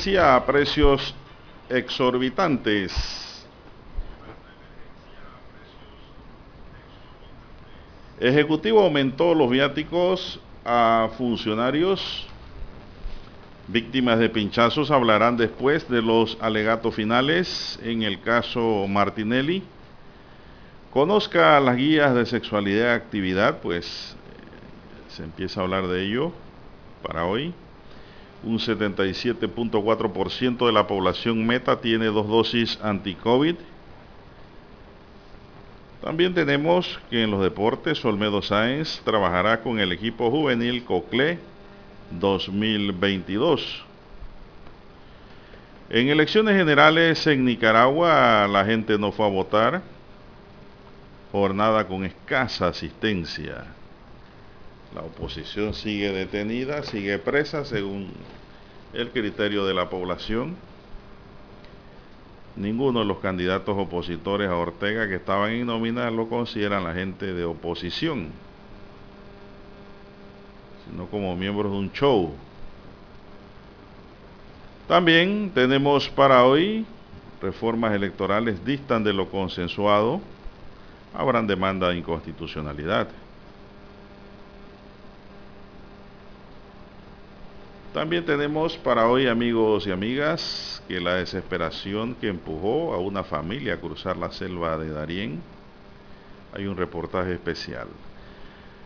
[0.00, 1.14] A precios
[1.68, 3.46] exorbitantes.
[8.18, 12.26] Ejecutivo aumentó los viáticos a funcionarios.
[13.68, 19.62] Víctimas de pinchazos hablarán después de los alegatos finales en el caso Martinelli.
[20.90, 26.32] Conozca las guías de sexualidad y actividad, pues eh, se empieza a hablar de ello
[27.02, 27.52] para hoy.
[28.42, 33.56] Un 77.4% de la población meta tiene dos dosis anti-COVID.
[36.02, 41.38] También tenemos que en los deportes Olmedo Sáenz trabajará con el equipo juvenil COCLE
[42.18, 43.84] 2022.
[45.90, 49.82] En elecciones generales en Nicaragua la gente no fue a votar.
[51.32, 53.66] Jornada con escasa asistencia.
[54.94, 58.10] La oposición sigue detenida, sigue presa según
[58.92, 60.56] el criterio de la población.
[62.56, 67.32] Ninguno de los candidatos opositores a Ortega que estaban en nómina lo consideran la gente
[67.32, 68.28] de oposición,
[70.84, 72.32] sino como miembros de un show.
[74.88, 76.84] También tenemos para hoy
[77.40, 80.20] reformas electorales distan de lo consensuado,
[81.14, 83.08] habrán demanda de inconstitucionalidad.
[87.92, 93.74] También tenemos para hoy, amigos y amigas, que la desesperación que empujó a una familia
[93.74, 95.40] a cruzar la selva de Darién,
[96.54, 97.88] hay un reportaje especial.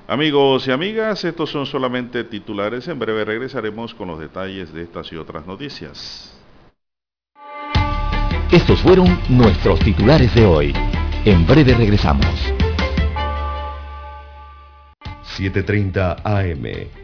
[0.09, 2.89] Amigos y amigas, estos son solamente titulares.
[2.89, 6.35] En breve regresaremos con los detalles de estas y otras noticias.
[8.51, 10.73] Estos fueron nuestros titulares de hoy.
[11.27, 12.27] En breve regresamos.
[15.37, 17.04] 7.30 AM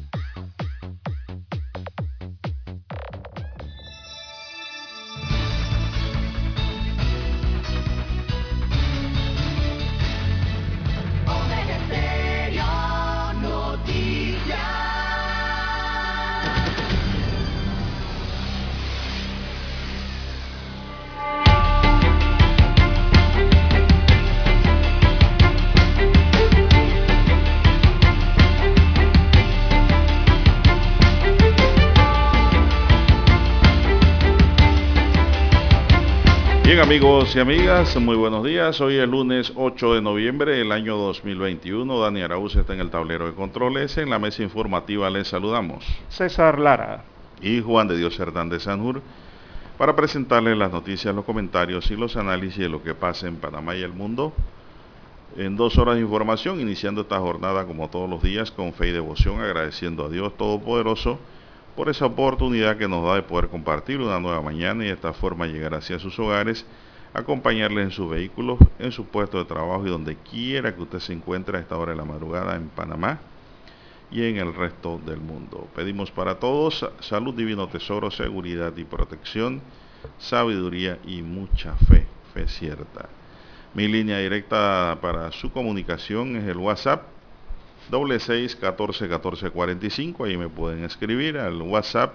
[36.81, 38.81] Amigos y amigas, muy buenos días.
[38.81, 41.99] Hoy es lunes 8 de noviembre del año 2021.
[41.99, 43.99] Dani Araúz está en el tablero de controles.
[43.99, 45.85] En la mesa informativa les saludamos.
[46.09, 47.03] César Lara.
[47.39, 49.03] Y Juan de Dios Hernández Sanjur
[49.77, 53.75] para presentarles las noticias, los comentarios y los análisis de lo que pasa en Panamá
[53.75, 54.33] y el mundo
[55.37, 58.91] en dos horas de información, iniciando esta jornada como todos los días con fe y
[58.91, 61.19] devoción, agradeciendo a Dios Todopoderoso
[61.75, 65.13] por esa oportunidad que nos da de poder compartir una nueva mañana y de esta
[65.13, 66.65] forma llegar hacia sus hogares,
[67.13, 71.13] acompañarles en sus vehículos, en su puesto de trabajo y donde quiera que usted se
[71.13, 73.19] encuentre a esta hora de la madrugada en Panamá
[74.11, 75.67] y en el resto del mundo.
[75.75, 79.61] Pedimos para todos salud, divino tesoro, seguridad y protección,
[80.19, 83.09] sabiduría y mucha fe, fe cierta.
[83.73, 87.03] Mi línea directa para su comunicación es el WhatsApp
[87.91, 90.23] doble seis catorce catorce cuarenta y cinco.
[90.23, 92.13] Ahí me pueden escribir al WhatsApp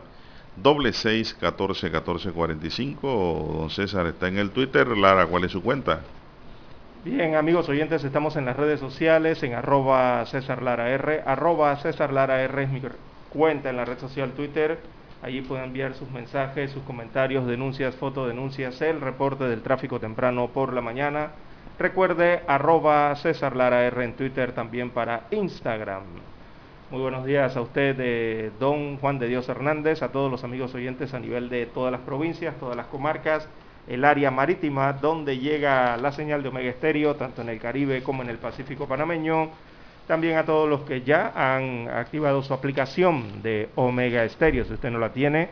[0.56, 3.56] doble seis catorce catorce cuarenta y cinco.
[3.58, 4.88] Don César está en el Twitter.
[4.88, 6.00] Lara, ¿cuál es su cuenta?
[7.04, 12.12] Bien, amigos oyentes, estamos en las redes sociales, en arroba César Lara R, arroba César
[12.12, 12.82] Lara R es mi
[13.28, 14.80] cuenta en la red social Twitter.
[15.22, 20.72] Allí pueden enviar sus mensajes, sus comentarios, denuncias, fotodenuncias, el reporte del tráfico temprano por
[20.72, 21.30] la mañana
[21.78, 26.04] Recuerde arroba César Lara R en Twitter también para Instagram.
[26.90, 30.74] Muy buenos días a usted, eh, don Juan de Dios Hernández, a todos los amigos
[30.74, 33.46] oyentes a nivel de todas las provincias, todas las comarcas,
[33.88, 38.22] el área marítima donde llega la señal de Omega Estéreo, tanto en el Caribe como
[38.22, 39.50] en el Pacífico panameño.
[40.06, 44.64] También a todos los que ya han activado su aplicación de Omega Estéreo.
[44.64, 45.50] Si usted no la tiene,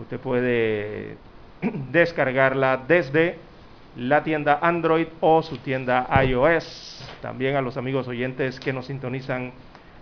[0.00, 1.16] usted puede
[1.92, 3.51] descargarla desde
[3.96, 7.08] la tienda Android o su tienda iOS.
[7.20, 9.52] También a los amigos oyentes que nos sintonizan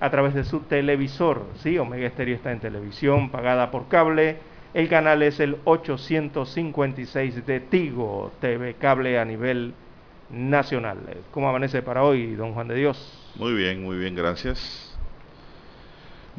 [0.01, 1.45] a través de su televisor.
[1.57, 4.39] Sí, Omega Stereo está en televisión pagada por cable.
[4.73, 9.75] El canal es el 856 de Tigo TV Cable a nivel
[10.31, 10.99] nacional.
[11.33, 13.33] ¿Cómo amanece para hoy, don Juan de Dios?
[13.35, 14.90] Muy bien, muy bien, gracias.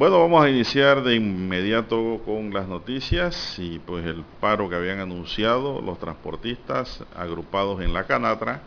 [0.01, 5.00] Bueno, vamos a iniciar de inmediato con las noticias y pues el paro que habían
[5.00, 8.63] anunciado los transportistas agrupados en la Canatra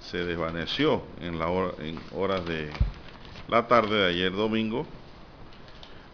[0.00, 1.48] se desvaneció en, la
[1.80, 2.70] en horas de
[3.48, 4.86] la tarde de ayer domingo,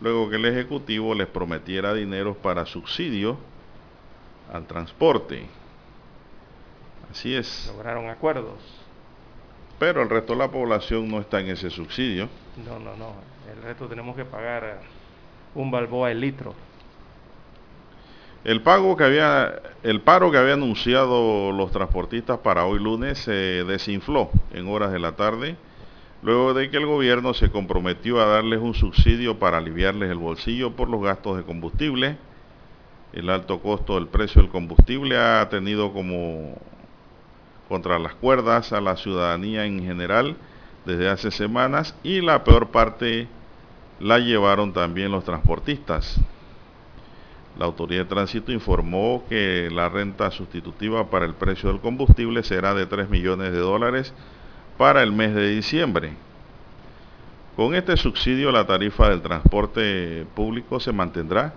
[0.00, 3.38] luego que el Ejecutivo les prometiera dinero para subsidio
[4.52, 5.46] al transporte.
[7.12, 7.72] Así es.
[7.76, 8.81] Lograron acuerdos.
[9.82, 12.28] Pero el resto de la población no está en ese subsidio.
[12.64, 13.14] No, no, no
[13.52, 14.78] el resto tenemos que pagar
[15.56, 16.54] un balboa el litro.
[18.44, 23.32] El pago que había, el paro que había anunciado los transportistas para hoy lunes se
[23.32, 25.56] desinfló en horas de la tarde,
[26.22, 30.76] luego de que el gobierno se comprometió a darles un subsidio para aliviarles el bolsillo
[30.76, 32.18] por los gastos de combustible.
[33.12, 36.56] El alto costo del precio del combustible ha tenido como
[37.72, 40.36] contra las cuerdas a la ciudadanía en general
[40.84, 43.28] desde hace semanas y la peor parte
[43.98, 46.20] la llevaron también los transportistas.
[47.58, 52.74] La Autoridad de Tránsito informó que la renta sustitutiva para el precio del combustible será
[52.74, 54.12] de 3 millones de dólares
[54.76, 56.12] para el mes de diciembre.
[57.56, 61.54] Con este subsidio la tarifa del transporte público se mantendrá.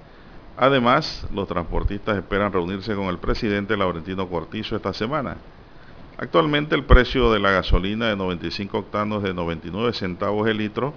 [0.56, 5.36] Además, los transportistas esperan reunirse con el presidente Laurentino Cortizo esta semana.
[6.18, 10.94] Actualmente el precio de la gasolina de 95 octanos de 99 centavos el litro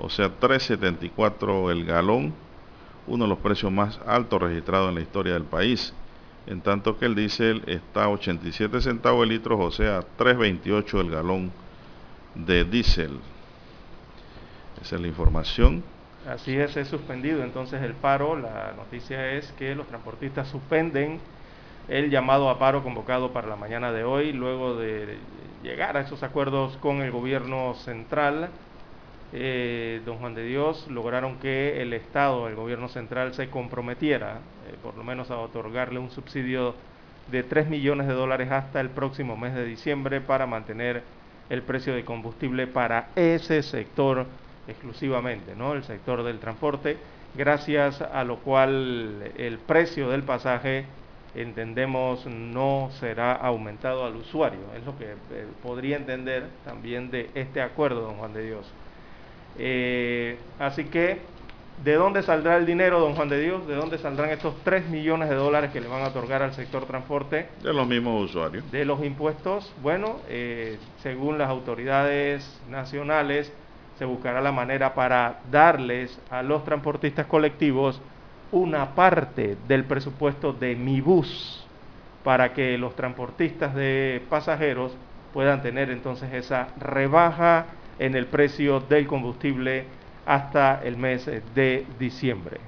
[0.00, 2.32] o sea 3.74 el galón,
[3.06, 5.92] uno de los precios más altos registrados en la historia del país,
[6.46, 11.10] en tanto que el diésel está a 87 centavos el litro, o sea 3.28 el
[11.10, 11.52] galón
[12.34, 13.20] de diésel.
[14.80, 15.82] Esa es la información.
[16.26, 18.36] Así es, es suspendido entonces el paro.
[18.36, 21.20] La noticia es que los transportistas suspenden
[21.88, 25.18] el llamado a paro convocado para la mañana de hoy, luego de
[25.62, 28.50] llegar a esos acuerdos con el gobierno central
[29.32, 34.74] eh, don Juan de Dios, lograron que el Estado, el gobierno central, se comprometiera, eh,
[34.82, 36.74] por lo menos a otorgarle un subsidio
[37.30, 41.04] de 3 millones de dólares hasta el próximo mes de diciembre para mantener
[41.48, 44.26] el precio de combustible para ese sector
[44.66, 45.74] exclusivamente, ¿no?
[45.74, 46.96] El sector del transporte,
[47.36, 50.86] gracias a lo cual el precio del pasaje
[51.34, 54.60] entendemos no será aumentado al usuario.
[54.76, 58.66] Es lo que eh, podría entender también de este acuerdo, don Juan de Dios.
[59.58, 61.18] Eh, así que,
[61.84, 63.66] ¿de dónde saldrá el dinero, don Juan de Dios?
[63.66, 66.86] ¿De dónde saldrán estos 3 millones de dólares que le van a otorgar al sector
[66.86, 67.48] transporte?
[67.62, 68.70] De los mismos usuarios.
[68.70, 69.72] De los impuestos.
[69.82, 73.52] Bueno, eh, según las autoridades nacionales,
[73.98, 78.00] se buscará la manera para darles a los transportistas colectivos
[78.52, 81.64] una parte del presupuesto de mi bus
[82.24, 84.92] para que los transportistas de pasajeros
[85.32, 87.66] puedan tener entonces esa rebaja
[87.98, 89.84] en el precio del combustible
[90.26, 92.58] hasta el mes de diciembre.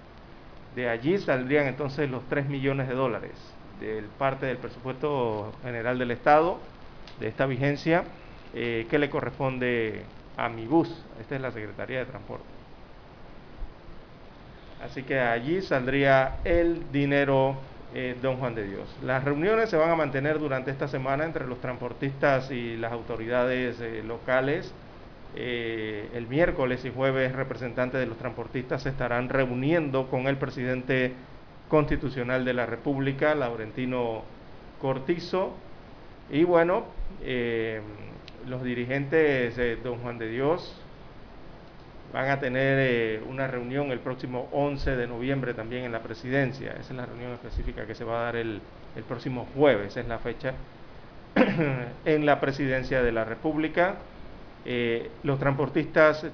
[0.75, 3.33] De allí saldrían entonces los 3 millones de dólares
[3.81, 6.59] de parte del presupuesto general del Estado
[7.21, 8.05] de esta vigencia
[8.55, 10.03] eh, que le corresponde
[10.37, 10.89] a mi bus.
[11.21, 12.52] Esta es la Secretaría de Transporte.
[14.83, 17.57] Así que allí saldría el dinero
[17.95, 18.89] eh, Don Juan de Dios.
[19.05, 23.81] Las reuniones se van a mantener durante esta semana entre los transportistas y las autoridades
[23.81, 24.75] eh, locales.
[25.37, 31.13] Eh, el miércoles y jueves representantes de los transportistas se estarán reuniendo con el presidente
[31.69, 34.23] constitucional de la República, Laurentino
[34.81, 35.55] Cortizo.
[36.31, 36.85] Y bueno,
[38.47, 40.82] los dirigentes Don Juan de Dios
[42.13, 46.73] van a tener eh, una reunión el próximo 11 de noviembre también en la presidencia.
[46.73, 48.61] Esa es la reunión específica que se va a dar el,
[49.09, 50.53] próximo jueves, es la fecha,
[52.05, 53.97] en la presidencia de la República.
[54.67, 56.27] Eh, los transportistas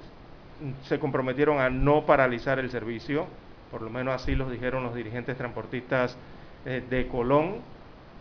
[0.83, 3.27] se comprometieron a no paralizar el servicio,
[3.71, 6.17] por lo menos así los dijeron los dirigentes transportistas
[6.67, 7.59] eh, de Colón,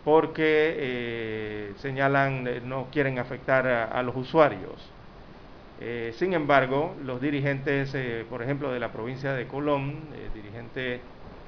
[0.04, 4.97] porque señalan no quieren afectar a los usuarios.
[5.80, 11.00] Eh, sin embargo, los dirigentes, eh, por ejemplo, de la provincia de Colón, eh, dirigente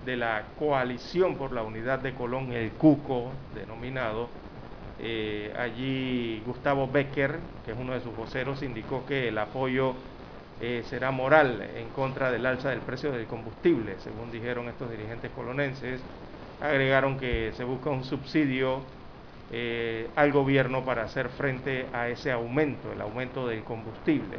[0.05, 4.29] de la coalición por la unidad de Colón, el CUCO denominado,
[5.57, 9.95] allí Gustavo Becker, que es uno de sus voceros, indicó que el apoyo
[10.85, 16.03] será moral en contra del alza del precio del combustible, según dijeron estos dirigentes colonenses.
[16.61, 18.85] Agregaron que se busca un subsidio
[19.53, 24.39] eh, al gobierno para hacer frente a ese aumento, el aumento del combustible.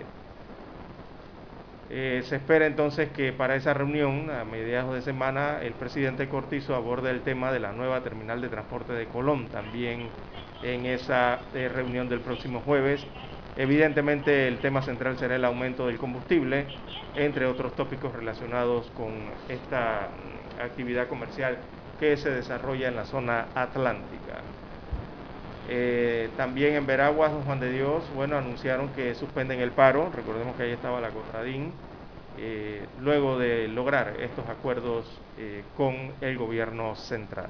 [1.94, 6.74] Eh, se espera entonces que para esa reunión, a mediados de semana, el presidente Cortizo
[6.74, 10.13] aborde el tema de la nueva terminal de transporte de Colón, también
[10.63, 13.06] en esa eh, reunión del próximo jueves.
[13.58, 16.68] Evidentemente el tema central será el aumento del combustible,
[17.13, 20.12] entre otros tópicos relacionados con esta
[20.58, 21.58] mm, actividad comercial
[22.00, 24.46] que se desarrolla en la zona atlántica.
[25.68, 30.63] Eh, también en Veraguas, Juan de Dios, bueno, anunciaron que suspenden el paro, recordemos que
[30.63, 31.72] ahí estaba la Cotradín,
[32.38, 35.06] eh, luego de lograr estos acuerdos
[35.38, 37.50] eh, con el gobierno central.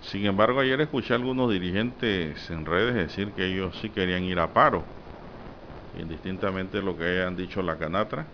[0.00, 4.38] Sin embargo, ayer escuché a algunos dirigentes en redes decir que ellos sí querían ir
[4.38, 4.84] a paro,
[5.98, 8.26] indistintamente de lo que hayan dicho la Canatra,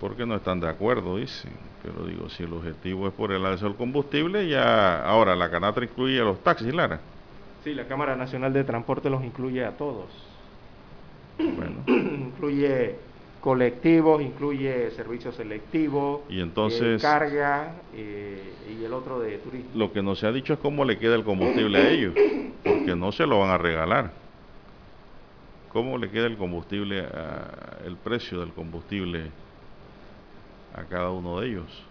[0.00, 1.67] porque no están de acuerdo, dicen.
[1.82, 5.84] Pero digo, si el objetivo es por el alza del combustible, ya ahora la canatra
[5.84, 7.00] incluye a los taxis, Lara.
[7.62, 10.06] Sí, la Cámara Nacional de Transporte los incluye a todos.
[11.38, 11.82] Bueno.
[11.86, 12.96] incluye
[13.40, 19.70] colectivos, incluye servicios selectivos, y entonces eh, carga eh, y el otro de turismo.
[19.74, 22.14] Lo que no se ha dicho es cómo le queda el combustible a ellos,
[22.64, 24.12] porque no se lo van a regalar.
[25.72, 27.06] ¿Cómo le queda el combustible,
[27.84, 29.30] el precio del combustible?
[30.74, 31.82] A cada uno de ellos.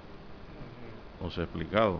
[1.22, 2.00] No se ha explicado.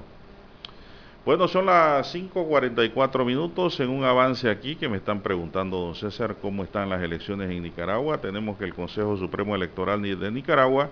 [1.26, 6.38] Bueno, son las 5.44 minutos en un avance aquí que me están preguntando, don César,
[6.42, 8.20] cómo están las elecciones en Nicaragua.
[8.20, 10.90] Tenemos que el Consejo Supremo Electoral de Nicaragua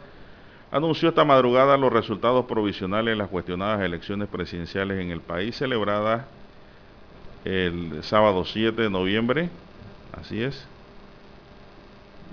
[0.71, 6.25] anunció esta madrugada los resultados provisionales de las cuestionadas elecciones presidenciales en el país celebradas
[7.45, 9.49] el sábado 7 de noviembre,
[10.19, 10.67] así es,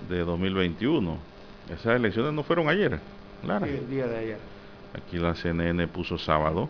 [0.09, 1.17] de 2021.
[1.69, 2.99] Esas elecciones no fueron ayer
[3.43, 4.37] el día de ayer.
[4.93, 6.69] Aquí la CNN puso sábado.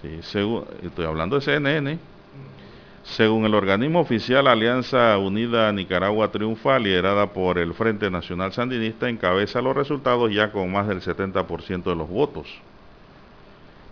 [0.00, 1.98] Sí, según, estoy hablando de CNN.
[3.04, 9.60] Según el organismo oficial Alianza Unida Nicaragua Triunfa, liderada por el Frente Nacional Sandinista, encabeza
[9.60, 12.46] los resultados ya con más del 70% de los votos.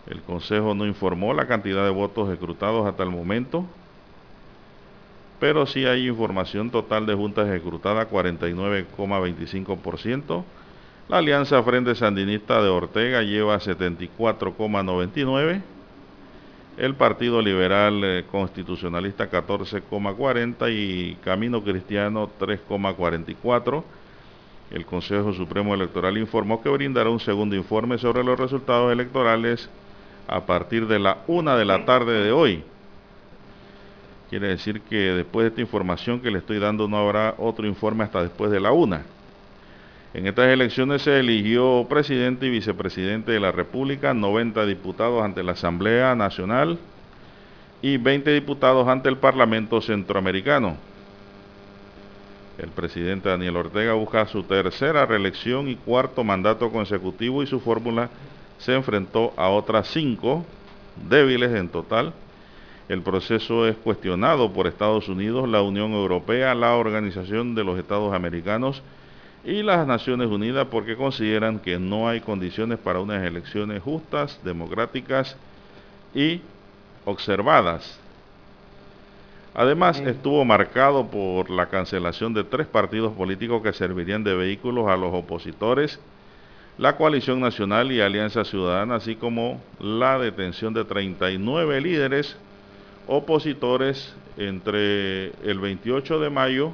[0.07, 3.67] El Consejo no informó la cantidad de votos escrutados hasta el momento,
[5.41, 10.45] pero sí hay información total de juntas ejecutadas 49,25%.
[11.09, 15.63] La Alianza Frente Sandinista de Ortega lleva 74,99%.
[16.77, 23.83] El Partido Liberal eh, Constitucionalista 14,40% y Camino Cristiano 3,44%.
[24.71, 29.69] El Consejo Supremo Electoral informó que brindará un segundo informe sobre los resultados electorales
[30.29, 32.63] a partir de la una de la tarde de hoy.
[34.31, 38.05] Quiere decir que después de esta información que le estoy dando no habrá otro informe
[38.05, 39.03] hasta después de la una.
[40.15, 45.53] En estas elecciones se eligió presidente y vicepresidente de la República, 90 diputados ante la
[45.53, 46.79] Asamblea Nacional
[47.83, 50.77] y 20 diputados ante el Parlamento Centroamericano.
[52.57, 58.11] El presidente Daniel Ortega busca su tercera reelección y cuarto mandato consecutivo y su fórmula
[58.59, 60.45] se enfrentó a otras cinco,
[61.09, 62.13] débiles en total,
[62.91, 68.13] el proceso es cuestionado por Estados Unidos, la Unión Europea, la Organización de los Estados
[68.13, 68.83] Americanos
[69.45, 75.37] y las Naciones Unidas porque consideran que no hay condiciones para unas elecciones justas, democráticas
[76.17, 76.41] y
[77.05, 77.97] observadas.
[79.55, 84.97] Además, estuvo marcado por la cancelación de tres partidos políticos que servirían de vehículos a
[84.97, 86.01] los opositores,
[86.77, 92.37] la coalición nacional y Alianza Ciudadana, así como la detención de 39 líderes
[93.13, 96.73] opositores entre el 28 de mayo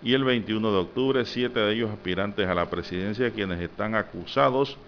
[0.00, 4.78] y el 21 de octubre, siete de ellos aspirantes a la presidencia, quienes están acusados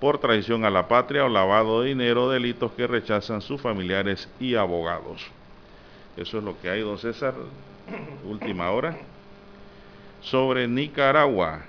[0.00, 4.56] por traición a la patria o lavado de dinero, delitos que rechazan sus familiares y
[4.56, 5.24] abogados.
[6.16, 7.34] Eso es lo que hay, don César,
[8.24, 8.96] última hora,
[10.20, 11.62] sobre Nicaragua.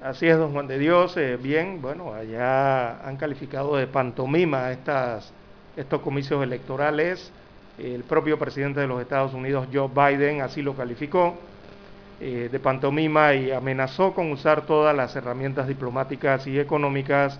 [0.00, 1.16] Así es, don Juan de Dios.
[1.16, 5.32] Eh, bien, bueno, allá han calificado de pantomima estas,
[5.76, 7.32] estos comicios electorales.
[7.78, 11.38] El propio presidente de los Estados Unidos, Joe Biden, así lo calificó
[12.20, 17.38] eh, de pantomima y amenazó con usar todas las herramientas diplomáticas y económicas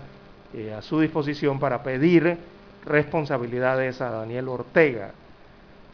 [0.55, 2.37] eh, a su disposición para pedir
[2.85, 5.11] responsabilidades a Daniel Ortega.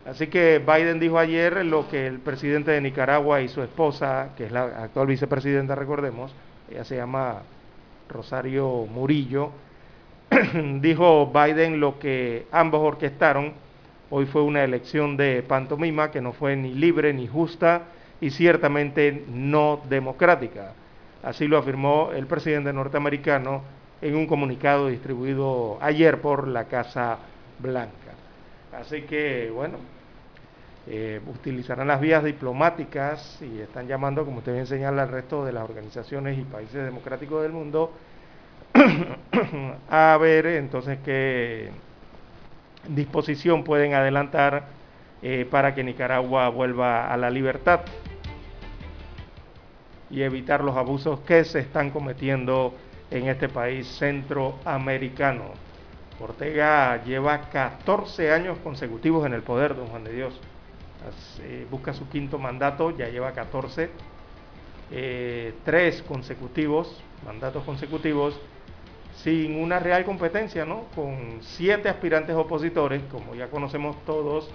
[0.06, 4.46] Así que Biden dijo ayer lo que el presidente de Nicaragua y su esposa, que
[4.46, 6.34] es la actual vicepresidenta, recordemos,
[6.72, 7.41] ella se llama
[8.08, 9.51] Rosario Murillo,
[10.82, 13.54] dijo Biden lo que ambos orquestaron.
[14.10, 17.84] Hoy fue una elección de pantomima que no fue ni libre ni justa
[18.22, 20.74] y ciertamente no democrática.
[21.24, 23.64] Así lo afirmó el presidente norteamericano
[24.02, 27.18] en un comunicado distribuido ayer por la Casa
[27.60, 28.14] Blanca.
[28.80, 29.78] Así que, bueno,
[30.86, 35.52] eh, utilizarán las vías diplomáticas y están llamando, como usted bien señala, al resto de
[35.52, 37.92] las organizaciones y países democráticos del mundo
[39.90, 41.72] a ver entonces qué
[42.88, 44.68] disposición pueden adelantar
[45.22, 47.82] eh, para que Nicaragua vuelva a la libertad
[50.10, 52.74] y evitar los abusos que se están cometiendo
[53.12, 55.46] en este país centroamericano.
[56.20, 60.40] Ortega lleva 14 años consecutivos en el poder, don Juan de Dios
[61.70, 63.90] busca su quinto mandato, ya lleva 14,
[64.92, 68.40] eh, tres consecutivos, mandatos consecutivos,
[69.23, 70.86] sin una real competencia, ¿no?
[70.95, 74.49] Con siete aspirantes opositores, como ya conocemos todos,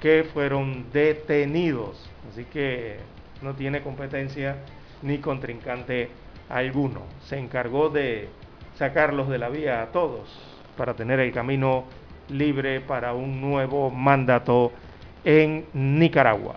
[0.00, 2.08] que fueron detenidos.
[2.30, 2.98] Así que
[3.42, 4.56] no tiene competencia
[5.02, 6.10] ni contrincante
[6.48, 7.02] alguno.
[7.26, 8.28] Se encargó de
[8.76, 10.28] sacarlos de la vía a todos
[10.76, 11.84] para tener el camino
[12.28, 14.72] libre para un nuevo mandato
[15.24, 16.56] en Nicaragua.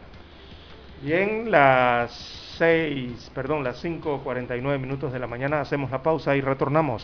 [1.02, 2.12] Bien, las
[2.58, 7.04] 6, perdón, las 5.49 minutos de la mañana hacemos la pausa y retornamos.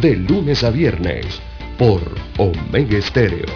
[0.00, 1.40] De lunes a viernes,
[1.78, 2.02] por
[2.38, 3.46] Omega Estéreo.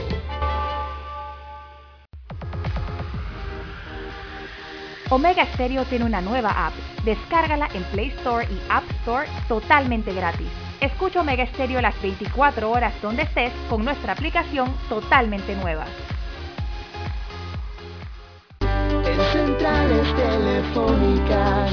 [5.08, 6.74] Omega Stereo tiene una nueva app.
[7.04, 10.48] Descárgala en Play Store y App Store totalmente gratis.
[10.80, 15.86] Escucha Omega Stereo las 24 horas donde estés con nuestra aplicación totalmente nueva.
[18.60, 21.72] En centrales telefónicas,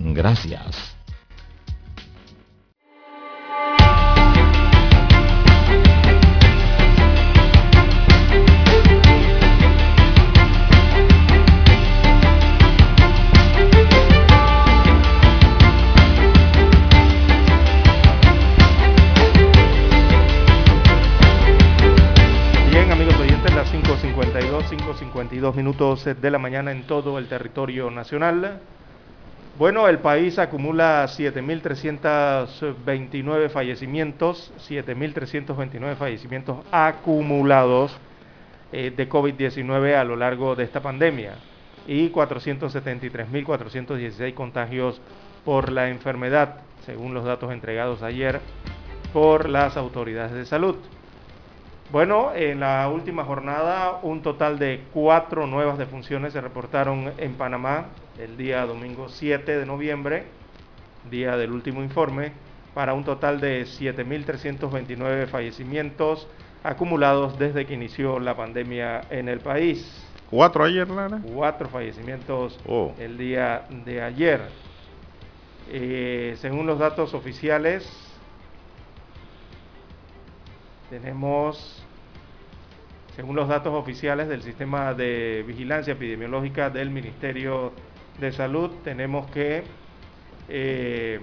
[0.00, 0.96] Gracias,
[22.70, 26.38] bien, amigos oyentes, las cinco cincuenta y dos, cinco cincuenta y dos minutos de la
[26.38, 28.60] mañana en todo el territorio nacional.
[29.58, 37.98] Bueno, el país acumula 7.329 fallecimientos, 7.329 fallecimientos acumulados
[38.70, 41.32] eh, de COVID-19 a lo largo de esta pandemia
[41.88, 45.00] y 473.416 contagios
[45.44, 48.40] por la enfermedad, según los datos entregados ayer
[49.12, 50.76] por las autoridades de salud.
[51.90, 57.86] Bueno, en la última jornada un total de cuatro nuevas defunciones se reportaron en Panamá
[58.18, 60.24] el día domingo 7 de noviembre,
[61.10, 62.32] día del último informe,
[62.74, 66.28] para un total de 7.329 fallecimientos
[66.62, 70.04] acumulados desde que inició la pandemia en el país.
[70.28, 71.22] ¿Cuatro ayer, Lara?
[71.32, 72.92] Cuatro fallecimientos oh.
[72.98, 74.42] el día de ayer.
[75.70, 77.90] Eh, según los datos oficiales,
[80.90, 81.77] tenemos,
[83.18, 87.72] según los datos oficiales del sistema de vigilancia epidemiológica del Ministerio
[88.20, 89.64] de Salud, tenemos que
[90.48, 91.18] eh,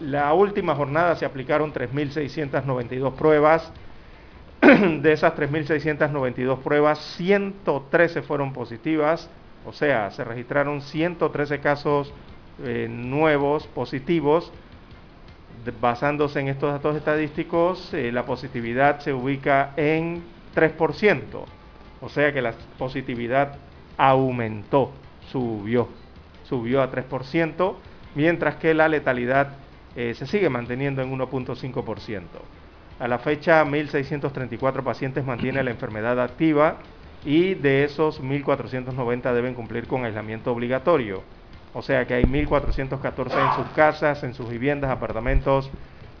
[0.00, 3.70] la última jornada se aplicaron 3.692 pruebas.
[4.62, 9.28] De esas 3.692 pruebas, 113 fueron positivas,
[9.66, 12.14] o sea, se registraron 113 casos
[12.64, 14.50] eh, nuevos positivos
[15.80, 21.44] basándose en estos datos estadísticos, eh, la positividad se ubica en 3%,
[22.00, 23.56] o sea que la positividad
[23.96, 24.92] aumentó,
[25.30, 25.88] subió,
[26.44, 27.74] subió a 3%,
[28.14, 29.56] mientras que la letalidad
[29.96, 32.22] eh, se sigue manteniendo en 1.5%.
[32.98, 36.76] A la fecha, 1.634 pacientes mantienen la enfermedad activa
[37.24, 41.22] y de esos 1.490 deben cumplir con aislamiento obligatorio.
[41.74, 45.70] O sea que hay 1.414 en sus casas, en sus viviendas, apartamentos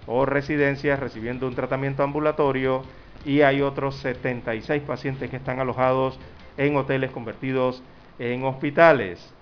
[0.06, 2.82] o residencias recibiendo un tratamiento ambulatorio
[3.24, 6.18] y hay otros 76 pacientes que están alojados
[6.56, 7.82] en hoteles convertidos
[8.18, 9.32] en hospitales.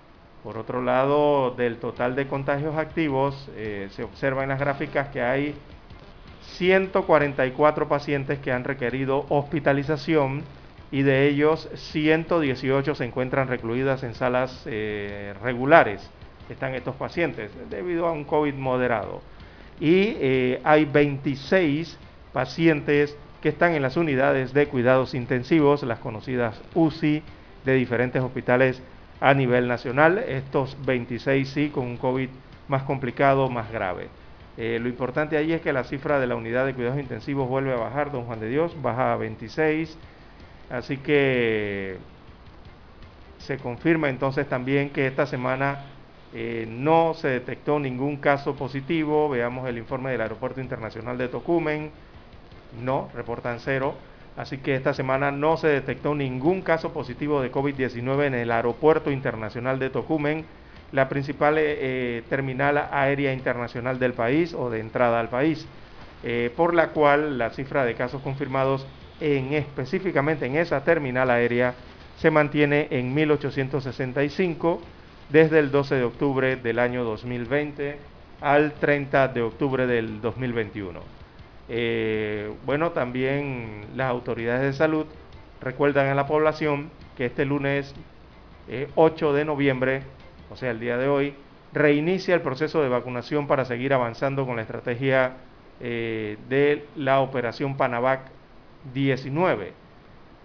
[0.42, 5.22] Por otro lado, del total de contagios activos, eh, se observa en las gráficas que
[5.22, 5.54] hay
[6.56, 10.42] 144 pacientes que han requerido hospitalización
[10.90, 16.10] y de ellos 118 se encuentran recluidas en salas eh, regulares.
[16.48, 19.20] Están estos pacientes debido a un COVID moderado.
[19.78, 21.96] Y eh, hay 26
[22.32, 27.22] pacientes que están en las unidades de cuidados intensivos, las conocidas UCI,
[27.64, 28.82] de diferentes hospitales
[29.20, 30.18] a nivel nacional.
[30.18, 32.28] Estos 26 sí con un COVID
[32.68, 34.08] más complicado, más grave.
[34.56, 37.72] Eh, lo importante ahí es que la cifra de la unidad de cuidados intensivos vuelve
[37.72, 39.96] a bajar, don Juan de Dios, baja a 26
[40.70, 41.96] Así que
[43.38, 45.86] se confirma entonces también que esta semana
[46.32, 49.28] eh, no se detectó ningún caso positivo.
[49.28, 51.90] Veamos el informe del Aeropuerto Internacional de Tocumen.
[52.78, 53.94] No, reportan cero.
[54.36, 59.10] Así que esta semana no se detectó ningún caso positivo de COVID-19 en el Aeropuerto
[59.10, 60.44] Internacional de Tocumen,
[60.92, 65.66] la principal eh, eh, terminal aérea internacional del país o de entrada al país,
[66.54, 68.86] por la cual la cifra de casos confirmados
[69.20, 71.74] en específicamente en esa terminal aérea
[72.18, 74.82] se mantiene en 1865
[75.30, 77.96] desde el 12 de octubre del año 2020
[78.40, 81.19] al 30 de octubre del 2021.
[81.72, 85.06] Eh, bueno, también las autoridades de salud
[85.60, 87.94] recuerdan a la población que este lunes
[88.96, 90.02] 8 eh, de noviembre,
[90.50, 91.34] o sea, el día de hoy,
[91.72, 95.34] reinicia el proceso de vacunación para seguir avanzando con la estrategia
[95.78, 98.22] eh, de la operación Panavac
[98.92, 99.72] 19.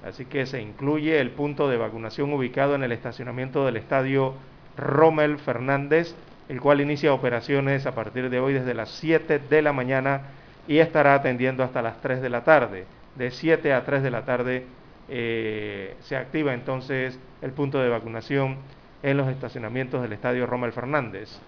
[0.05, 4.35] Así que se incluye el punto de vacunación ubicado en el estacionamiento del estadio
[4.77, 6.13] Rommel Fernández,
[6.49, 10.21] el cual inicia operaciones a partir de hoy desde las 7 de la mañana
[10.67, 12.85] y estará atendiendo hasta las 3 de la tarde.
[13.15, 14.65] De 7 a 3 de la tarde
[15.07, 18.57] eh, se activa entonces el punto de vacunación
[19.03, 21.39] en los estacionamientos del estadio Rommel Fernández.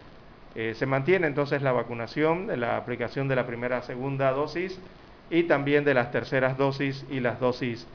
[0.55, 4.79] Eh, se mantiene entonces la vacunación, la aplicación de la primera segunda dosis
[5.29, 7.87] y también de las terceras dosis y las dosis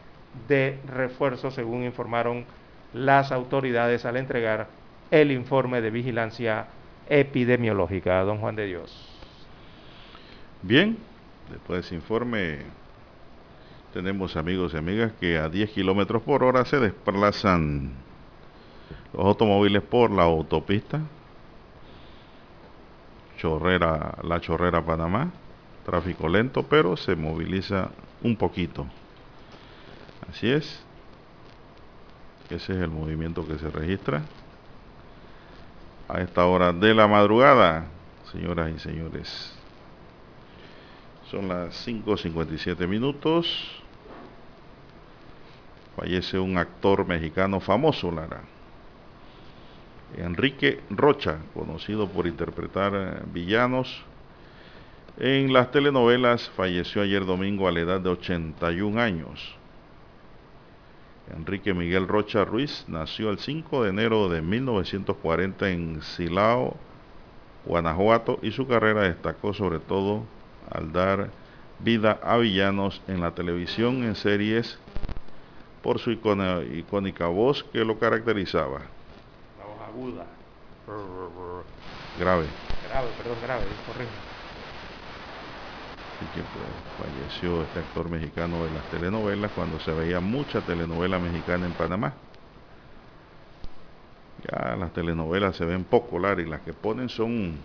[0.49, 2.45] de refuerzo, según informaron
[2.93, 4.69] las autoridades al entregar
[5.11, 6.67] el informe de vigilancia
[7.09, 8.23] epidemiológica.
[8.23, 9.09] Don Juan de Dios.
[10.63, 10.97] Bien,
[11.53, 12.63] después de ese informe
[13.93, 17.93] tenemos amigos y amigas que a 10 kilómetros por hora se desplazan
[19.13, 21.01] los automóviles por la autopista
[23.39, 25.31] Chorrera, la Chorrera Panamá
[25.85, 27.91] tráfico lento, pero se moviliza
[28.23, 28.87] un poquito.
[30.31, 30.83] Así es.
[32.51, 34.23] Ese es el movimiento que se registra
[36.09, 37.87] a esta hora de la madrugada,
[38.31, 39.62] señoras y señores.
[41.33, 43.71] Son las 5.57 minutos.
[45.97, 48.43] Fallece un actor mexicano famoso, Lara.
[50.19, 54.05] Enrique Rocha, conocido por interpretar eh, villanos
[55.17, 59.57] en las telenovelas, falleció ayer domingo a la edad de 81 años.
[61.35, 66.77] Enrique Miguel Rocha Ruiz nació el 5 de enero de 1940 en Silao,
[67.65, 70.27] Guanajuato, y su carrera destacó sobre todo
[70.71, 71.31] al dar
[71.79, 74.79] vida a villanos en la televisión en series
[75.83, 78.81] por su icónica voz que lo caracterizaba.
[79.59, 80.27] La voz aguda.
[82.19, 82.47] Grave.
[82.89, 84.15] Grave, perdón, grave, correcto.
[86.17, 91.19] Así que pues, falleció este actor mexicano de las telenovelas cuando se veía mucha telenovela
[91.19, 92.13] mexicana en Panamá.
[94.49, 97.57] Ya las telenovelas se ven poco, y las que ponen son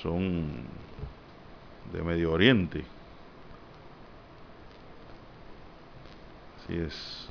[0.00, 0.64] son
[1.92, 2.84] de Medio Oriente.
[6.58, 7.28] Así es.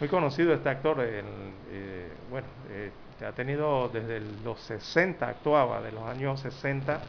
[0.00, 1.24] Muy conocido este actor, el,
[1.70, 2.90] eh, bueno, eh,
[3.24, 7.00] ha tenido desde los 60, actuaba de los años 60,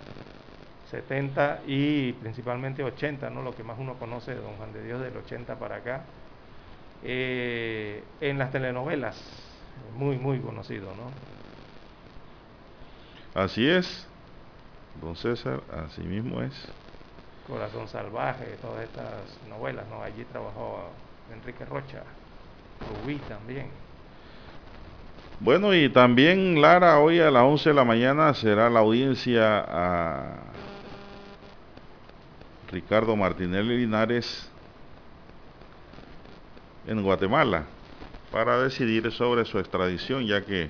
[0.91, 3.41] 70 y principalmente 80, ¿no?
[3.41, 6.03] Lo que más uno conoce de Don Juan de Dios del 80 para acá.
[7.03, 9.19] Eh, en las telenovelas,
[9.95, 11.11] muy, muy conocido, ¿no?
[13.41, 14.07] Así es,
[15.01, 16.53] don César, así mismo es.
[17.47, 20.01] Corazón Salvaje, todas estas novelas, ¿no?
[20.01, 20.89] Allí trabajó
[21.31, 22.03] Enrique Rocha,
[22.89, 23.67] Rubí también.
[25.39, 30.37] Bueno, y también Lara, hoy a las 11 de la mañana será la audiencia a
[32.71, 34.49] Ricardo Martinelli Linares
[36.87, 37.65] en Guatemala
[38.31, 40.69] para decidir sobre su extradición, ya que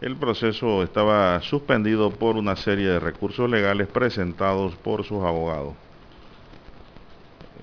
[0.00, 5.74] el proceso estaba suspendido por una serie de recursos legales presentados por sus abogados.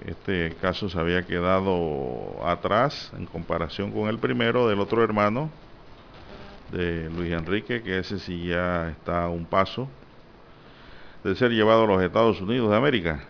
[0.07, 5.49] Este caso se había quedado atrás en comparación con el primero del otro hermano
[6.71, 9.87] de Luis Enrique, que ese sí ya está a un paso
[11.23, 13.23] de ser llevado a los Estados Unidos de América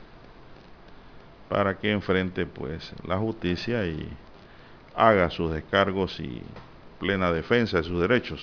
[1.50, 4.08] para que enfrente pues la justicia y
[4.96, 6.42] haga sus descargos y
[7.00, 8.42] plena defensa de sus derechos.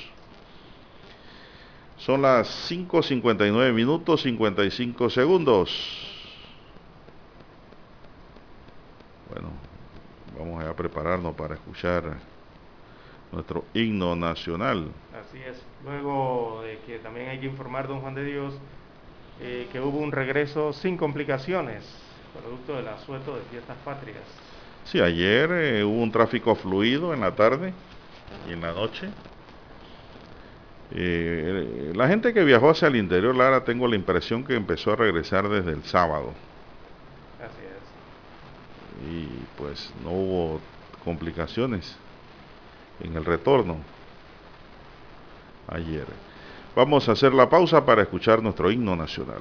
[2.01, 5.71] Son las 5.59 minutos 55 segundos.
[9.29, 9.51] Bueno,
[10.39, 12.17] vamos a prepararnos para escuchar
[13.31, 14.89] nuestro himno nacional.
[15.13, 15.63] Así es.
[15.85, 18.55] Luego de que también hay que informar, don Juan de Dios,
[19.43, 21.85] eh, que hubo un regreso sin complicaciones,
[22.33, 24.25] producto del asueto de fiestas patrias.
[24.85, 27.75] Sí, ayer eh, hubo un tráfico fluido en la tarde
[28.49, 29.11] y en la noche.
[30.93, 34.97] Eh, la gente que viajó hacia el interior, Lara, tengo la impresión que empezó a
[34.97, 36.33] regresar desde el sábado.
[37.39, 39.13] Así es.
[39.13, 40.61] Y pues no hubo
[41.05, 41.97] complicaciones
[43.01, 43.79] en el retorno
[45.69, 46.07] ayer.
[46.75, 49.41] Vamos a hacer la pausa para escuchar nuestro himno nacional.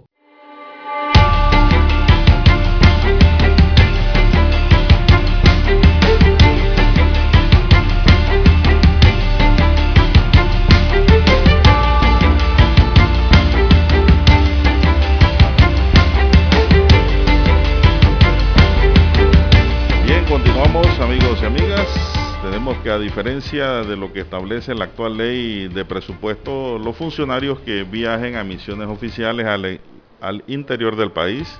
[23.11, 28.45] Diferencia de lo que establece la actual ley de presupuesto, los funcionarios que viajen a
[28.45, 29.81] misiones oficiales al,
[30.21, 31.59] al, interior del país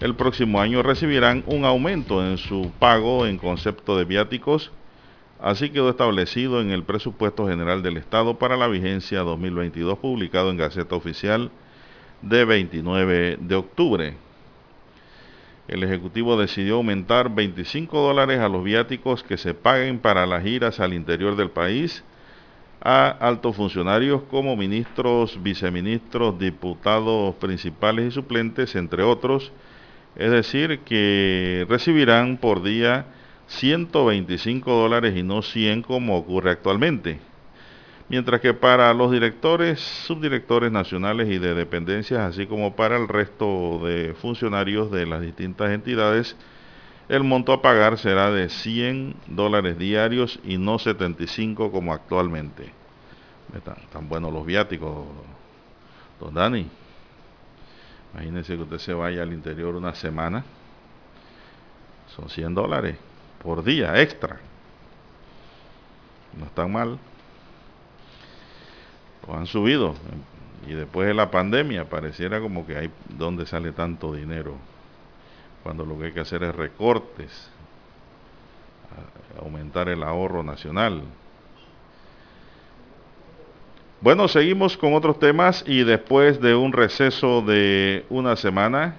[0.00, 4.70] el próximo año recibirán un aumento en su pago en concepto de viáticos.
[5.40, 10.58] Así quedó establecido en el presupuesto general del Estado para la vigencia 2022 publicado en
[10.58, 11.50] Gaceta Oficial
[12.20, 14.14] de 29 de octubre
[15.70, 20.80] el Ejecutivo decidió aumentar 25 dólares a los viáticos que se paguen para las giras
[20.80, 22.02] al interior del país
[22.80, 29.52] a altos funcionarios como ministros, viceministros, diputados principales y suplentes, entre otros.
[30.16, 33.06] Es decir, que recibirán por día
[33.46, 37.29] 125 dólares y no 100 como ocurre actualmente
[38.10, 43.80] mientras que para los directores, subdirectores nacionales y de dependencias, así como para el resto
[43.84, 46.36] de funcionarios de las distintas entidades,
[47.08, 52.72] el monto a pagar será de 100 dólares diarios y no 75 como actualmente.
[53.54, 55.06] Están buenos los viáticos,
[56.18, 56.68] don Dani.
[58.12, 60.44] Imagínense que usted se vaya al interior una semana.
[62.08, 62.96] Son 100 dólares
[63.42, 64.40] por día extra.
[66.36, 66.98] No están mal
[69.28, 69.94] han subido.
[70.66, 74.54] Y después de la pandemia pareciera como que hay donde sale tanto dinero,
[75.62, 77.50] cuando lo que hay que hacer es recortes,
[79.40, 81.02] aumentar el ahorro nacional.
[84.02, 88.96] Bueno, seguimos con otros temas y después de un receso de una semana,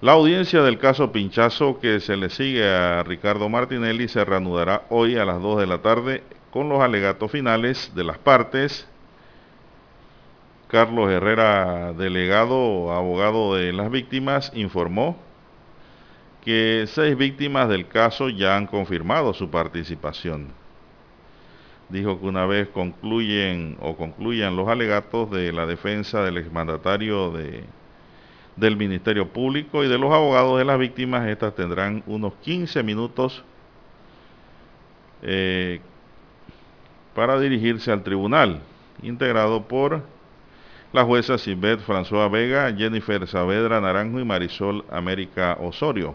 [0.00, 5.16] la audiencia del caso Pinchazo que se le sigue a Ricardo Martinelli se reanudará hoy
[5.16, 6.22] a las 2 de la tarde
[6.54, 8.88] con los alegatos finales de las partes.
[10.68, 15.16] Carlos Herrera, delegado, abogado de las víctimas, informó
[16.44, 20.46] que seis víctimas del caso ya han confirmado su participación.
[21.88, 27.64] Dijo que una vez concluyen o concluyan los alegatos de la defensa del exmandatario de,
[28.54, 33.42] del Ministerio Público y de los abogados de las víctimas, estas tendrán unos 15 minutos
[35.22, 35.80] eh,
[37.14, 38.60] para dirigirse al tribunal,
[39.02, 40.02] integrado por
[40.92, 46.14] la jueza Sibet François Vega, Jennifer Saavedra Naranjo y Marisol América Osorio.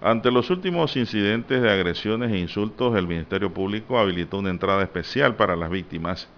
[0.00, 5.34] Ante los últimos incidentes de agresiones e insultos, el Ministerio Público habilitó una entrada especial
[5.34, 6.28] para las víctimas.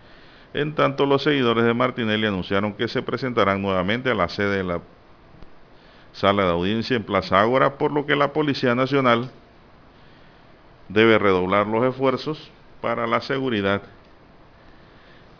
[0.54, 4.64] En tanto, los seguidores de Martinelli anunciaron que se presentarán nuevamente a la sede de
[4.64, 4.80] la
[6.12, 9.30] sala de audiencia en Plaza Ágora, por lo que la Policía Nacional
[10.88, 12.50] debe redoblar los esfuerzos
[12.80, 13.82] para la seguridad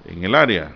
[0.05, 0.75] en el área.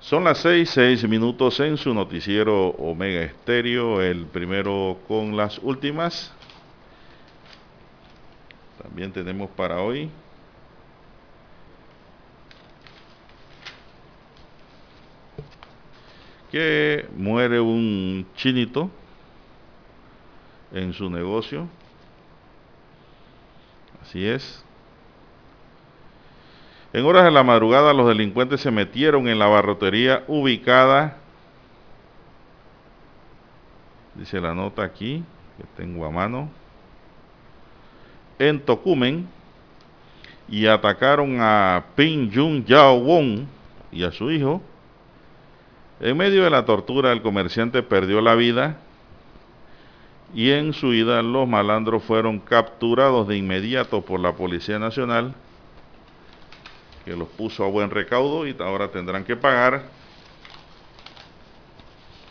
[0.00, 6.32] Son las seis, seis minutos en su noticiero Omega Estéreo, el primero con las últimas.
[8.82, 10.10] También tenemos para hoy
[16.50, 18.90] que muere un chinito
[20.72, 21.68] en su negocio
[24.12, 24.62] Así es.
[26.92, 31.16] En horas de la madrugada los delincuentes se metieron en la barrotería ubicada,
[34.14, 35.24] dice la nota aquí,
[35.56, 36.50] que tengo a mano,
[38.38, 39.26] en Tocumen
[40.46, 43.46] y atacaron a Ping Jun Yao Wong
[43.90, 44.60] y a su hijo.
[46.00, 48.76] En medio de la tortura el comerciante perdió la vida
[50.34, 55.34] y en su ida los malandros fueron capturados de inmediato por la Policía Nacional,
[57.04, 59.82] que los puso a buen recaudo y ahora tendrán que pagar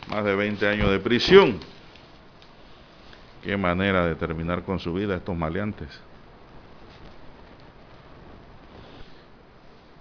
[0.08, 1.60] más de 20 años de prisión.
[3.44, 5.88] Qué manera de terminar con su vida estos maleantes.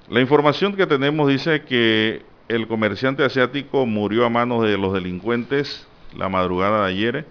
[0.10, 5.88] La información que tenemos dice que el comerciante asiático murió a manos de los delincuentes
[6.14, 7.26] la madrugada de ayer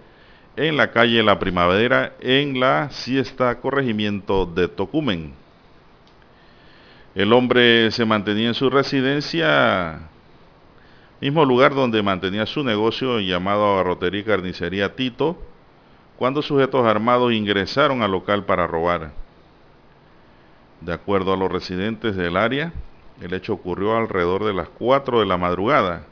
[0.67, 5.33] en la calle La Primavera, en la siesta corregimiento de Tocumen.
[7.15, 10.01] El hombre se mantenía en su residencia,
[11.19, 15.35] mismo lugar donde mantenía su negocio llamado Barrotería y Carnicería Tito,
[16.17, 19.13] cuando sujetos armados ingresaron al local para robar.
[20.79, 22.71] De acuerdo a los residentes del área,
[23.19, 26.03] el hecho ocurrió alrededor de las 4 de la madrugada.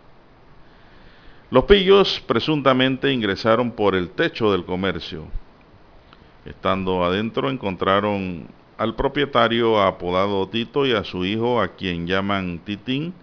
[1.52, 5.24] Los pillos presuntamente ingresaron por el techo del comercio.
[6.46, 8.48] Estando adentro encontraron
[8.78, 13.16] al propietario apodado Tito y a su hijo a quien llaman Titín.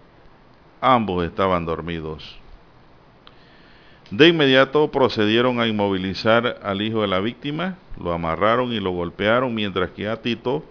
[0.81, 2.37] Ambos estaban dormidos.
[4.11, 9.55] De inmediato procedieron a inmovilizar al hijo de la víctima, lo amarraron y lo golpearon,
[9.55, 10.65] mientras que a Tito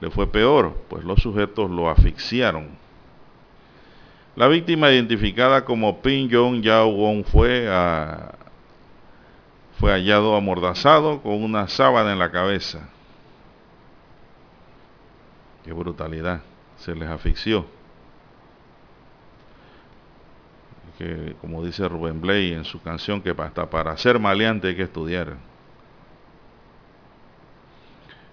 [0.00, 2.82] le fue peor, pues los sujetos lo asfixiaron.
[4.36, 7.68] La víctima identificada como Pin Jong Yao Wong fue,
[9.78, 12.88] fue hallado amordazado con una sábana en la cabeza.
[15.64, 16.40] Qué brutalidad,
[16.78, 17.64] se les asfixió.
[20.98, 24.82] Que como dice Rubén Blay en su canción, que hasta para ser maleante hay que
[24.82, 25.36] estudiar.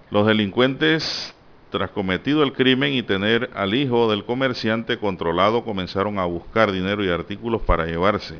[0.10, 1.34] Los delincuentes
[1.72, 7.04] tras cometido el crimen y tener al hijo del comerciante controlado, comenzaron a buscar dinero
[7.04, 8.36] y artículos para llevarse.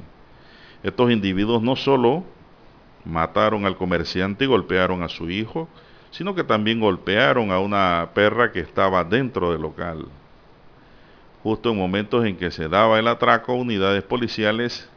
[0.84, 2.24] Estos individuos no solo
[3.06, 5.68] mataron al comerciante y golpearon a su hijo,
[6.12, 10.06] sino que también golpearon a una perra que estaba dentro del local.
[11.42, 14.88] Justo en momentos en que se daba el atraco, unidades policiales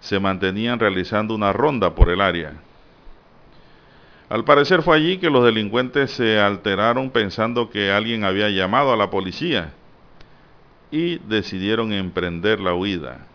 [0.00, 2.54] se mantenían realizando una ronda por el área.
[4.28, 8.96] Al parecer fue allí que los delincuentes se alteraron pensando que alguien había llamado a
[8.96, 9.72] la policía
[10.90, 13.26] y decidieron emprender la huida.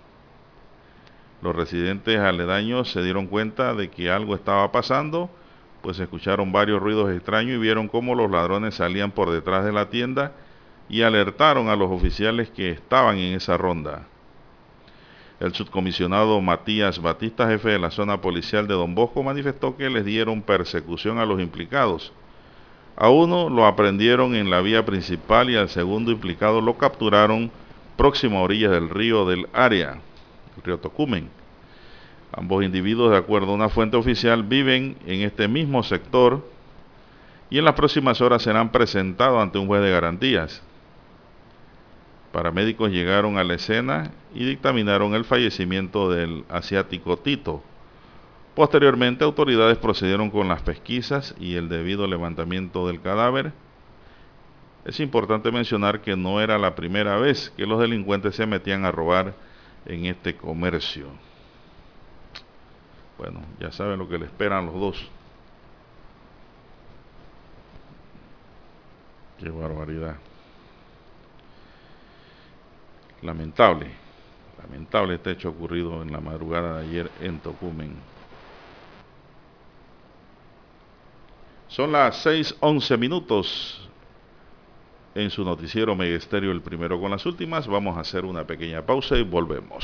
[1.42, 5.30] Los residentes aledaños se dieron cuenta de que algo estaba pasando,
[5.82, 9.90] pues escucharon varios ruidos extraños y vieron cómo los ladrones salían por detrás de la
[9.90, 10.34] tienda
[10.90, 14.08] y alertaron a los oficiales que estaban en esa ronda.
[15.40, 20.04] El subcomisionado Matías Batista, jefe de la zona policial de Don Bosco, manifestó que les
[20.04, 22.12] dieron persecución a los implicados.
[22.98, 27.50] A uno lo aprendieron en la vía principal y al segundo implicado lo capturaron
[27.96, 30.00] próximo a orillas del río del área,
[30.58, 31.30] el río Tocumen.
[32.34, 36.46] Ambos individuos, de acuerdo a una fuente oficial, viven en este mismo sector
[37.50, 40.62] y en las próximas horas serán presentados ante un juez de garantías.
[42.32, 47.64] Paramédicos llegaron a la escena y dictaminaron el fallecimiento del asiático Tito.
[48.54, 53.52] Posteriormente, autoridades procedieron con las pesquisas y el debido levantamiento del cadáver.
[54.86, 58.92] Es importante mencionar que no era la primera vez que los delincuentes se metían a
[58.92, 59.34] robar
[59.86, 61.08] en este comercio.
[63.18, 65.12] Bueno, ya saben lo que le esperan los dos.
[69.40, 70.18] Qué barbaridad.
[73.22, 73.92] Lamentable,
[74.62, 77.94] lamentable este hecho ocurrido en la madrugada de ayer en Tocumen.
[81.68, 83.90] Son las 6:11 minutos
[85.16, 87.68] en su noticiero Megesterio, el primero con las últimas.
[87.68, 89.84] Vamos a hacer una pequeña pausa y volvemos.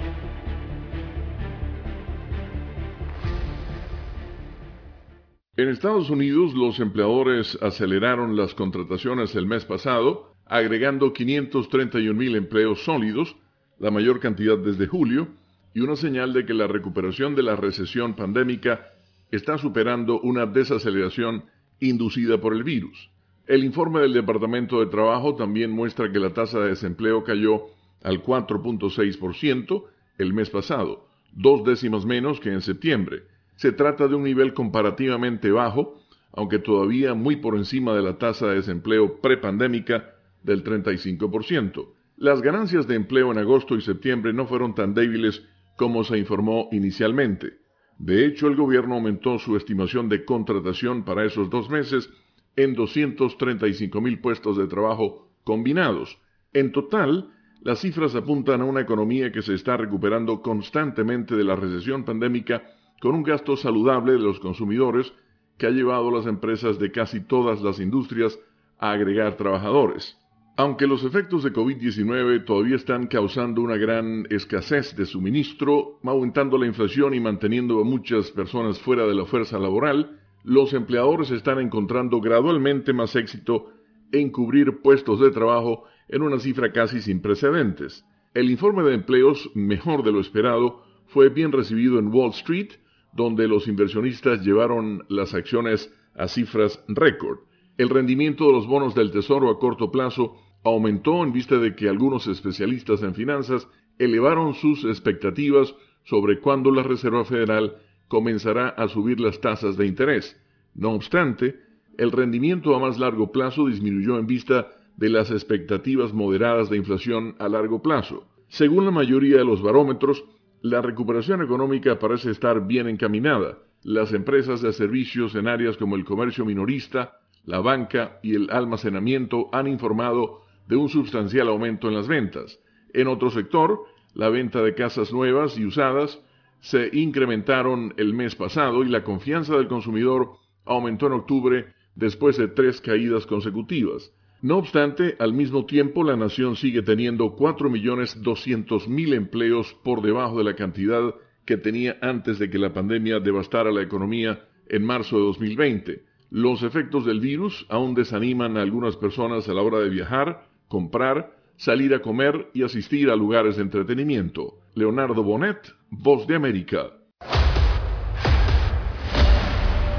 [5.57, 12.85] En Estados Unidos, los empleadores aceleraron las contrataciones el mes pasado, agregando 531 mil empleos
[12.85, 13.35] sólidos,
[13.77, 15.27] la mayor cantidad desde julio,
[15.73, 18.93] y una señal de que la recuperación de la recesión pandémica
[19.29, 21.43] está superando una desaceleración
[21.81, 23.09] inducida por el virus.
[23.45, 27.65] El informe del Departamento de Trabajo también muestra que la tasa de desempleo cayó
[28.03, 29.83] al 4.6%
[30.17, 33.23] el mes pasado, dos décimas menos que en septiembre
[33.55, 36.01] se trata de un nivel comparativamente bajo,
[36.33, 41.89] aunque todavía muy por encima de la tasa de desempleo prepandémica del 35%.
[42.17, 45.43] Las ganancias de empleo en agosto y septiembre no fueron tan débiles
[45.75, 47.59] como se informó inicialmente.
[47.97, 52.09] De hecho, el gobierno aumentó su estimación de contratación para esos dos meses
[52.55, 56.19] en 235 mil puestos de trabajo combinados.
[56.53, 57.31] En total,
[57.61, 62.63] las cifras apuntan a una economía que se está recuperando constantemente de la recesión pandémica
[63.01, 65.11] con un gasto saludable de los consumidores
[65.57, 68.39] que ha llevado a las empresas de casi todas las industrias
[68.77, 70.17] a agregar trabajadores.
[70.55, 76.67] Aunque los efectos de COVID-19 todavía están causando una gran escasez de suministro, aumentando la
[76.67, 82.19] inflación y manteniendo a muchas personas fuera de la fuerza laboral, los empleadores están encontrando
[82.21, 83.71] gradualmente más éxito
[84.11, 88.05] en cubrir puestos de trabajo en una cifra casi sin precedentes.
[88.33, 92.71] El informe de empleos, mejor de lo esperado, fue bien recibido en Wall Street,
[93.13, 97.39] donde los inversionistas llevaron las acciones a cifras récord.
[97.77, 101.89] El rendimiento de los bonos del Tesoro a corto plazo aumentó en vista de que
[101.89, 109.19] algunos especialistas en finanzas elevaron sus expectativas sobre cuándo la Reserva Federal comenzará a subir
[109.19, 110.39] las tasas de interés.
[110.73, 111.59] No obstante,
[111.97, 117.35] el rendimiento a más largo plazo disminuyó en vista de las expectativas moderadas de inflación
[117.39, 118.27] a largo plazo.
[118.47, 120.23] Según la mayoría de los barómetros,
[120.61, 123.57] la recuperación económica parece estar bien encaminada.
[123.83, 129.49] Las empresas de servicios en áreas como el comercio minorista, la banca y el almacenamiento
[129.51, 132.59] han informado de un sustancial aumento en las ventas.
[132.93, 136.21] En otro sector, la venta de casas nuevas y usadas
[136.59, 140.33] se incrementaron el mes pasado y la confianza del consumidor
[140.65, 144.13] aumentó en octubre después de tres caídas consecutivas.
[144.41, 150.55] No obstante, al mismo tiempo la nación sigue teniendo 4.200.000 empleos por debajo de la
[150.55, 151.13] cantidad
[151.45, 156.03] que tenía antes de que la pandemia devastara la economía en marzo de 2020.
[156.31, 161.37] Los efectos del virus aún desaniman a algunas personas a la hora de viajar, comprar,
[161.55, 164.55] salir a comer y asistir a lugares de entretenimiento.
[164.73, 166.87] Leonardo Bonet, Voz de América.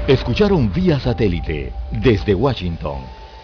[0.05, 1.71] Escucharon vía satélite
[2.03, 3.22] desde Washington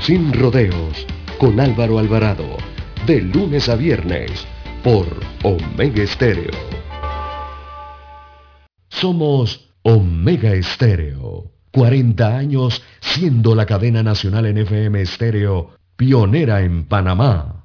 [0.00, 1.06] Sin rodeos.
[1.38, 2.56] Con Álvaro Alvarado.
[3.06, 4.46] De lunes a viernes.
[4.82, 5.06] Por
[5.42, 6.52] Omega Estéreo.
[8.88, 11.50] Somos Omega Estéreo.
[11.72, 17.59] 40 años siendo la cadena nacional en FM estéreo pionera en Panamá.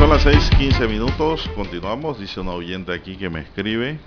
[0.00, 1.50] Son las 6:15 minutos.
[1.54, 2.18] Continuamos.
[2.18, 3.98] Dice una oyente aquí que me escribe.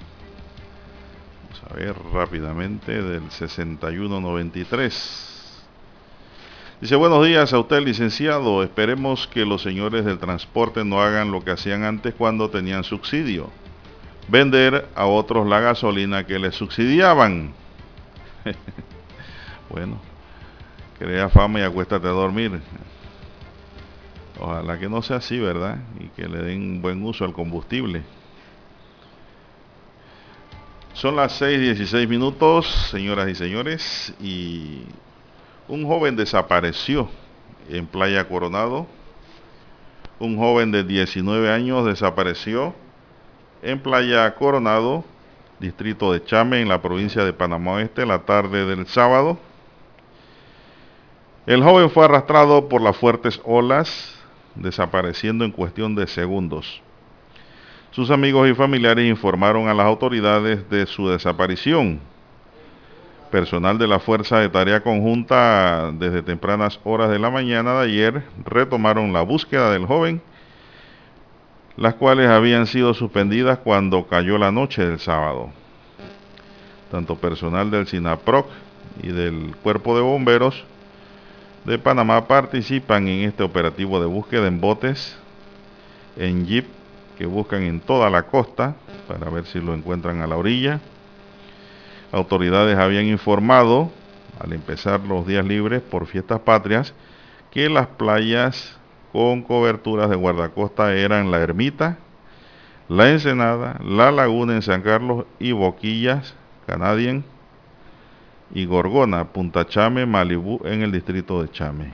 [1.44, 5.68] Vamos a ver rápidamente del 6193.
[6.82, 8.64] Dice, buenos días a usted, licenciado.
[8.64, 13.52] Esperemos que los señores del transporte no hagan lo que hacían antes cuando tenían subsidio.
[14.30, 17.54] Vender a otros la gasolina que les subsidiaban.
[19.70, 20.02] bueno,
[20.98, 22.60] crea fama y acuéstate a dormir.
[24.40, 25.78] Ojalá que no sea así, ¿verdad?
[26.00, 28.04] Y que le den buen uso al combustible.
[30.94, 34.84] Son las 6:16 minutos, señoras y señores, y
[35.68, 37.10] un joven desapareció
[37.70, 38.86] en Playa Coronado.
[40.20, 42.76] Un joven de 19 años desapareció
[43.62, 45.04] en Playa Coronado,
[45.60, 49.40] distrito de Chame, en la provincia de Panamá Oeste, la tarde del sábado.
[51.46, 54.16] El joven fue arrastrado por las fuertes olas,
[54.56, 56.82] desapareciendo en cuestión de segundos.
[57.92, 62.00] Sus amigos y familiares informaron a las autoridades de su desaparición
[63.34, 68.24] Personal de la Fuerza de Tarea Conjunta desde tempranas horas de la mañana de ayer
[68.46, 70.22] retomaron la búsqueda del joven,
[71.76, 75.50] las cuales habían sido suspendidas cuando cayó la noche del sábado.
[76.92, 78.46] Tanto personal del SINAPROC
[79.02, 80.64] y del Cuerpo de Bomberos
[81.66, 85.18] de Panamá participan en este operativo de búsqueda en botes,
[86.18, 86.68] en jeep,
[87.18, 88.76] que buscan en toda la costa
[89.08, 90.82] para ver si lo encuentran a la orilla.
[92.12, 93.92] Autoridades habían informado,
[94.40, 96.94] al empezar los días libres por fiestas patrias,
[97.52, 98.78] que las playas
[99.12, 101.98] con coberturas de guardacosta eran La Ermita,
[102.90, 106.36] La Ensenada, La Laguna en San Carlos y Boquillas,
[106.66, 107.24] Canadian,
[108.54, 111.94] y Gorgona, Punta Chame, Malibú en el distrito de Chame.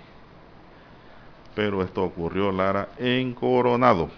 [1.55, 4.09] Pero esto ocurrió, Lara, en Coronado.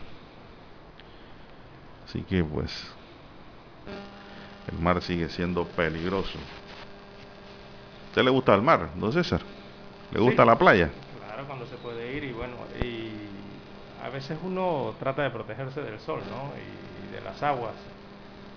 [2.06, 2.92] Así que pues
[4.72, 6.40] el mar sigue siendo peligroso.
[8.10, 9.42] ¿Usted le gusta el mar, don César?
[10.12, 10.90] ¿Le gusta la playa?
[11.26, 13.12] Claro, cuando se puede ir y bueno, y
[14.04, 16.52] a veces uno trata de protegerse del sol, ¿no?
[16.58, 17.76] Y de las aguas.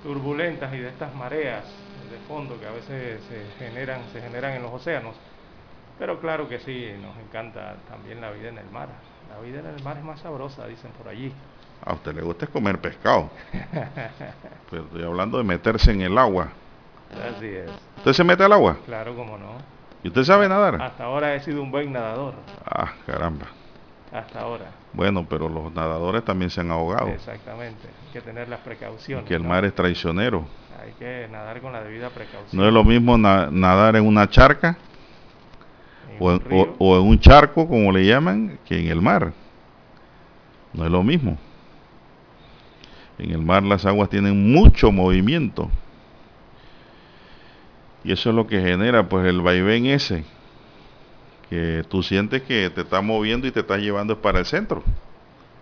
[0.05, 1.65] Turbulentas y de estas mareas
[2.11, 5.17] de fondo que a veces se generan, se generan en los océanos.
[5.99, 8.89] Pero claro que sí, nos encanta también la vida en el mar.
[9.31, 11.33] La vida en el mar es más sabrosa, dicen por allí.
[11.85, 13.31] A usted le gusta comer pescado.
[14.71, 16.49] Pero estoy hablando de meterse en el agua.
[17.11, 17.71] Así es.
[17.99, 18.77] ¿Usted se mete al agua?
[18.85, 19.57] Claro, como no.
[20.03, 20.81] ¿Y usted sabe nadar?
[20.83, 22.35] Hasta ahora he sido un buen nadador.
[22.67, 23.47] Ah, caramba.
[24.13, 24.67] Hasta ahora.
[24.93, 27.09] Bueno, pero los nadadores también se han ahogado.
[27.09, 27.89] Exactamente.
[28.15, 29.27] Que tener las precauciones.
[29.27, 30.47] que el mar es traicionero.
[30.81, 32.47] Hay que nadar con la debida precaución.
[32.53, 34.79] No es lo mismo nadar en una charca
[36.21, 39.33] o, en un charco, como le llaman, que en el mar.
[40.73, 41.37] No es lo mismo.
[43.19, 45.69] En el mar las aguas tienen mucho movimiento.
[48.05, 50.25] Y eso es lo que genera pues el vaivén ese.
[51.51, 54.85] Que tú sientes que te está moviendo y te está llevando para el centro.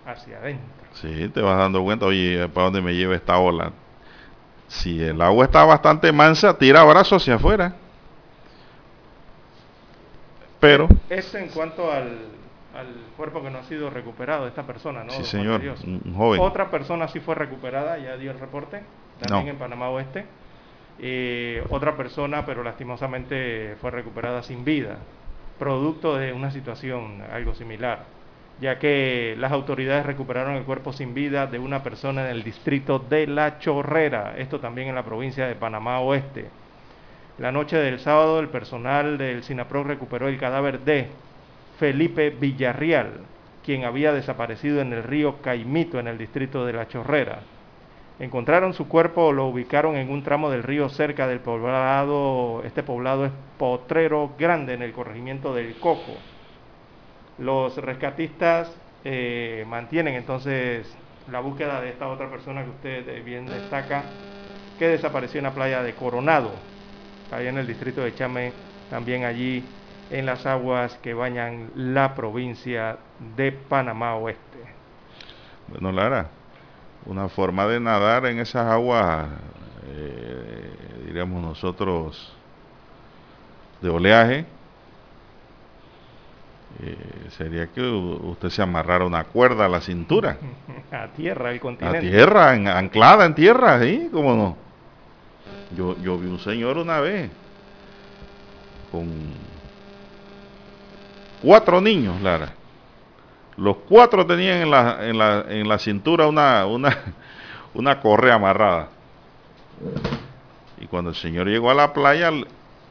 [0.05, 0.82] Hacia adentro.
[0.95, 3.73] Sí, te vas dando cuenta, oye, ¿para dónde me lleva esta ola?
[4.69, 7.75] Si el agua está bastante mansa, tira brazos hacia afuera.
[10.61, 10.89] Pero...
[11.11, 12.19] Esto en cuanto al,
[12.75, 12.87] al
[13.17, 15.11] cuerpo que no ha sido recuperado de esta persona, ¿no?
[15.11, 16.41] Sí, señor, un joven.
[16.41, 18.83] Otra persona sí fue recuperada, ya dio el reporte,
[19.21, 20.25] también en Panamá Oeste.
[20.99, 24.99] Eh, otra persona, pero lastimosamente fue recuperada sin vida,
[25.59, 28.05] producto de una situación algo similar,
[28.61, 32.99] ya que las autoridades recuperaron el cuerpo sin vida de una persona en el distrito
[32.99, 36.49] de La Chorrera, esto también en la provincia de Panamá Oeste.
[37.39, 41.09] La noche del sábado, el personal del SINAPRO recuperó el cadáver de
[41.79, 43.13] Felipe Villarreal,
[43.65, 47.41] quien había desaparecido en el río Caimito, en el distrito de La Chorrera.
[48.21, 53.25] Encontraron su cuerpo, lo ubicaron en un tramo del río cerca del poblado, este poblado
[53.25, 56.13] es Potrero Grande, en el corregimiento del Coco.
[57.39, 58.71] Los rescatistas
[59.05, 60.95] eh, mantienen entonces
[61.31, 64.03] la búsqueda de esta otra persona que usted bien destaca,
[64.79, 66.53] que desapareció en la playa de Coronado,
[67.31, 68.53] allá en el distrito de Chame,
[68.91, 69.65] también allí
[70.11, 72.99] en las aguas que bañan la provincia
[73.37, 74.59] de Panamá Oeste.
[75.69, 76.29] Bueno, Lara,
[77.07, 79.29] una forma de nadar en esas aguas,
[79.87, 80.75] eh,
[81.07, 82.37] diríamos nosotros,
[83.81, 84.45] de oleaje,
[86.85, 86.97] eh,
[87.37, 90.37] sería que usted se amarrara una cuerda a la cintura.
[90.91, 91.99] A tierra, el continente.
[91.99, 94.11] A tierra, anclada en tierra, ¿sí?
[94.13, 94.57] ¿Cómo no?
[95.75, 97.31] Yo, yo vi un señor una vez
[98.91, 99.09] con
[101.41, 102.53] cuatro niños, Lara.
[103.57, 106.99] Los cuatro tenían en la, en la, en la cintura una, una,
[107.75, 108.89] una correa amarrada.
[110.79, 112.31] Y cuando el señor llegó a la playa,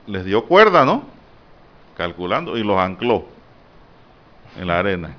[0.08, 1.04] les dio cuerda, ¿no?
[1.98, 3.26] Calculando, y los ancló
[4.58, 5.16] en la arena.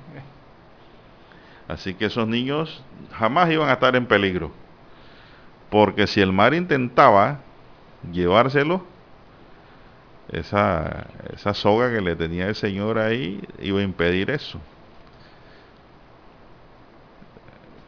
[1.67, 4.51] Así que esos niños jamás iban a estar en peligro.
[5.69, 7.39] Porque si el mar intentaba
[8.11, 8.83] llevárselo,
[10.29, 14.59] esa, esa soga que le tenía el señor ahí iba a impedir eso.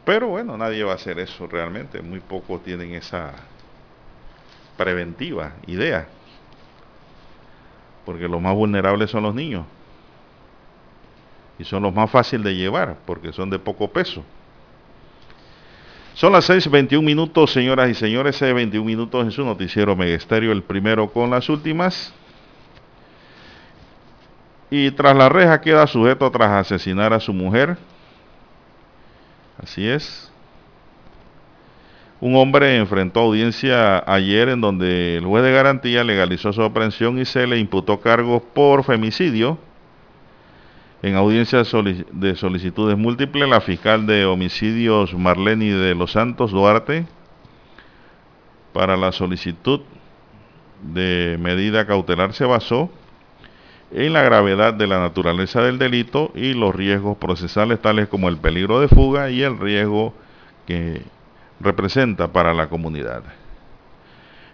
[0.04, 2.00] Pero bueno, nadie va a hacer eso realmente.
[2.00, 3.32] Muy pocos tienen esa
[4.76, 6.06] preventiva idea.
[8.04, 9.66] Porque los más vulnerables son los niños.
[11.58, 14.22] Y son los más fáciles de llevar porque son de poco peso.
[16.14, 21.12] Son las 6.21 minutos, señoras y señores, 6.21 minutos en su noticiero Megesterio, el primero
[21.12, 22.14] con las últimas.
[24.70, 27.76] Y tras la reja queda sujeto tras asesinar a su mujer.
[29.62, 30.32] Así es.
[32.18, 37.26] Un hombre enfrentó audiencia ayer en donde el juez de garantía legalizó su aprehensión y
[37.26, 39.58] se le imputó cargos por femicidio.
[41.06, 47.06] En audiencia de solicitudes múltiples, la fiscal de homicidios Marlene de los Santos Duarte,
[48.72, 49.82] para la solicitud
[50.82, 52.90] de medida cautelar se basó
[53.92, 58.38] en la gravedad de la naturaleza del delito y los riesgos procesales tales como el
[58.38, 60.12] peligro de fuga y el riesgo
[60.66, 61.02] que
[61.60, 63.22] representa para la comunidad.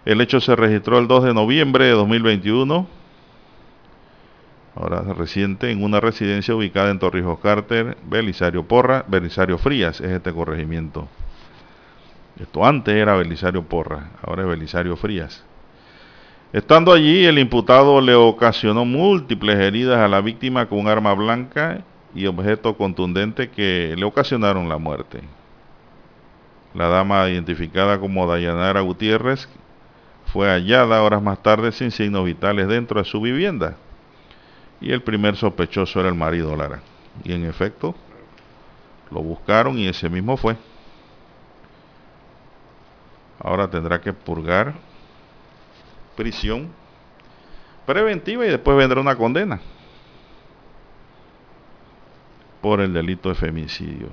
[0.05, 2.87] El hecho se registró el 2 de noviembre de 2021,
[4.75, 10.33] ahora reciente, en una residencia ubicada en Torrijos Carter, Belisario Porra, Belisario Frías es este
[10.33, 11.07] corregimiento.
[12.39, 15.43] Esto antes era Belisario Porra, ahora es Belisario Frías.
[16.51, 21.81] Estando allí, el imputado le ocasionó múltiples heridas a la víctima con un arma blanca
[22.13, 25.21] y objeto contundente que le ocasionaron la muerte.
[26.73, 29.47] La dama identificada como Dayanara Gutiérrez
[30.25, 33.75] fue hallada horas más tarde sin signos vitales dentro de su vivienda.
[34.83, 36.81] Y el primer sospechoso era el marido Lara.
[37.23, 37.95] Y en efecto,
[39.09, 40.57] lo buscaron y ese mismo fue.
[43.39, 44.73] Ahora tendrá que purgar
[46.17, 46.67] prisión
[47.85, 49.61] preventiva y después vendrá una condena
[52.61, 54.09] por el delito de femicidio.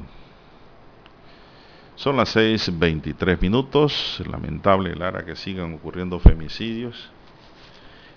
[1.96, 4.22] Son las 6.23 minutos.
[4.24, 7.10] Lamentable, Lara, que sigan ocurriendo femicidios.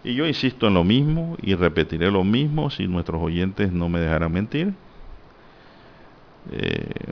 [0.03, 3.99] Y yo insisto en lo mismo y repetiré lo mismo si nuestros oyentes no me
[3.99, 4.73] dejarán mentir.
[6.51, 7.11] Eh,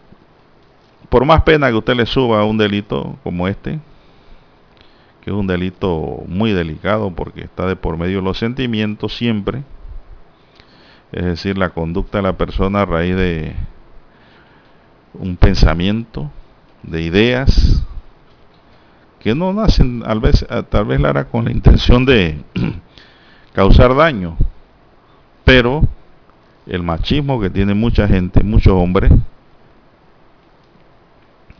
[1.09, 3.79] por más pena que usted le suba a un delito como este,
[5.21, 9.63] que es un delito muy delicado porque está de por medio de los sentimientos siempre,
[11.11, 13.55] es decir, la conducta de la persona a raíz de
[15.13, 16.31] un pensamiento,
[16.83, 17.83] de ideas,
[19.21, 22.41] que no nacen tal vez, tal vez Lara con la intención de
[23.53, 24.35] causar daño,
[25.45, 25.81] pero
[26.65, 29.11] el machismo que tiene mucha gente, muchos hombres,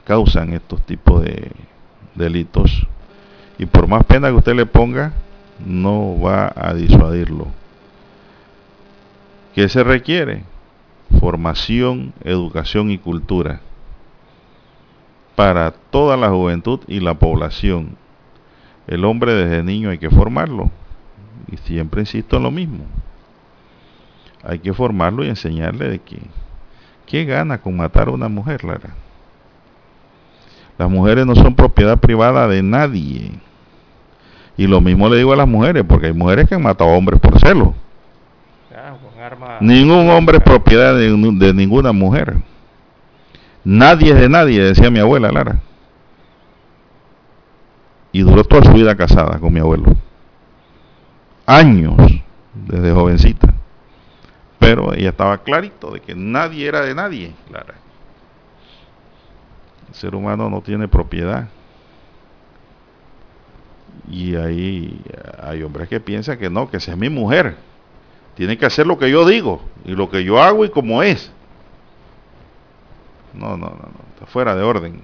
[0.05, 1.51] causan estos tipos de
[2.16, 2.88] delitos
[3.59, 5.14] y por más pena que usted le ponga,
[5.64, 7.47] no va a disuadirlo.
[9.53, 10.43] ¿Qué se requiere?
[11.20, 13.62] Formación, educación y cultura
[15.36, 17.97] para toda la juventud y la población.
[18.88, 20.69] El hombre desde niño hay que formarlo.
[21.51, 22.86] Y siempre insisto en lo mismo.
[24.43, 26.19] Hay que formarlo y enseñarle de que
[27.05, 28.95] qué gana con matar a una mujer, Lara.
[30.77, 33.32] Las mujeres no son propiedad privada de nadie.
[34.57, 36.97] Y lo mismo le digo a las mujeres, porque hay mujeres que han matado a
[36.97, 37.73] hombres por celo.
[39.59, 42.38] Ningún hombre es propiedad de, de, ninguna mujer.
[43.64, 45.59] Nadie es de nadie, decía mi abuela Lara.
[48.12, 49.95] Y duró toda su vida casada con mi abuelo.
[51.45, 51.95] Años,
[52.53, 53.53] desde jovencita.
[54.59, 57.76] Pero ella estaba clarito de que nadie era de nadie, Lara.
[59.89, 61.47] El ser humano no tiene propiedad.
[64.09, 65.01] Y ahí
[65.41, 67.55] hay hombres que piensan que no, que esa es mi mujer.
[68.36, 71.32] Tiene que hacer lo que yo digo y lo que yo hago y como es.
[73.34, 73.99] No, no, no, no.
[74.13, 75.01] Está fuera de orden.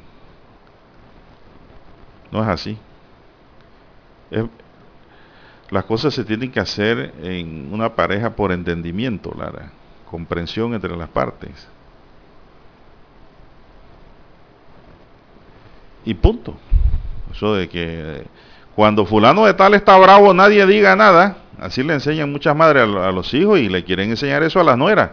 [2.31, 2.77] No es así.
[5.69, 9.71] las cosas se tienen que hacer en una pareja por entendimiento, Lara.
[10.09, 11.67] Comprensión entre las partes.
[16.05, 16.55] Y punto.
[17.31, 18.25] Eso de que
[18.75, 21.37] cuando fulano de tal está bravo, nadie diga nada.
[21.59, 24.77] Así le enseñan muchas madres a, los hijos y le quieren enseñar eso a las
[24.77, 25.11] nueras.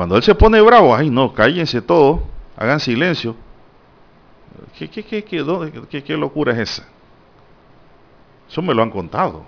[0.00, 2.20] Cuando él se pone bravo, ay no, cállense todos,
[2.56, 3.36] hagan silencio.
[4.78, 6.88] ¿Qué, qué, qué, qué, locura es esa?
[8.48, 9.44] Eso me lo han contado.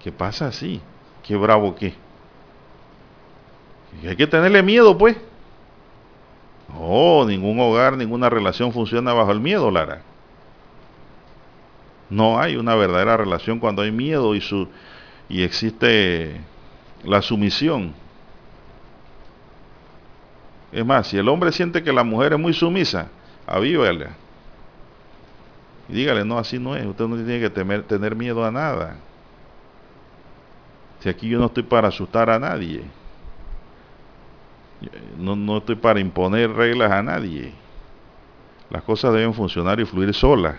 [0.00, 0.80] ¿Qué pasa así?
[1.24, 1.96] ¿Qué bravo qué?
[4.06, 5.16] hay que tenerle miedo, pues.
[6.68, 10.02] No, ningún hogar, ninguna relación funciona bajo el miedo, Lara.
[12.08, 14.68] No hay una verdadera relación cuando hay miedo y, su,
[15.28, 16.40] y existe
[17.02, 18.06] la sumisión.
[20.70, 23.08] Es más, si el hombre siente que la mujer es muy sumisa,
[23.46, 24.08] avívale.
[25.88, 26.84] Y dígale, no, así no es.
[26.84, 27.50] Usted no tiene que
[27.82, 28.96] tener miedo a nada.
[31.00, 32.82] Si aquí yo no estoy para asustar a nadie.
[35.16, 37.52] No, no estoy para imponer reglas a nadie.
[38.70, 40.56] Las cosas deben funcionar y fluir solas.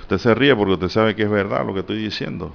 [0.00, 2.52] Usted se ríe porque usted sabe que es verdad lo que estoy diciendo.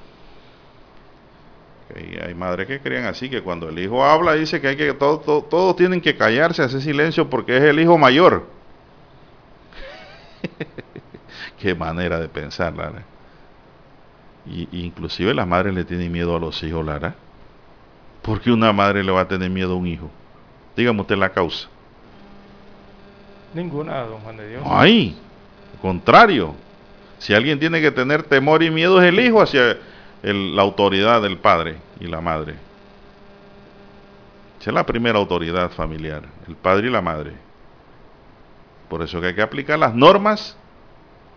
[1.96, 5.76] Hay madres que creen así, que cuando el hijo habla dice que hay que todos
[5.76, 8.46] tienen que callarse, hacer silencio porque es el hijo mayor.
[11.60, 13.04] Qué manera de pensar, Lara.
[14.46, 17.16] Y, inclusive las madres le tienen miedo a los hijos, Lara.
[18.22, 20.10] ¿Por qué una madre le va a tener miedo a un hijo?
[20.76, 21.68] Dígame usted la causa.
[23.54, 24.64] Ninguna, don Juan de Dios.
[24.66, 25.16] Ay,
[25.74, 26.56] al contrario.
[27.20, 29.78] Si alguien tiene que tener temor y miedo es el hijo hacia
[30.34, 32.56] la autoridad del padre y la madre.
[34.60, 37.34] Esa es la primera autoridad familiar, el padre y la madre.
[38.90, 40.58] Por eso que hay que aplicar las normas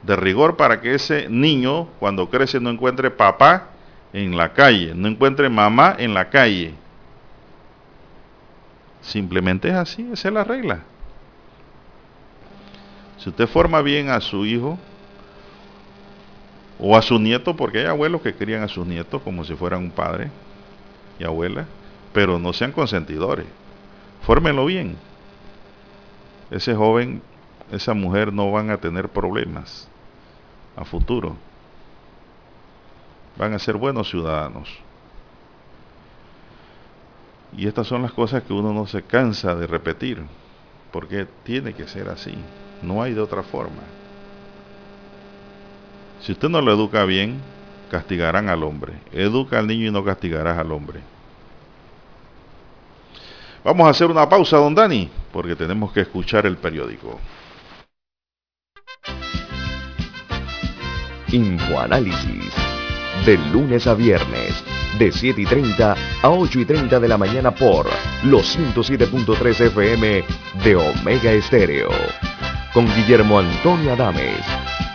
[0.02, 3.68] de rigor para que ese niño, cuando crece, no encuentre papá
[4.12, 6.74] en la calle, no encuentre mamá en la calle.
[9.02, 10.80] Simplemente es así, esa es la regla.
[13.18, 14.78] Si usted forma bien a su hijo
[16.78, 19.82] o a su nieto, porque hay abuelos que crían a sus nietos como si fueran
[19.84, 20.30] un padre
[21.18, 21.66] y abuela,
[22.12, 23.46] pero no sean consentidores.
[24.22, 24.96] Fórmenlo bien.
[26.50, 27.22] Ese joven,
[27.70, 29.88] esa mujer no van a tener problemas
[30.76, 31.36] a futuro
[33.38, 34.68] van a ser buenos ciudadanos.
[37.52, 40.26] Y estas son las cosas que uno no se cansa de repetir.
[40.90, 42.34] porque tiene que ser así,
[42.80, 43.97] no hay de otra forma.
[46.20, 47.40] Si usted no lo educa bien,
[47.90, 48.94] castigarán al hombre.
[49.12, 51.00] Educa al niño y no castigarás al hombre.
[53.64, 57.18] Vamos a hacer una pausa, don Dani, porque tenemos que escuchar el periódico.
[61.32, 62.54] Infoanálisis.
[63.26, 64.64] De lunes a viernes,
[64.98, 67.86] de 7 y 30 a 8 y 30 de la mañana por
[68.24, 70.24] los 107.3 FM
[70.64, 71.90] de Omega Estéreo.
[72.72, 74.44] Con Guillermo Antonio Adames,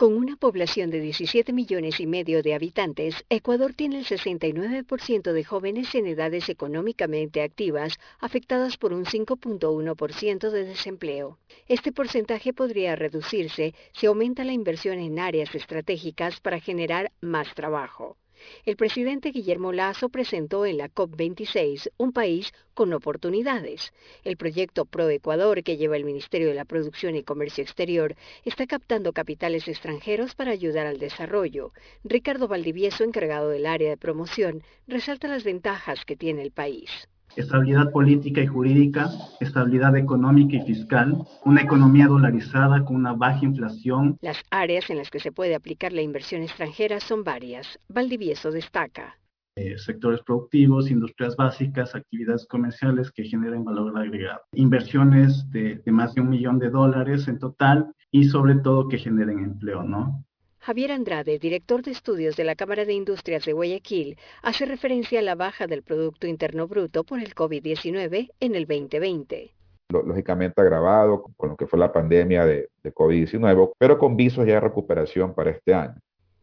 [0.00, 5.44] Con una población de 17 millones y medio de habitantes, Ecuador tiene el 69% de
[5.44, 11.38] jóvenes en edades económicamente activas afectadas por un 5.1% de desempleo.
[11.68, 18.16] Este porcentaje podría reducirse si aumenta la inversión en áreas estratégicas para generar más trabajo.
[18.64, 23.92] El presidente Guillermo Lazo presentó en la COP26 un país con oportunidades.
[24.24, 28.66] El proyecto Pro Ecuador que lleva el Ministerio de la Producción y Comercio Exterior está
[28.66, 31.72] captando capitales extranjeros para ayudar al desarrollo.
[32.04, 37.08] Ricardo Valdivieso, encargado del área de promoción, resalta las ventajas que tiene el país
[37.40, 39.10] estabilidad política y jurídica,
[39.40, 44.16] estabilidad económica y fiscal, una economía dolarizada con una baja inflación.
[44.20, 47.78] Las áreas en las que se puede aplicar la inversión extranjera son varias.
[47.88, 49.16] Valdivieso destaca.
[49.56, 56.14] Eh, sectores productivos, industrias básicas, actividades comerciales que generen valor agregado, inversiones de, de más
[56.14, 60.24] de un millón de dólares en total y sobre todo que generen empleo, ¿no?
[60.60, 65.22] Javier Andrade, director de estudios de la Cámara de Industrias de Guayaquil, hace referencia a
[65.22, 69.54] la baja del Producto Interno Bruto por el COVID-19 en el 2020
[69.90, 74.54] lógicamente agravado con lo que fue la pandemia de, de COVID-19, pero con visos ya
[74.54, 75.96] de recuperación para este año.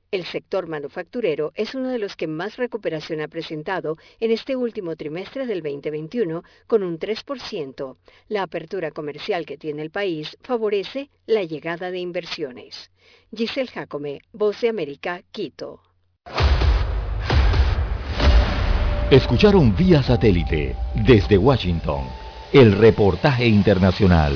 [0.09, 4.95] El sector manufacturero es uno de los que más recuperación ha presentado en este último
[4.95, 7.97] trimestre del 2021, con un 3%.
[8.29, 12.89] La apertura comercial que tiene el país favorece la llegada de inversiones.
[13.35, 15.81] Giselle Jacome, Voz de América, Quito.
[19.11, 22.03] Escucharon vía satélite desde Washington
[22.53, 24.35] el reportaje internacional.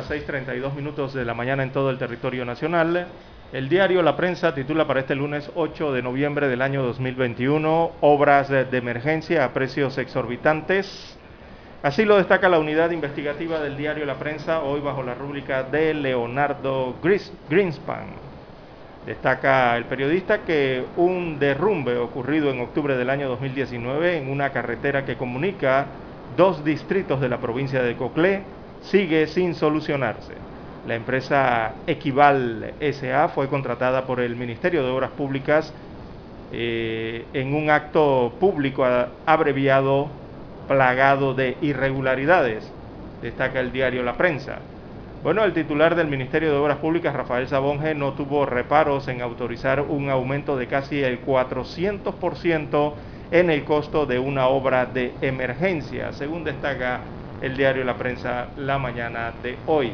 [0.00, 3.06] Las 6.32 minutos de la mañana en todo el territorio nacional.
[3.52, 8.48] El diario La Prensa titula para este lunes 8 de noviembre del año 2021 Obras
[8.48, 11.18] de emergencia a precios exorbitantes.
[11.82, 15.92] Así lo destaca la unidad investigativa del diario La Prensa hoy bajo la rúbrica de
[15.92, 16.94] Leonardo
[17.50, 18.06] Greenspan.
[19.04, 25.04] Destaca el periodista que un derrumbe ocurrido en octubre del año 2019 en una carretera
[25.04, 25.88] que comunica
[26.38, 30.34] dos distritos de la provincia de Coclé sigue sin solucionarse.
[30.86, 35.72] La empresa Equival SA fue contratada por el Ministerio de Obras Públicas
[36.52, 38.84] eh, en un acto público
[39.26, 40.08] abreviado
[40.66, 42.72] plagado de irregularidades,
[43.22, 44.58] destaca el diario La Prensa.
[45.22, 49.82] Bueno, el titular del Ministerio de Obras Públicas, Rafael Sabonge, no tuvo reparos en autorizar
[49.82, 52.94] un aumento de casi el 400%
[53.30, 57.00] en el costo de una obra de emergencia, según destaca
[57.40, 59.92] el diario La Prensa la mañana de hoy.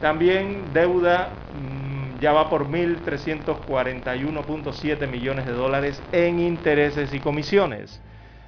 [0.00, 8.00] También deuda mm, ya va por 1.341.7 millones de dólares en intereses y comisiones.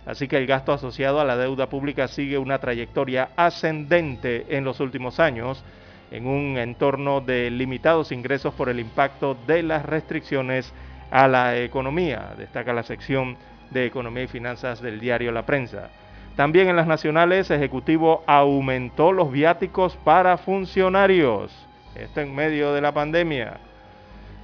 [0.07, 4.81] Así que el gasto asociado a la deuda pública sigue una trayectoria ascendente en los
[4.81, 5.62] últimos años
[6.11, 10.73] en un entorno de limitados ingresos por el impacto de las restricciones
[11.11, 13.37] a la economía, destaca la sección
[13.70, 15.91] de Economía y Finanzas del diario La Prensa.
[16.37, 21.53] También en las nacionales, Ejecutivo aumentó los viáticos para funcionarios.
[21.95, 23.59] Esto en medio de la pandemia.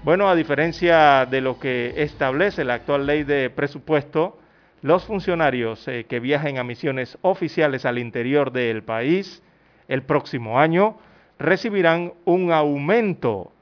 [0.05, 4.39] Bueno, a diferencia de lo que establece la actual ley de presupuesto,
[4.81, 9.43] los funcionarios eh, que viajen a misiones oficiales al interior del país
[9.89, 10.99] el próximo año
[11.39, 13.53] recibirán un aumento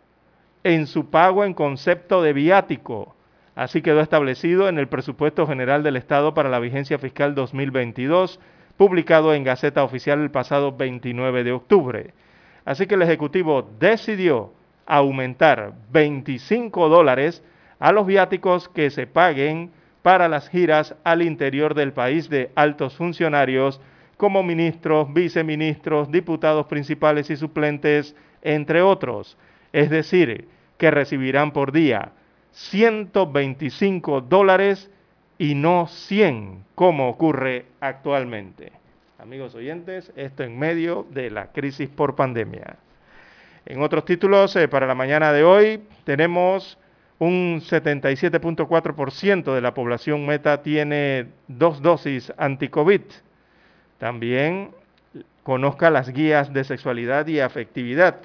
[0.62, 3.15] en su pago en concepto de viático.
[3.56, 8.38] Así quedó establecido en el presupuesto general del Estado para la vigencia fiscal 2022,
[8.76, 12.12] publicado en Gaceta Oficial el pasado 29 de octubre.
[12.66, 14.52] Así que el Ejecutivo decidió
[14.84, 17.42] aumentar 25 dólares
[17.78, 19.70] a los viáticos que se paguen
[20.02, 23.80] para las giras al interior del país de altos funcionarios
[24.18, 29.38] como ministros, viceministros, diputados principales y suplentes, entre otros.
[29.72, 30.46] Es decir,
[30.76, 32.12] que recibirán por día
[32.56, 34.90] 125 dólares
[35.36, 38.72] y no 100, como ocurre actualmente.
[39.18, 42.76] Amigos oyentes, esto en medio de la crisis por pandemia.
[43.66, 46.78] En otros títulos, eh, para la mañana de hoy, tenemos
[47.18, 53.02] un 77.4% de la población meta tiene dos dosis anti-COVID.
[53.98, 54.70] También
[55.42, 58.16] conozca las guías de sexualidad y afectividad.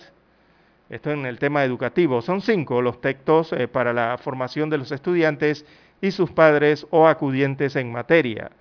[0.92, 2.22] Esto en el tema educativo.
[2.22, 5.66] Son cinco los textos eh, para la formación de los estudiantes
[6.02, 8.52] y sus padres o acudientes en materia,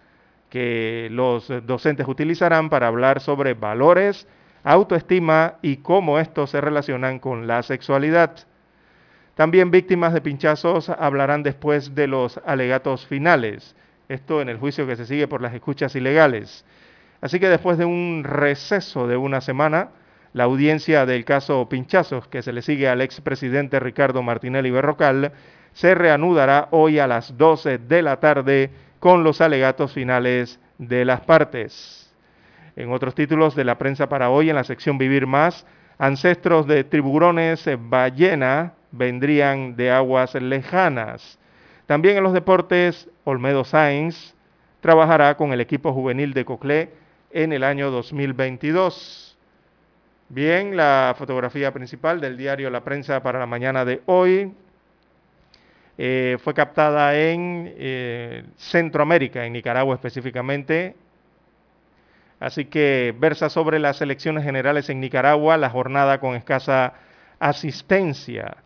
[0.49, 4.29] que los docentes utilizarán para hablar sobre valores,
[4.63, 8.37] autoestima y cómo estos se relacionan con la sexualidad.
[9.35, 13.75] También víctimas de pinchazos hablarán después de los alegatos finales,
[14.09, 16.65] esto en el juicio que se sigue por las escuchas ilegales.
[17.21, 19.89] Así que después de un receso de una semana,
[20.33, 25.33] la audiencia del caso Pinchazos, que se le sigue al expresidente Ricardo Martinelli Berrocal,
[25.73, 31.21] se reanudará hoy a las 12 de la tarde con los alegatos finales de las
[31.23, 32.13] partes.
[32.77, 35.67] En otros títulos de la prensa para hoy, en la sección Vivir Más,
[35.99, 41.39] ancestros de tiburones ballena vendrían de aguas lejanas.
[41.87, 44.35] También en los deportes, Olmedo Sainz
[44.81, 46.91] trabajará con el equipo juvenil de Coclé
[47.31, 49.30] en el año 2022.
[50.33, 54.53] Bien, la fotografía principal del diario La Prensa para la mañana de hoy
[55.99, 60.95] eh, fue captada en eh, Centroamérica, en Nicaragua específicamente.
[62.39, 66.95] Así que versa sobre las elecciones generales en Nicaragua, la jornada con escasa
[67.41, 68.59] asistencia.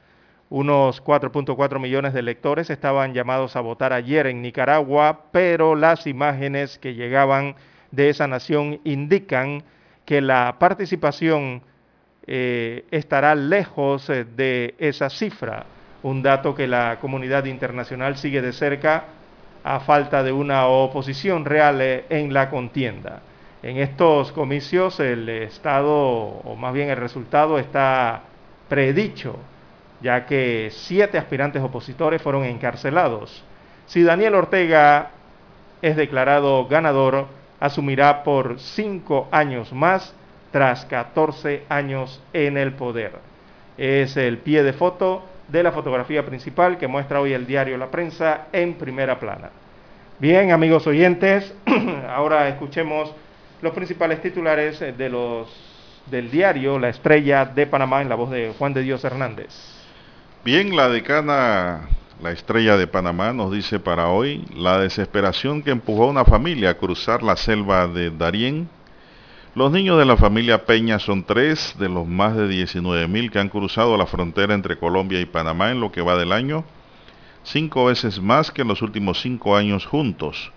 [0.50, 6.76] Unos 4.4 millones de electores estaban llamados a votar ayer en Nicaragua, pero las imágenes
[6.76, 7.56] que llegaban
[7.90, 9.64] de esa nación indican
[10.04, 11.62] que la participación
[12.26, 15.66] eh, estará lejos eh, de esa cifra,
[16.02, 19.04] un dato que la comunidad internacional sigue de cerca
[19.62, 23.22] a falta de una oposición real eh, en la contienda.
[23.62, 28.22] En estos comicios el Estado, o más bien el resultado, está
[28.68, 29.38] predicho,
[30.02, 33.42] ya que siete aspirantes opositores fueron encarcelados.
[33.86, 35.10] Si Daniel Ortega
[35.80, 37.26] es declarado ganador,
[37.60, 40.14] asumirá por cinco años más
[40.50, 43.12] tras 14 años en el poder.
[43.76, 47.90] Es el pie de foto de la fotografía principal que muestra hoy el diario La
[47.90, 49.50] Prensa en primera plana.
[50.18, 51.52] Bien, amigos oyentes,
[52.08, 53.12] ahora escuchemos
[53.60, 55.48] los principales titulares de los,
[56.06, 59.50] del diario La Estrella de Panamá en la voz de Juan de Dios Hernández.
[60.44, 61.88] Bien, la decana
[62.22, 66.70] la estrella de Panamá nos dice para hoy la desesperación que empujó a una familia
[66.70, 68.68] a cruzar la selva de Darién.
[69.54, 73.40] Los niños de la familia Peña son tres de los más de 19 mil que
[73.40, 76.64] han cruzado la frontera entre Colombia y Panamá en lo que va del año,
[77.42, 80.52] cinco veces más que en los últimos cinco años juntos.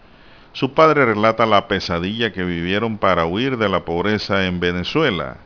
[0.54, 5.38] Su padre relata la pesadilla que vivieron para huir de la pobreza en Venezuela.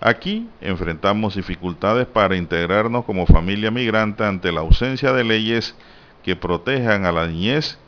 [0.00, 5.74] Aquí enfrentamos dificultades para integrarnos como familia migrante ante la ausencia de leyes
[6.22, 7.78] que protejan a la niñez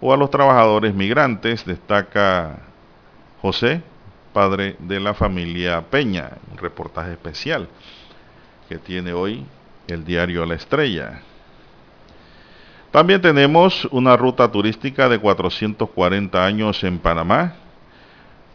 [0.00, 2.58] o a los trabajadores migrantes, destaca
[3.40, 3.82] José,
[4.32, 6.30] padre de la familia Peña.
[6.50, 7.68] Un reportaje especial
[8.68, 9.44] que tiene hoy
[9.88, 11.22] el diario La Estrella.
[12.92, 17.54] También tenemos una ruta turística de 440 años en Panamá.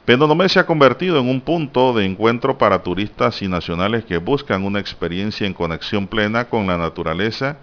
[0.07, 4.63] Penonomé se ha convertido en un punto de encuentro para turistas y nacionales que buscan
[4.63, 7.57] una experiencia en conexión plena con la naturaleza,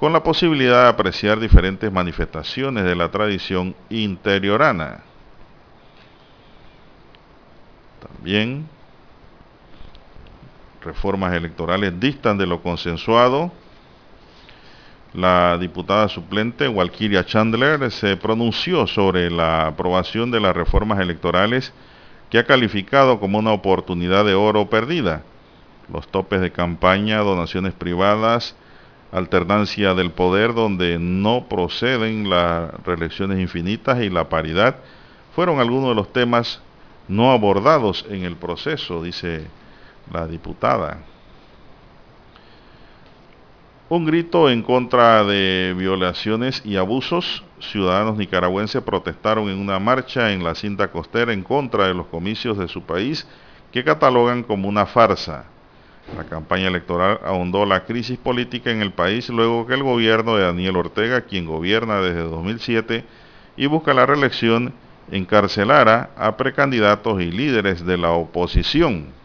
[0.00, 5.04] con la posibilidad de apreciar diferentes manifestaciones de la tradición interiorana.
[8.00, 8.66] También
[10.82, 13.52] reformas electorales distan de lo consensuado.
[15.14, 21.72] La diputada suplente Walkiria Chandler se pronunció sobre la aprobación de las reformas electorales
[22.28, 25.22] que ha calificado como una oportunidad de oro perdida.
[25.90, 28.54] Los topes de campaña, donaciones privadas,
[29.10, 34.76] alternancia del poder donde no proceden las reelecciones infinitas y la paridad
[35.34, 36.60] fueron algunos de los temas
[37.08, 39.46] no abordados en el proceso, dice
[40.12, 40.98] la diputada.
[43.90, 47.42] Un grito en contra de violaciones y abusos.
[47.58, 52.58] Ciudadanos nicaragüenses protestaron en una marcha en la cinta costera en contra de los comicios
[52.58, 53.26] de su país
[53.72, 55.46] que catalogan como una farsa.
[56.18, 60.44] La campaña electoral ahondó la crisis política en el país luego que el gobierno de
[60.44, 63.06] Daniel Ortega, quien gobierna desde 2007
[63.56, 64.74] y busca la reelección,
[65.10, 69.17] encarcelara a precandidatos y líderes de la oposición.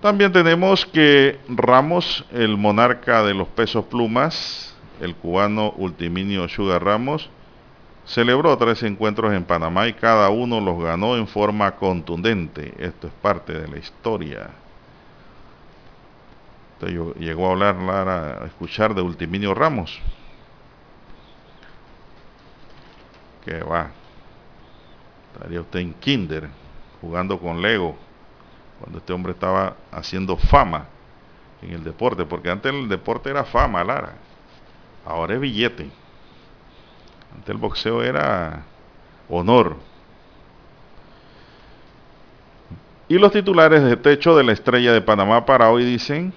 [0.00, 7.28] También tenemos que Ramos, el monarca de los pesos plumas, el cubano Ultiminio Sugar Ramos,
[8.06, 12.72] celebró tres encuentros en Panamá y cada uno los ganó en forma contundente.
[12.78, 14.48] Esto es parte de la historia.
[17.18, 20.00] llegó a hablar, a escuchar de Ultiminio Ramos.
[23.44, 23.90] Que va.
[25.34, 26.48] Estaría usted en Kinder,
[27.02, 28.09] jugando con Lego
[28.80, 30.86] cuando este hombre estaba haciendo fama
[31.62, 34.14] en el deporte, porque antes el deporte era fama, Lara,
[35.04, 35.90] ahora es billete.
[37.34, 38.64] Antes el boxeo era
[39.28, 39.76] honor.
[43.08, 46.32] Y los titulares de techo de la estrella de Panamá para hoy dicen,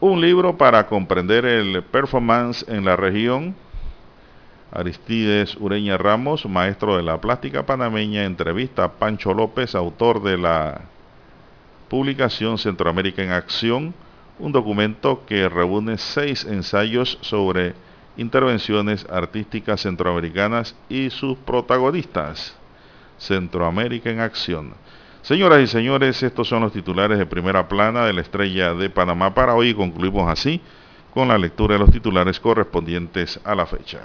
[0.00, 3.54] un libro para comprender el performance en la región.
[4.72, 10.80] Aristides Ureña Ramos, maestro de la plástica panameña, entrevista a Pancho López, autor de la
[11.90, 13.92] publicación Centroamérica en Acción,
[14.38, 17.74] un documento que reúne seis ensayos sobre
[18.16, 22.56] intervenciones artísticas centroamericanas y sus protagonistas.
[23.18, 24.72] Centroamérica en Acción.
[25.20, 29.34] Señoras y señores, estos son los titulares de primera plana de la estrella de Panamá
[29.34, 29.74] para hoy.
[29.74, 30.62] Concluimos así
[31.12, 33.98] con la lectura de los titulares correspondientes a la fecha.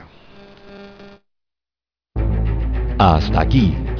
[2.97, 3.84] Hasta aquí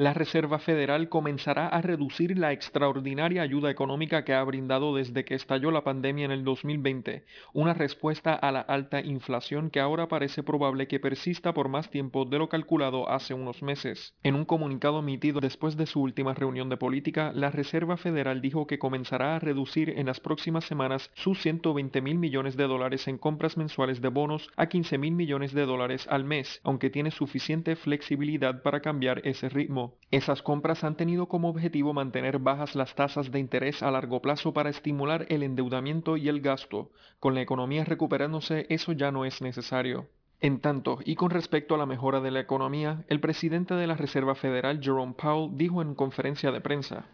[0.00, 5.34] La Reserva Federal comenzará a reducir la extraordinaria ayuda económica que ha brindado desde que
[5.34, 10.42] estalló la pandemia en el 2020, una respuesta a la alta inflación que ahora parece
[10.42, 14.14] probable que persista por más tiempo de lo calculado hace unos meses.
[14.22, 18.66] En un comunicado emitido después de su última reunión de política, la Reserva Federal dijo
[18.66, 23.18] que comenzará a reducir en las próximas semanas sus 120 mil millones de dólares en
[23.18, 27.76] compras mensuales de bonos a 15 mil millones de dólares al mes, aunque tiene suficiente
[27.76, 29.89] flexibilidad para cambiar ese ritmo.
[30.10, 34.52] Esas compras han tenido como objetivo mantener bajas las tasas de interés a largo plazo
[34.52, 36.90] para estimular el endeudamiento y el gasto.
[37.18, 40.08] Con la economía recuperándose, eso ya no es necesario.
[40.42, 43.94] En tanto, y con respecto a la mejora de la economía, el presidente de la
[43.94, 47.04] Reserva Federal, Jerome Powell, dijo en conferencia de prensa,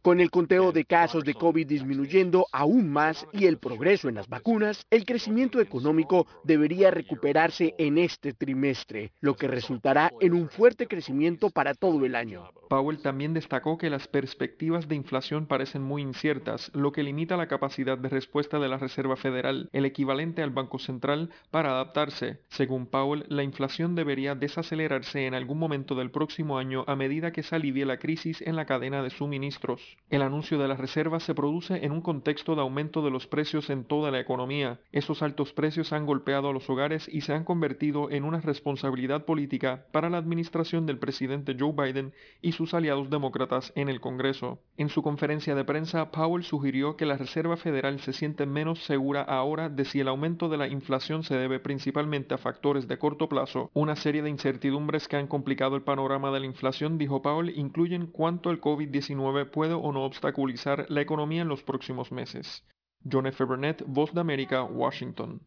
[0.00, 4.28] Con el conteo de casos de COVID disminuyendo aún más y el progreso en las
[4.30, 10.86] vacunas, el crecimiento económico debería recuperarse en este trimestre, lo que resultará en un fuerte
[10.86, 12.48] crecimiento para todo el año.
[12.70, 17.46] Powell también destacó que las perspectivas de inflación parecen muy inciertas, lo que limita la
[17.46, 22.40] capacidad de respuesta de la Reserva Federal, el equivalente al Banco Central, para adaptarse.
[22.48, 27.42] Según Powell, la inflación debería desacelerarse en algún momento del próximo año a medida que
[27.42, 29.96] se alivie la crisis en la cadena de suministros.
[30.10, 33.70] El anuncio de la Reserva se produce en un contexto de aumento de los precios
[33.70, 34.80] en toda la economía.
[34.92, 39.24] Esos altos precios han golpeado a los hogares y se han convertido en una responsabilidad
[39.24, 44.60] política para la administración del presidente Joe Biden y sus aliados demócratas en el Congreso.
[44.76, 49.22] En su conferencia de prensa, Powell sugirió que la Reserva Federal se siente menos segura
[49.22, 53.28] ahora de si el aumento de la inflación se debe principalmente a factores de corto
[53.28, 53.70] plazo.
[53.74, 58.06] Una serie de incertidumbres que han complicado el panorama de la inflación, dijo Powell, incluyen
[58.06, 62.64] cuánto el COVID-19 puede o no obstaculizar la economía en los próximos meses.
[63.10, 63.42] John F.
[63.42, 65.40] Burnett, Voz de América, Washington.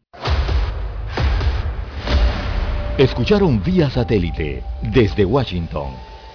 [2.98, 5.90] Escucharon vía satélite desde Washington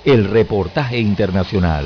[0.06, 1.86] el reportaje internacional.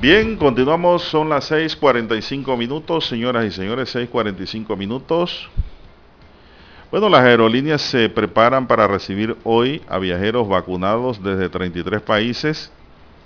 [0.00, 5.50] Bien, continuamos, son las 6.45 minutos, señoras y señores, 6.45 minutos.
[6.90, 12.72] Bueno, las aerolíneas se preparan para recibir hoy a viajeros vacunados desde 33 países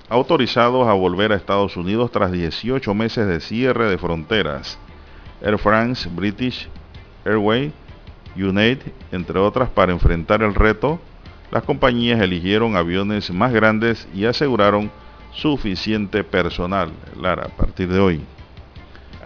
[0.08, 4.76] autorizados a volver a Estados Unidos tras 18 meses de cierre de fronteras.
[5.42, 6.68] Air France, British
[7.24, 7.72] Airways,
[8.34, 10.98] United, entre otras, para enfrentar el reto,
[11.52, 14.90] las compañías eligieron aviones más grandes y aseguraron
[15.34, 16.90] suficiente personal,
[17.20, 18.20] Lara, a partir de hoy.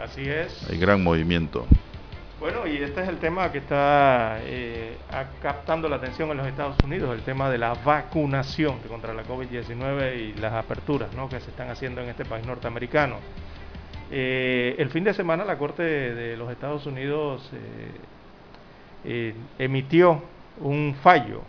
[0.02, 0.68] Así es.
[0.70, 1.66] Hay gran movimiento.
[2.40, 4.96] Bueno, y este es el tema que está eh,
[5.42, 10.16] captando la atención en los Estados Unidos, el tema de la vacunación contra la COVID-19
[10.16, 11.28] y las aperturas ¿no?
[11.28, 13.16] que se están haciendo en este país norteamericano.
[14.10, 17.50] Eh, el fin de semana la Corte de, los Estados Unidos
[19.04, 20.22] eh, emitió
[20.60, 21.42] un fallo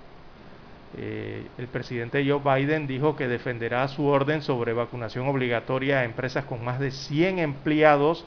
[0.97, 6.45] eh, el presidente Joe Biden dijo que defenderá su orden sobre vacunación obligatoria a empresas
[6.45, 8.25] con más de 100 empleados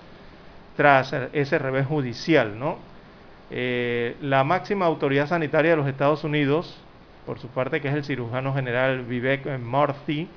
[0.77, 2.59] tras ese revés judicial.
[2.59, 2.79] ¿no?
[3.51, 6.77] Eh, la máxima autoridad sanitaria de los Estados Unidos,
[7.27, 10.29] por su parte, que es el cirujano general Vivek Murthy,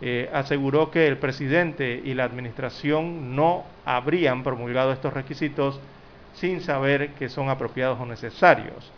[0.00, 5.80] eh, aseguró que el presidente y la administración no habrían promulgado estos requisitos
[6.34, 8.92] sin saber que son apropiados o necesarios.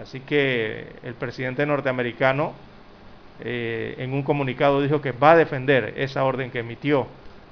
[0.00, 2.52] Así que el presidente norteamericano
[3.40, 7.06] eh, en un comunicado dijo que va a defender esa orden que emitió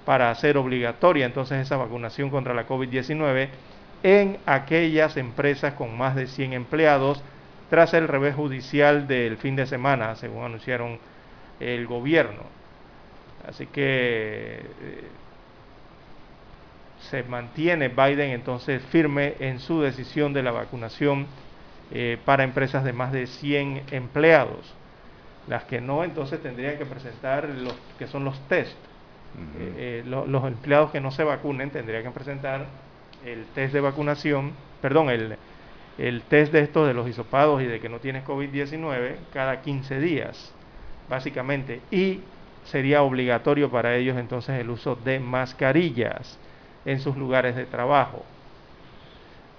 [0.04, 3.48] para hacer obligatoria entonces esa vacunación contra la COVID-19
[4.02, 7.22] en aquellas empresas con más de 100 empleados
[7.70, 10.98] tras el revés judicial del fin de semana, según anunciaron
[11.58, 12.42] el gobierno.
[13.48, 15.08] Así que eh,
[17.10, 21.26] se mantiene Biden entonces firme en su decisión de la vacunación
[21.92, 24.74] eh, para empresas de más de 100 empleados.
[25.46, 28.76] Las que no, entonces tendrían que presentar los que son los test.
[29.58, 32.66] Eh, eh, los empleados que no se vacunen tendrían que presentar
[33.24, 35.36] el test de vacunación, perdón, el,
[35.98, 39.98] el test de estos de los hisopados y de que no tienes COVID-19 cada 15
[40.00, 40.52] días,
[41.08, 41.80] básicamente.
[41.90, 42.20] Y
[42.64, 46.38] sería obligatorio para ellos entonces el uso de mascarillas
[46.84, 48.24] en sus lugares de trabajo.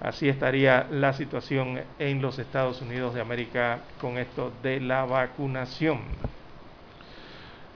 [0.00, 6.00] Así estaría la situación en los Estados Unidos de América con esto de la vacunación.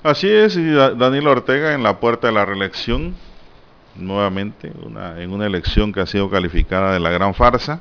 [0.02, 3.14] Así es, Daniel Ortega en la puerta de la reelección,
[3.94, 4.72] nuevamente,
[5.18, 7.80] en una elección que ha sido calificada de la gran farsa.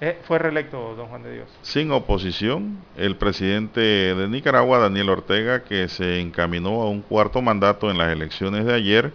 [0.00, 1.48] Eh, fue reelecto, don Juan de Dios.
[1.62, 7.90] Sin oposición, el presidente de Nicaragua, Daniel Ortega, que se encaminó a un cuarto mandato
[7.90, 9.12] en las elecciones de ayer,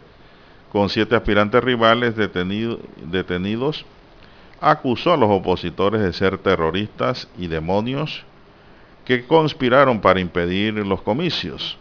[0.71, 3.85] con siete aspirantes rivales detenidos
[4.61, 8.25] acusó a los opositores de ser terroristas y demonios
[9.05, 11.77] que conspiraron para impedir los comicios.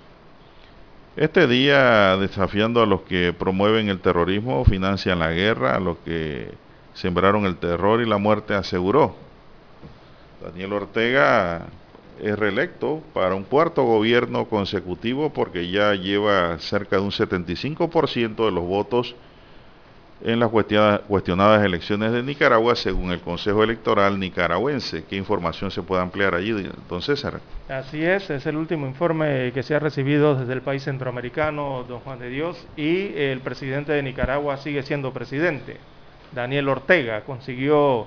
[1.17, 6.53] Este día, desafiando a los que promueven el terrorismo, financian la guerra, a los que
[6.95, 9.17] sembraron el terror y la muerte, aseguró.
[10.41, 11.67] Daniel Ortega
[12.23, 18.53] es reelecto para un cuarto gobierno consecutivo porque ya lleva cerca de un 75% de
[18.53, 19.17] los votos
[20.21, 25.05] en las cuestionadas elecciones de Nicaragua según el Consejo Electoral nicaragüense.
[25.05, 27.41] ¿Qué información se puede ampliar allí, don César?
[27.69, 32.01] Así es, es el último informe que se ha recibido desde el país centroamericano, don
[32.01, 35.77] Juan de Dios, y el presidente de Nicaragua sigue siendo presidente.
[36.33, 38.07] Daniel Ortega consiguió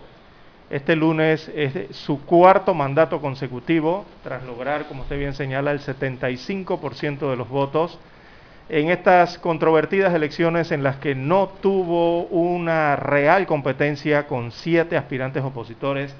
[0.69, 1.51] este lunes
[1.91, 7.99] su cuarto mandato consecutivo tras lograr, como usted bien señala, el 75% de los votos
[8.71, 15.43] en estas controvertidas elecciones en las que no tuvo una real competencia con siete aspirantes
[15.43, 16.15] opositores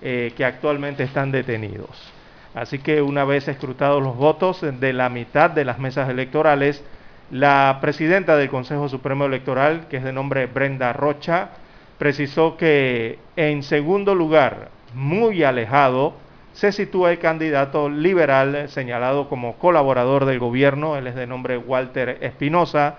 [0.00, 2.10] eh, que actualmente están detenidos.
[2.54, 6.82] Así que una vez escrutados los votos de la mitad de las mesas electorales,
[7.30, 11.50] la presidenta del Consejo Supremo Electoral, que es de nombre Brenda Rocha,
[11.98, 16.14] precisó que en segundo lugar, muy alejado,
[16.52, 22.18] se sitúa el candidato liberal señalado como colaborador del gobierno, él es de nombre Walter
[22.20, 22.96] Espinosa,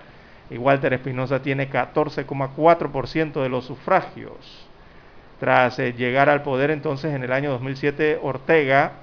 [0.50, 4.68] y Walter Espinosa tiene 14,4% de los sufragios.
[5.40, 8.94] Tras eh, llegar al poder entonces en el año 2007, Ortega,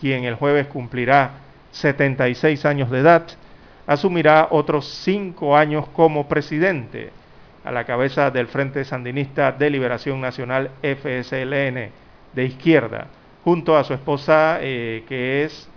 [0.00, 1.32] quien el jueves cumplirá
[1.72, 3.26] 76 años de edad,
[3.86, 7.10] asumirá otros cinco años como presidente
[7.64, 11.90] a la cabeza del Frente Sandinista de Liberación Nacional FSLN
[12.34, 13.08] de izquierda
[13.48, 15.70] junto a su esposa, eh, que es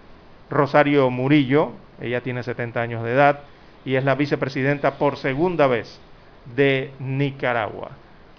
[0.49, 1.71] Rosario Murillo,
[2.01, 3.43] ella tiene 70 años de edad
[3.85, 5.97] y es la vicepresidenta por segunda vez
[6.53, 7.91] de Nicaragua.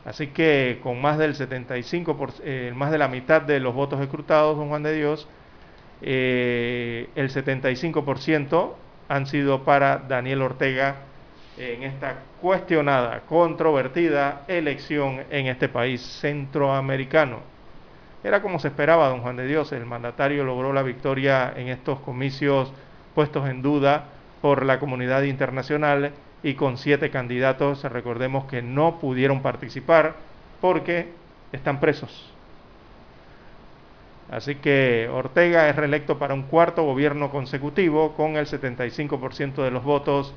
[0.04, 4.58] Así que con más del 75, eh, más de la mitad de los votos escrutados,
[4.58, 5.26] don Juan de Dios,
[6.02, 8.74] eh, el 75%
[9.08, 10.96] han sido para Daniel Ortega
[11.56, 17.51] en esta cuestionada, controvertida elección en este país centroamericano.
[18.24, 19.72] Era como se esperaba, don Juan de Dios.
[19.72, 22.72] El mandatario logró la victoria en estos comicios
[23.14, 24.04] puestos en duda
[24.40, 26.12] por la comunidad internacional
[26.42, 30.14] y con siete candidatos, recordemos que no pudieron participar
[30.60, 31.08] porque
[31.52, 32.32] están presos.
[34.30, 39.84] Así que Ortega es reelecto para un cuarto gobierno consecutivo con el 75% de los
[39.84, 40.34] votos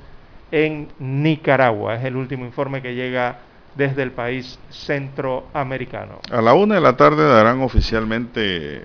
[0.52, 1.96] en Nicaragua.
[1.96, 3.38] Es el último informe que llega
[3.76, 6.20] desde el país centroamericano.
[6.30, 8.82] A la una de la tarde darán oficialmente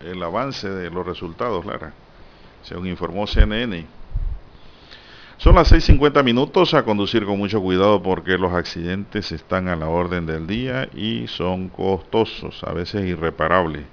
[0.00, 1.92] el avance de los resultados, Lara,
[2.62, 3.84] según informó CNN.
[5.36, 9.88] Son las 6.50 minutos a conducir con mucho cuidado porque los accidentes están a la
[9.88, 13.84] orden del día y son costosos, a veces irreparables.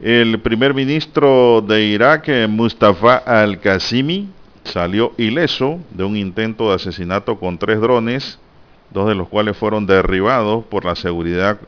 [0.00, 4.28] El primer ministro de Irak, Mustafa al-Qasimi,
[4.64, 8.38] salió ileso de un intento de asesinato con tres drones
[8.90, 11.58] dos de los cuales fueron derribados por la seguridad.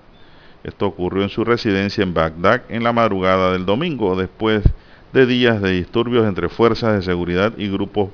[0.65, 4.65] Esto ocurrió en su residencia en Bagdad en la madrugada del domingo, después
[5.13, 8.11] de días de disturbios entre fuerzas de seguridad y grupos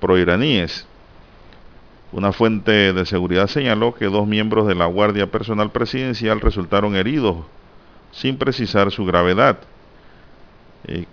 [0.00, 0.86] proiraníes.
[2.12, 7.36] Una fuente de seguridad señaló que dos miembros de la Guardia Personal Presidencial resultaron heridos,
[8.10, 9.58] sin precisar su gravedad.
[10.84, 11.06] Eh,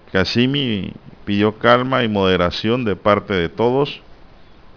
[1.23, 4.01] pidió calma y moderación de parte de todos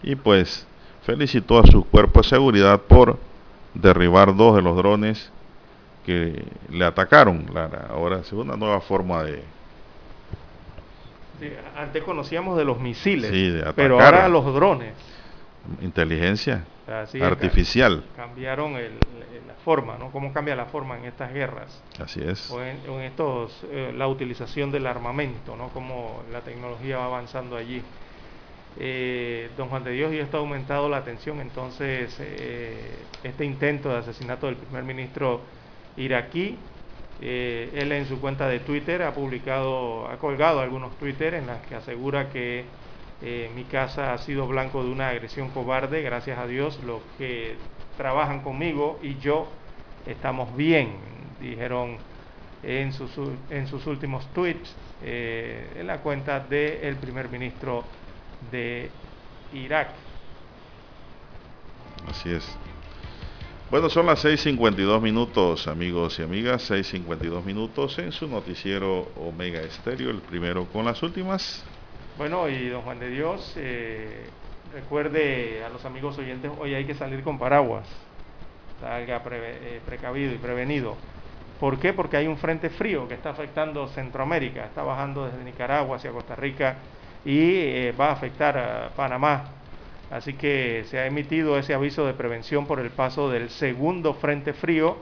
[0.02, 0.66] y pues
[1.02, 3.18] felicitó a su cuerpo de seguridad por
[3.74, 5.31] derribar dos de los drones
[6.05, 7.47] que le atacaron.
[7.89, 9.43] Ahora es una nueva forma de...
[11.77, 13.31] antes conocíamos de los misiles,
[13.74, 14.94] pero ahora los drones.
[15.82, 16.64] Inteligencia
[17.22, 18.02] artificial.
[18.16, 20.10] Cambiaron la forma, ¿no?
[20.10, 21.82] ¿Cómo cambia la forma en estas guerras?
[22.02, 22.51] Así es.
[22.51, 25.68] O en, estos, eh, la utilización del armamento, ¿no?
[25.68, 27.82] Cómo la tecnología va avanzando allí.
[28.76, 31.40] Eh, don Juan de Dios y esto ha aumentado la atención.
[31.40, 35.40] Entonces, eh, este intento de asesinato del primer ministro
[35.97, 36.59] iraquí,
[37.20, 41.59] eh, él en su cuenta de Twitter ha publicado, ha colgado algunos Twitter en los
[41.62, 42.64] que asegura que
[43.55, 47.55] mi casa ha sido blanco de una agresión cobarde, gracias a Dios, lo que
[47.98, 49.47] trabajan conmigo y yo
[50.06, 50.97] estamos bien,
[51.38, 51.98] dijeron
[52.62, 57.84] en sus, últimos tweets eh, en la cuenta del primer ministro
[58.50, 58.90] de
[59.52, 59.88] Irak.
[62.08, 62.44] Así es.
[63.70, 70.10] Bueno, son las 6.52 minutos, amigos y amigas, 6.52 minutos en su noticiero Omega Estéreo,
[70.10, 71.64] el primero con las últimas.
[72.18, 74.26] Bueno, y don Juan de Dios, eh,
[74.74, 77.86] recuerde a los amigos oyentes, hoy hay que salir con paraguas,
[78.80, 80.96] salga eh, precavido y prevenido.
[81.60, 81.92] ¿Por qué?
[81.92, 86.34] Porque hay un frente frío que está afectando Centroamérica, está bajando desde Nicaragua hacia Costa
[86.34, 86.76] Rica
[87.24, 89.44] y eh, va a afectar a Panamá.
[90.10, 94.52] Así que se ha emitido ese aviso de prevención por el paso del segundo frente
[94.52, 94.97] frío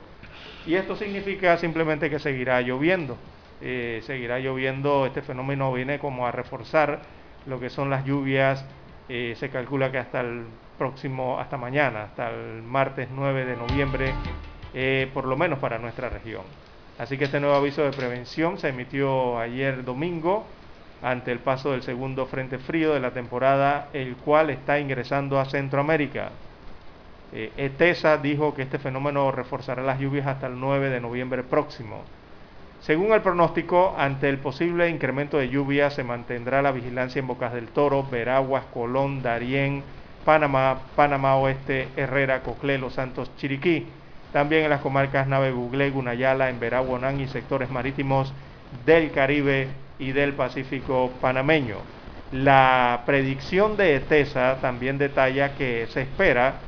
[0.67, 3.17] y esto significa simplemente que seguirá lloviendo.
[3.61, 7.01] Eh, seguirá lloviendo, este fenómeno viene como a reforzar
[7.47, 8.65] lo que son las lluvias,
[9.09, 10.45] eh, se calcula que hasta el
[10.77, 14.15] próximo, hasta mañana, hasta el martes 9 de noviembre,
[15.13, 16.43] por lo menos para nuestra región.
[16.99, 20.47] Así que este nuevo aviso de prevención se emitió ayer domingo
[21.03, 25.45] ante el paso del segundo frente frío de la temporada, el cual está ingresando a
[25.45, 26.31] Centroamérica.
[27.33, 32.03] Eh, ETESA dijo que este fenómeno reforzará las lluvias hasta el 9 de noviembre próximo.
[32.81, 37.53] Según el pronóstico, ante el posible incremento de lluvias se mantendrá la vigilancia en Bocas
[37.53, 39.83] del Toro, Veraguas, Colón, Darién,
[40.25, 43.87] Panamá, Panamá Oeste, Herrera, Coclé, Los Santos, Chiriquí.
[44.33, 48.33] También en las comarcas Nave Buglé, Gunayala, en Veraguanán y sectores marítimos
[48.85, 49.69] del Caribe
[49.99, 51.77] y del Pacífico panameño.
[52.33, 56.61] La predicción de ETESA también detalla que se espera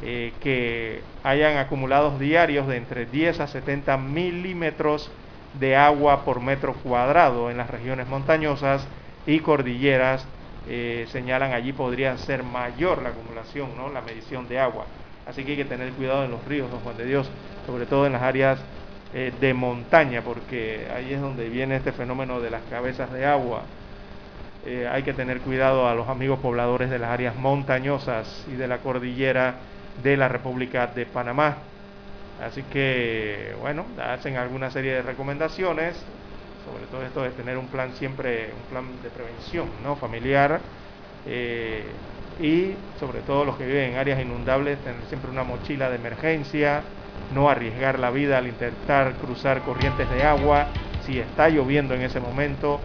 [0.00, 5.10] eh, que hayan acumulados diarios de entre 10 a 70 milímetros
[5.58, 8.86] de agua por metro cuadrado en las regiones montañosas
[9.26, 10.24] y cordilleras.
[10.68, 13.90] Eh, señalan allí podría ser mayor la acumulación, ¿no?
[13.90, 14.84] la medición de agua.
[15.26, 17.28] Así que hay que tener cuidado en los ríos, don Juan de Dios,
[17.66, 18.60] sobre todo en las áreas
[19.14, 23.62] eh, de montaña, porque ahí es donde viene este fenómeno de las cabezas de agua.
[24.66, 28.68] Eh, hay que tener cuidado a los amigos pobladores de las áreas montañosas y de
[28.68, 29.54] la cordillera
[30.02, 31.56] de la República de Panamá.
[32.44, 35.96] Así que, bueno, hacen alguna serie de recomendaciones,
[36.64, 39.96] sobre todo esto de tener un plan siempre, un plan de prevención, ¿no?
[39.96, 40.60] Familiar.
[41.26, 41.82] Eh,
[42.40, 46.82] y sobre todo los que viven en áreas inundables, tener siempre una mochila de emergencia,
[47.34, 50.68] no arriesgar la vida al intentar cruzar corrientes de agua,
[51.00, 52.80] si está lloviendo en ese momento,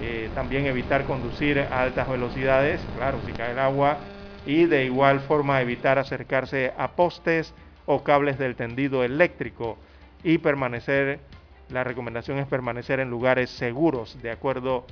[0.00, 3.98] eh, también evitar conducir a altas velocidades, claro, si cae el agua,
[4.46, 7.54] y de igual forma evitar acercarse a postes
[7.86, 9.78] o cables del tendido eléctrico
[10.22, 11.20] y permanecer,
[11.70, 14.86] la recomendación es permanecer en lugares seguros, de acuerdo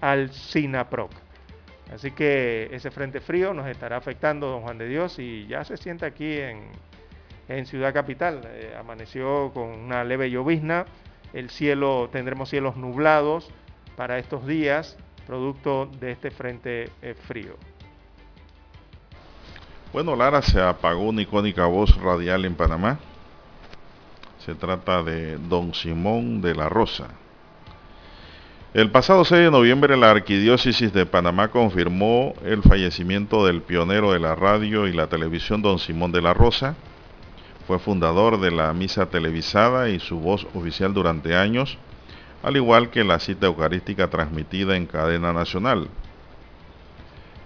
[0.00, 1.10] al SINAPROC.
[1.92, 5.76] Así que ese frente frío nos estará afectando, don Juan de Dios, y ya se
[5.76, 6.68] siente aquí en,
[7.48, 8.40] en Ciudad Capital.
[8.44, 10.86] Eh, amaneció con una leve llovizna,
[11.32, 13.50] el cielo, tendremos cielos nublados
[13.96, 14.96] para estos días,
[15.26, 17.56] producto de este frente eh, frío.
[19.92, 22.98] Bueno, Lara, se apagó una icónica voz radial en Panamá.
[24.38, 27.08] Se trata de Don Simón de la Rosa.
[28.74, 34.18] El pasado 6 de noviembre la Arquidiócesis de Panamá confirmó el fallecimiento del pionero de
[34.18, 36.74] la radio y la televisión Don Simón de la Rosa.
[37.72, 41.78] Fue fundador de la misa televisada y su voz oficial durante años,
[42.42, 45.88] al igual que la cita eucarística transmitida en cadena nacional.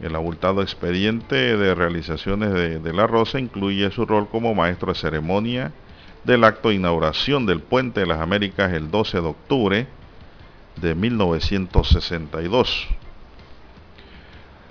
[0.00, 4.98] El abultado expediente de realizaciones de, de, La Rosa incluye su rol como maestro de
[4.98, 5.70] ceremonia
[6.24, 9.86] del acto de inauguración del Puente de las Américas el 12 de octubre,
[10.74, 12.88] de 1962.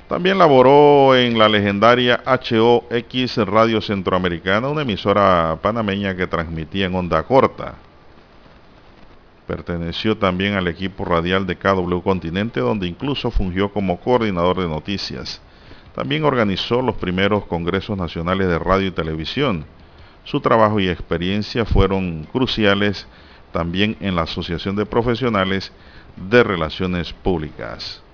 [0.08, 7.24] También laboró en la legendaria HOX Radio Centroamericana, una emisora panameña que transmitía en onda
[7.24, 7.74] corta.
[9.48, 15.42] Perteneció también al equipo radial de KW Continente, donde incluso fungió como coordinador de noticias.
[15.96, 19.66] También organizó los primeros congresos nacionales de radio y televisión.
[20.24, 23.08] Su trabajo y experiencia fueron cruciales
[23.52, 25.72] también en la Asociación de Profesionales
[26.16, 28.05] de Relaciones Públicas.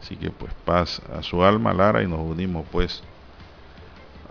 [0.00, 3.02] Así que pues paz a su alma, Lara, y nos unimos pues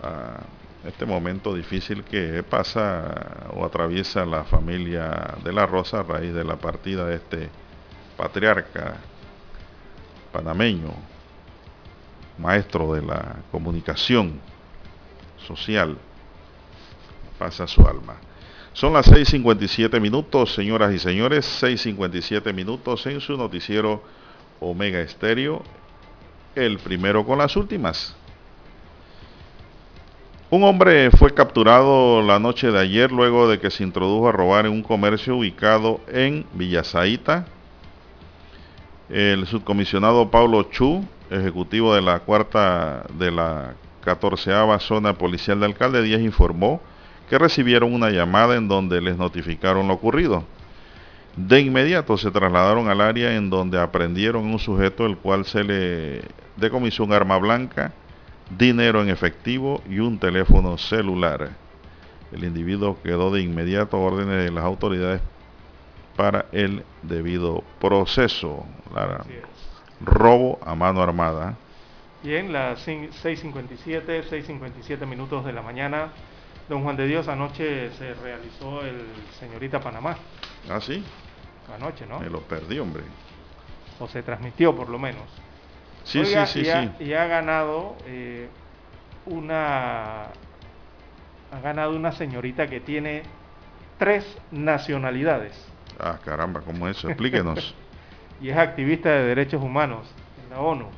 [0.02, 0.40] a
[0.86, 6.44] este momento difícil que pasa o atraviesa la familia de la Rosa a raíz de
[6.44, 7.50] la partida de este
[8.16, 8.96] patriarca
[10.32, 10.92] panameño,
[12.38, 14.40] maestro de la comunicación
[15.46, 15.96] social.
[17.38, 18.16] Pasa su alma.
[18.72, 24.02] Son las 6.57 minutos, señoras y señores, 6.57 minutos en su noticiero
[24.60, 25.62] Omega Estéreo,
[26.54, 28.16] el primero con las últimas.
[30.50, 34.64] Un hombre fue capturado la noche de ayer luego de que se introdujo a robar
[34.64, 37.46] en un comercio ubicado en Villasaita.
[39.10, 46.02] El subcomisionado Pablo Chu, ejecutivo de la cuarta de la catorceava zona policial de Alcalde
[46.02, 46.80] Díaz, informó
[47.28, 50.44] que recibieron una llamada en donde les notificaron lo ocurrido.
[51.36, 56.22] De inmediato se trasladaron al área en donde aprendieron un sujeto el cual se le
[56.56, 57.92] decomisó un arma blanca,
[58.56, 61.50] dinero en efectivo y un teléfono celular.
[62.32, 65.22] El individuo quedó de inmediato a órdenes de las autoridades
[66.16, 68.66] para el debido proceso.
[70.00, 71.56] robo a mano armada.
[72.22, 76.08] Bien, las 6.57, 6.57 minutos de la mañana.
[76.68, 79.00] Don Juan de Dios, anoche se realizó el
[79.38, 80.16] Señorita Panamá.
[80.70, 81.04] Ah, sí.
[81.74, 82.20] Anoche, ¿no?
[82.20, 83.02] Me lo perdí, hombre.
[83.98, 85.24] O se transmitió, por lo menos.
[86.04, 87.04] Sí, sí, sí, y ha, sí.
[87.04, 88.48] Y ha ganado eh,
[89.26, 90.24] una.
[91.50, 93.22] Ha ganado una señorita que tiene
[93.98, 95.52] tres nacionalidades.
[95.98, 97.08] Ah, caramba, ¿cómo es eso?
[97.08, 97.74] Explíquenos.
[98.40, 100.06] y es activista de derechos humanos
[100.44, 100.88] en la ONU.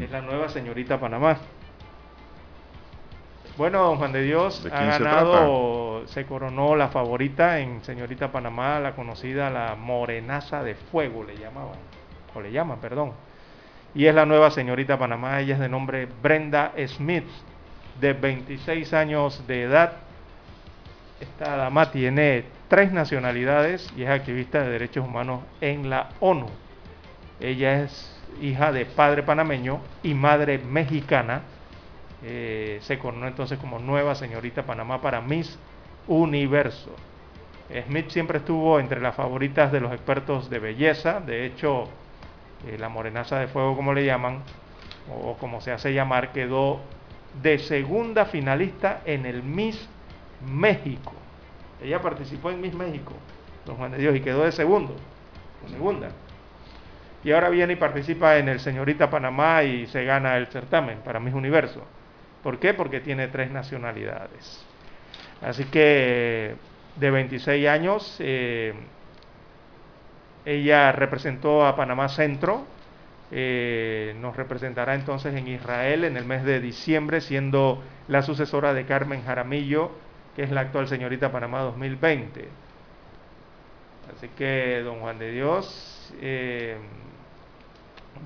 [0.00, 1.38] Es la nueva señorita Panamá.
[3.56, 8.96] Bueno, don Juan de Dios ha ganado, se, coronó la favorita en señorita Panamá, la
[8.96, 11.78] conocida la Morenaza de Fuego, le llamaban,
[12.34, 13.12] o le llaman, perdón.
[13.94, 17.28] Y es la nueva señorita Panamá, ella es de nombre Brenda Smith,
[18.00, 19.92] de 26 años de edad.
[21.20, 26.48] Esta dama tiene tres nacionalidades y es activista de derechos humanos en la ONU.
[27.38, 31.42] Ella es hija de padre panameño y madre mexicana.
[32.26, 35.58] Eh, se coronó entonces como nueva señorita Panamá para Miss
[36.08, 36.90] Universo.
[37.86, 41.84] Smith siempre estuvo entre las favoritas de los expertos de belleza, de hecho,
[42.66, 44.42] eh, la morenaza de fuego, como le llaman,
[45.12, 46.80] o como se hace llamar, quedó
[47.42, 49.88] de segunda finalista en el Miss
[50.46, 51.12] México.
[51.82, 53.12] Ella participó en Miss México,
[53.66, 54.94] don Juan de Dios, y quedó de segundo,
[55.68, 56.08] segunda.
[57.22, 61.20] Y ahora viene y participa en el Señorita Panamá y se gana el certamen para
[61.20, 61.82] Miss Universo.
[62.44, 62.74] ¿Por qué?
[62.74, 64.64] Porque tiene tres nacionalidades.
[65.40, 66.54] Así que
[66.96, 68.74] de 26 años, eh,
[70.44, 72.66] ella representó a Panamá Centro,
[73.32, 78.84] eh, nos representará entonces en Israel en el mes de diciembre, siendo la sucesora de
[78.84, 79.90] Carmen Jaramillo,
[80.36, 82.46] que es la actual señorita Panamá 2020.
[84.14, 86.76] Así que, don Juan de Dios, eh,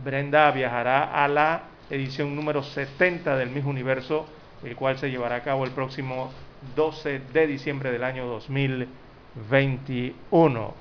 [0.05, 4.27] Brenda viajará a la edición número 70 del Miss Universo,
[4.62, 6.31] el cual se llevará a cabo el próximo
[6.74, 10.74] 12 de diciembre del año 2021.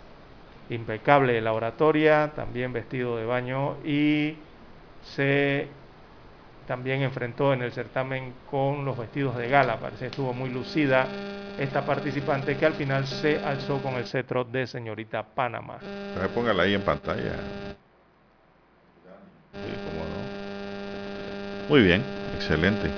[0.70, 4.36] Impecable la oratoria, también vestido de baño y
[5.16, 5.70] se
[6.68, 9.78] también enfrentó en el certamen con los vestidos de gala.
[9.78, 11.08] Parece que estuvo muy lucida
[11.58, 15.80] esta participante que al final se alzó con el cetro de señorita Panamá.
[16.36, 17.32] Póngala ahí en pantalla.
[21.70, 22.02] Muy bien,
[22.36, 22.90] excelente.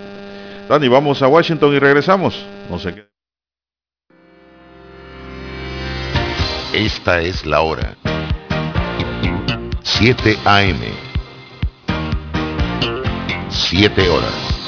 [0.68, 2.46] Dani, vamos a Washington y regresamos.
[2.70, 3.10] No sé qué.
[6.74, 7.96] Esta es la hora.
[9.82, 10.80] 7 AM.
[13.50, 14.60] 7 horas.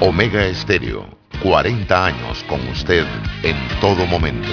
[0.00, 1.06] Omega Estéreo,
[1.42, 3.04] 40 años con usted
[3.42, 4.52] en todo momento.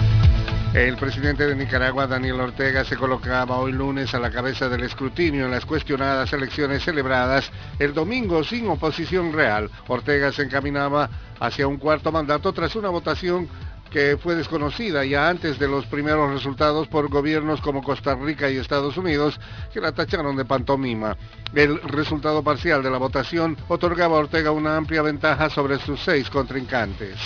[0.73, 5.43] El presidente de Nicaragua, Daniel Ortega, se colocaba hoy lunes a la cabeza del escrutinio
[5.43, 9.69] en las cuestionadas elecciones celebradas el domingo sin oposición real.
[9.89, 11.09] Ortega se encaminaba
[11.41, 13.49] hacia un cuarto mandato tras una votación
[13.89, 18.55] que fue desconocida ya antes de los primeros resultados por gobiernos como Costa Rica y
[18.55, 19.37] Estados Unidos,
[19.73, 21.17] que la tacharon de pantomima.
[21.53, 26.29] El resultado parcial de la votación otorgaba a Ortega una amplia ventaja sobre sus seis
[26.29, 27.19] contrincantes.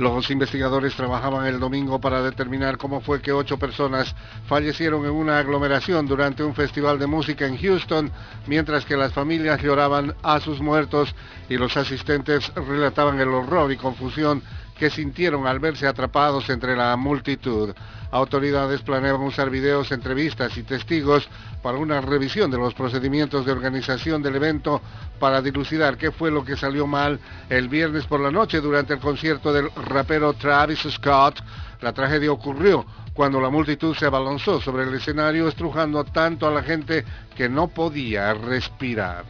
[0.00, 4.16] Los investigadores trabajaban el domingo para determinar cómo fue que ocho personas
[4.46, 8.10] fallecieron en una aglomeración durante un festival de música en Houston,
[8.46, 11.14] mientras que las familias lloraban a sus muertos
[11.50, 14.42] y los asistentes relataban el horror y confusión
[14.80, 17.74] que sintieron al verse atrapados entre la multitud.
[18.12, 21.28] Autoridades planeaban usar videos, entrevistas y testigos
[21.62, 24.80] para una revisión de los procedimientos de organización del evento
[25.18, 27.20] para dilucidar qué fue lo que salió mal
[27.50, 31.42] el viernes por la noche durante el concierto del rapero Travis Scott.
[31.82, 36.62] La tragedia ocurrió cuando la multitud se abalanzó sobre el escenario estrujando tanto a la
[36.62, 37.04] gente
[37.36, 39.26] que no podía respirar.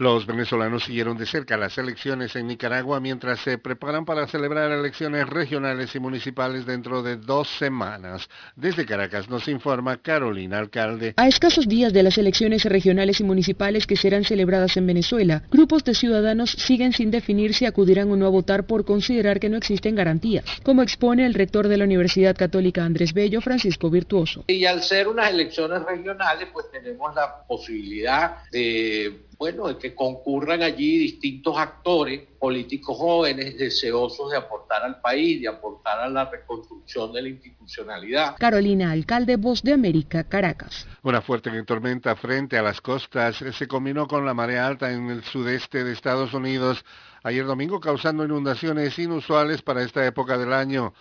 [0.00, 5.28] Los venezolanos siguieron de cerca las elecciones en Nicaragua mientras se preparan para celebrar elecciones
[5.28, 8.26] regionales y municipales dentro de dos semanas.
[8.56, 11.12] Desde Caracas nos informa Carolina Alcalde.
[11.18, 15.84] A escasos días de las elecciones regionales y municipales que serán celebradas en Venezuela, grupos
[15.84, 19.58] de ciudadanos siguen sin definir si acudirán o no a votar por considerar que no
[19.58, 24.44] existen garantías, como expone el rector de la Universidad Católica Andrés Bello, Francisco Virtuoso.
[24.46, 30.62] Y al ser unas elecciones regionales, pues tenemos la posibilidad de bueno, de que concurran
[30.62, 37.10] allí distintos actores políticos jóvenes deseosos de aportar al país, de aportar a la reconstrucción
[37.10, 38.36] de la institucionalidad.
[38.38, 40.86] Carolina Alcalde, Voz de América, Caracas.
[41.02, 45.24] Una fuerte tormenta frente a las costas se combinó con la marea alta en el
[45.24, 46.84] sudeste de Estados Unidos
[47.22, 50.92] ayer domingo causando inundaciones inusuales para esta época del año.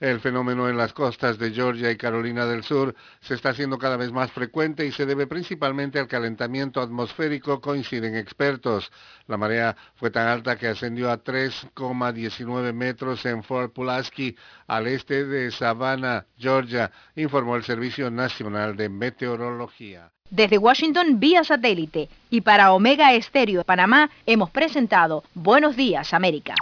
[0.00, 3.96] El fenómeno en las costas de Georgia y Carolina del Sur se está haciendo cada
[3.96, 8.92] vez más frecuente y se debe principalmente al calentamiento atmosférico, coinciden expertos.
[9.26, 14.36] La marea fue tan alta que ascendió a 3,19 metros en Fort Pulaski,
[14.68, 20.12] al este de Savannah, Georgia, informó el Servicio Nacional de Meteorología.
[20.30, 26.54] Desde Washington vía satélite y para Omega Estéreo de Panamá hemos presentado Buenos Días América.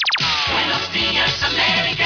[0.52, 2.05] Buenos días, América.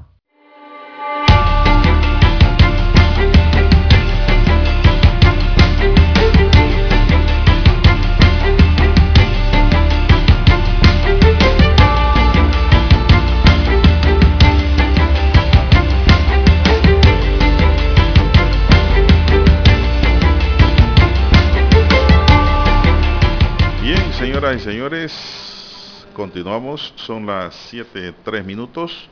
[24.61, 29.09] Señores, continuamos, son las 7, 3 minutos.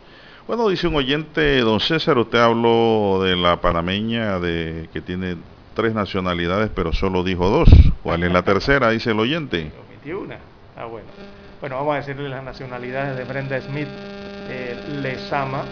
[0.48, 5.38] Bueno, dice un oyente, don César, usted habló de la panameña de que tiene
[5.74, 7.70] tres nacionalidades, pero solo dijo dos.
[8.04, 8.92] ¿Cuál es la tercera?
[8.92, 9.72] Dice el oyente.
[9.88, 10.38] Omití una.
[10.78, 11.08] Ah, bueno.
[11.60, 13.88] Bueno, vamos a decirle las nacionalidades de Brenda Smith
[14.50, 15.64] eh, Lezama.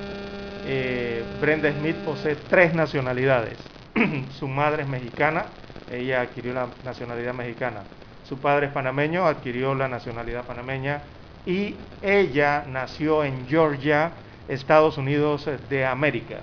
[0.65, 3.57] Eh, Brenda Smith posee tres nacionalidades.
[4.39, 5.45] Su madre es mexicana,
[5.91, 7.83] ella adquirió la nacionalidad mexicana.
[8.27, 11.01] Su padre es panameño, adquirió la nacionalidad panameña.
[11.45, 14.11] Y ella nació en Georgia,
[14.49, 16.39] Estados Unidos de América.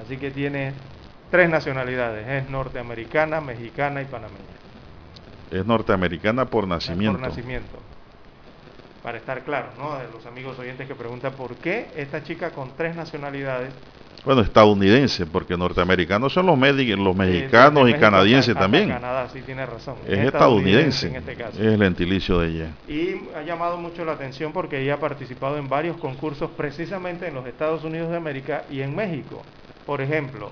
[0.00, 0.72] Así que tiene
[1.30, 4.38] tres nacionalidades, es norteamericana, mexicana y panameña.
[5.50, 7.18] Es norteamericana por nacimiento.
[7.18, 7.78] Por nacimiento.
[9.02, 9.98] Para estar claro, ¿no?
[9.98, 13.72] De los amigos oyentes que preguntan por qué esta chica con tres nacionalidades.
[14.24, 18.88] Bueno, estadounidense, porque norteamericanos son los, los mexicanos y canadienses también.
[18.90, 19.96] Canadá, sí tiene razón.
[20.06, 21.58] Es estadounidense, en este caso.
[21.58, 22.70] es el gentilicio de ella.
[22.86, 27.34] Y ha llamado mucho la atención porque ella ha participado en varios concursos precisamente en
[27.34, 29.42] los Estados Unidos de América y en México.
[29.86, 30.50] Por ejemplo,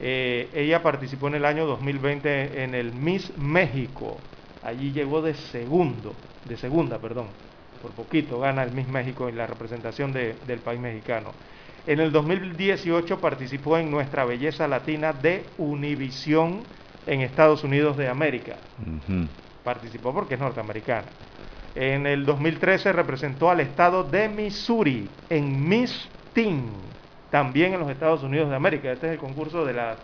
[0.00, 4.20] eh, ella participó en el año 2020 en el Miss México.
[4.62, 6.14] Allí llegó de segundo,
[6.44, 7.26] de segunda, perdón.
[7.82, 11.32] Por poquito gana el Miss México en la representación de- del país mexicano.
[11.88, 16.60] En el 2018 participó en Nuestra Belleza Latina de Univisión
[17.06, 19.26] en Estados Unidos de América Ujú.
[19.64, 21.06] participó porque es norteamericana.
[21.74, 26.68] En el 2013 representó al estado de Missouri en Miss Teen,
[27.30, 28.92] también en los Estados Unidos de América.
[28.92, 29.96] Este es el concurso de las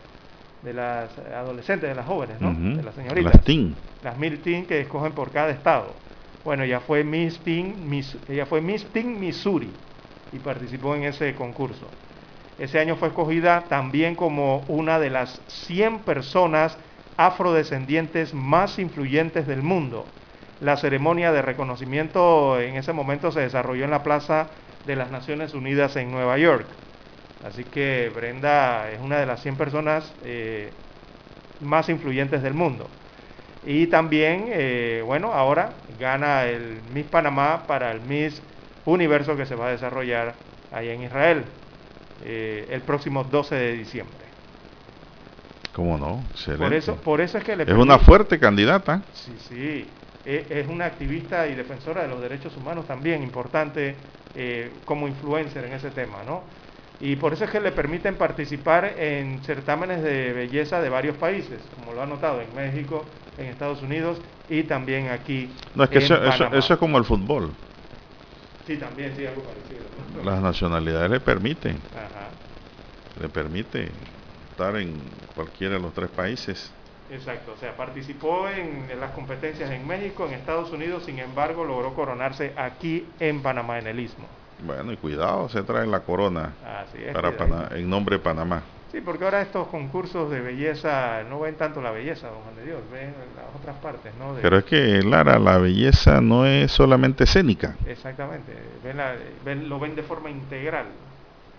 [0.63, 2.49] de las adolescentes, de las jóvenes, ¿no?
[2.53, 2.77] Ujú.
[2.79, 3.35] De las señoritas.
[3.35, 3.75] Las teen.
[4.03, 5.93] Las Miss Teen que escogen por cada estado.
[6.45, 9.69] Bueno, ella fue Miss Teen, Miss- ella fue Miss Teen Missouri
[10.35, 11.87] y participó en ese concurso.
[12.59, 16.77] Ese año fue escogida también como una de las 100 personas
[17.17, 20.07] afrodescendientes más influyentes del mundo.
[20.61, 24.49] La ceremonia de reconocimiento en ese momento se desarrolló en la Plaza
[24.87, 26.67] de las Naciones Unidas en Nueva York.
[27.45, 30.71] Así que Brenda es una de las 100 personas eh,
[31.61, 32.89] más influyentes del mundo.
[33.67, 38.43] Y también, eh, bueno, ahora gana el Miss Panamá para el Miss
[38.85, 40.37] Universo que se va a desarrollar
[40.71, 41.47] ahí en Israel
[42.21, 44.27] eh, el próximo 12 de diciembre.
[45.73, 46.25] ¿Cómo no?
[46.31, 46.65] Excelente.
[46.65, 49.03] Por eso, por eso es que le es una fuerte candidata.
[49.13, 49.93] Sí, sí.
[50.25, 53.97] E- Es una activista y defensora de los derechos humanos también, importante
[54.35, 56.45] eh, como influencer en ese tema, ¿no?
[57.01, 61.69] Y por eso es que le permiten participar en certámenes de belleza de varios países,
[61.75, 65.99] como lo ha notado en México, en Estados Unidos y también aquí No, es que
[65.99, 67.53] en eso, eso, eso es como el fútbol.
[68.67, 69.85] Sí, también, sí, algo parecido.
[70.15, 70.23] ¿no?
[70.23, 72.31] Las nacionalidades le permiten, Ajá,
[73.21, 73.93] le permite
[74.51, 76.73] estar en cualquiera de los tres países.
[77.11, 77.53] exacto.
[77.53, 81.95] O sea, participó en, en las competencias en México, en Estados Unidos, sin embargo, logró
[81.95, 84.29] coronarse aquí en Panamá, en el Istmo.
[84.59, 87.69] Bueno, y cuidado, se trae la corona Así es, para cuidadito.
[87.69, 88.63] Pana- en nombre de Panamá.
[88.95, 92.65] Sí, porque ahora estos concursos de belleza no ven tanto la belleza, don Juan de
[92.65, 94.37] Dios, ven las otras partes, ¿no?
[94.37, 98.53] De- Pero es que, Lara, la belleza no es solamente escénica, Exactamente,
[98.85, 100.87] ven la- ven- lo ven de forma integral.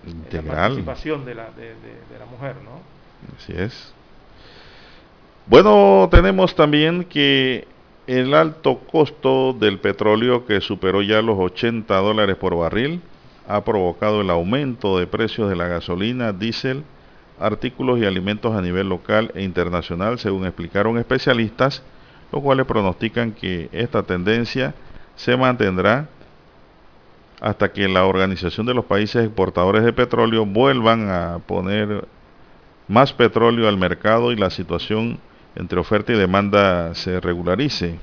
[0.05, 0.61] La integral.
[0.61, 1.75] participación de la, de
[2.17, 2.79] la mujer, ¿no?
[3.37, 3.93] Así es.
[5.47, 7.67] Bueno, tenemos también que
[8.07, 13.01] el alto costo del petróleo que superó ya los 80 dólares por barril
[13.47, 16.83] ha provocado el aumento de precios de la gasolina, diésel,
[17.39, 21.83] artículos y alimentos a nivel local e internacional, según explicaron especialistas,
[22.31, 24.73] los cuales pronostican que esta tendencia
[25.15, 26.09] se mantendrá
[27.41, 32.07] hasta que la Organización de los Países Exportadores de Petróleo vuelvan a poner
[32.87, 35.19] más petróleo al mercado y la situación
[35.55, 37.99] entre oferta y demanda se regularice.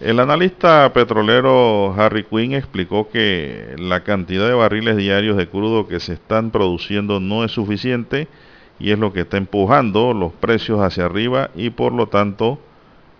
[0.00, 6.00] El analista petrolero Harry Quinn explicó que la cantidad de barriles diarios de crudo que
[6.00, 8.26] se están produciendo no es suficiente
[8.78, 12.58] y es lo que está empujando los precios hacia arriba y por lo tanto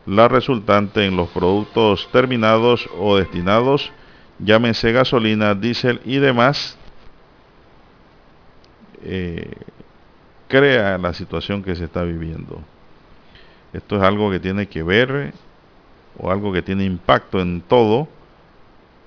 [0.07, 3.93] la resultante en los productos terminados o destinados,
[4.39, 6.79] llámense gasolina, diésel y demás,
[9.05, 9.53] eh,
[10.49, 12.59] crea la situación que se está viviendo.
[13.75, 15.35] Esto es algo que tiene que ver
[16.21, 18.09] o algo que tiene impacto en todo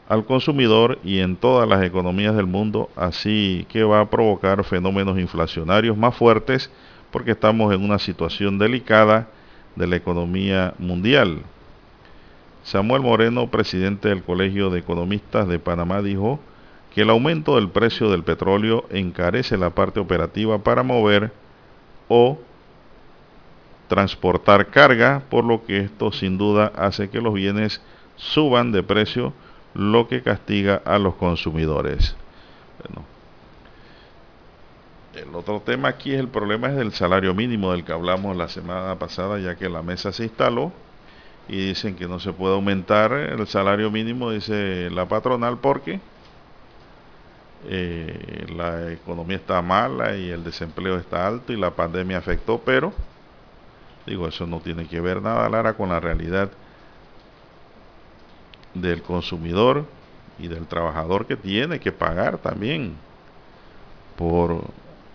[0.10, 5.18] al consumidor y en todas las economías del mundo, así que va a provocar fenómenos
[5.18, 6.70] inflacionarios más fuertes
[7.12, 9.28] porque estamos en una situación delicada
[9.76, 11.42] de la economía mundial.
[12.64, 16.40] Samuel Moreno, presidente del Colegio de Economistas de Panamá, dijo
[16.94, 21.32] que el aumento del precio del petróleo encarece la parte operativa para mover
[22.08, 22.38] o
[23.88, 27.82] transportar carga, por lo que esto sin duda hace que los bienes
[28.16, 29.34] suban de precio,
[29.74, 32.16] lo que castiga a los consumidores.
[35.16, 38.50] El otro tema aquí es el problema es del salario mínimo del que hablamos la
[38.50, 40.72] semana pasada, ya que la mesa se instaló
[41.48, 46.00] y dicen que no se puede aumentar el salario mínimo, dice la patronal, porque
[47.70, 52.92] eh, la economía está mala y el desempleo está alto y la pandemia afectó, pero
[54.06, 56.52] digo, eso no tiene que ver nada, Lara, con la realidad
[58.74, 59.86] del consumidor
[60.40, 62.96] y del trabajador que tiene que pagar también
[64.18, 64.64] por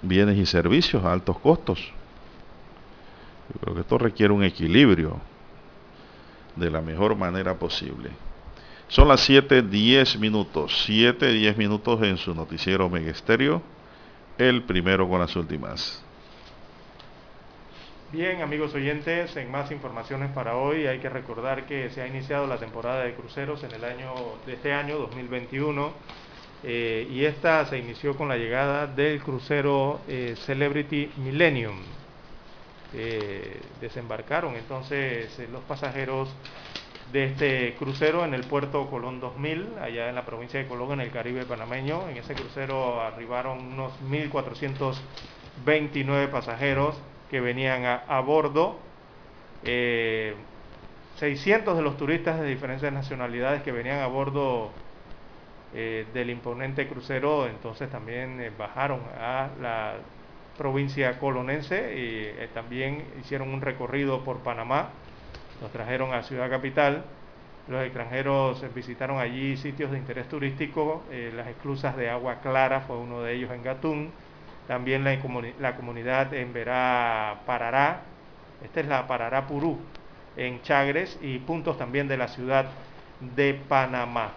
[0.03, 1.81] bienes y servicios a altos costos.
[3.53, 5.19] Yo creo que esto requiere un equilibrio
[6.57, 8.11] de la mejor manera posible.
[8.89, 13.63] Son las 7.10 minutos, 7.10 minutos en su noticiero Megesterio,
[14.39, 16.03] el primero con las últimas.
[18.11, 22.47] Bien, amigos oyentes, en más informaciones para hoy hay que recordar que se ha iniciado
[22.47, 24.15] la temporada de cruceros en el año
[24.47, 25.93] de este año 2021
[26.65, 31.77] eh, y esta se inició con la llegada del crucero eh, Celebrity Millennium.
[32.95, 36.31] Eh, desembarcaron entonces los pasajeros
[37.13, 41.01] de este crucero en el puerto Colón 2000, allá en la provincia de Colón, en
[41.01, 42.09] el Caribe panameño.
[42.09, 46.97] En ese crucero arribaron unos 1.429 pasajeros
[47.31, 48.79] que venían a, a bordo.
[49.65, 50.35] Eh,
[51.19, 54.71] 600 de los turistas de diferentes nacionalidades que venían a bordo
[55.75, 59.95] eh, del imponente crucero, entonces también eh, bajaron a la
[60.57, 64.91] provincia colonense y eh, también hicieron un recorrido por Panamá,
[65.61, 67.05] los trajeron a Ciudad Capital.
[67.69, 71.03] Los extranjeros eh, visitaron allí sitios de interés turístico,
[71.35, 74.11] las esclusas de Agua Clara fue uno de ellos en Gatún,
[74.69, 78.03] también la, comuni- la comunidad en Verá Parará,
[78.63, 79.79] esta es la Parará Purú,
[80.37, 82.67] en Chagres y puntos también de la ciudad
[83.35, 84.31] de Panamá.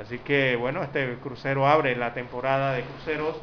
[0.00, 3.36] Así que bueno, este crucero abre la temporada de cruceros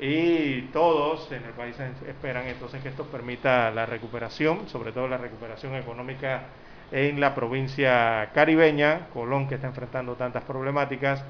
[0.00, 1.76] y todos en el país
[2.08, 6.44] esperan entonces que esto permita la recuperación, sobre todo la recuperación económica
[6.92, 11.22] en la provincia caribeña, Colón que está enfrentando tantas problemáticas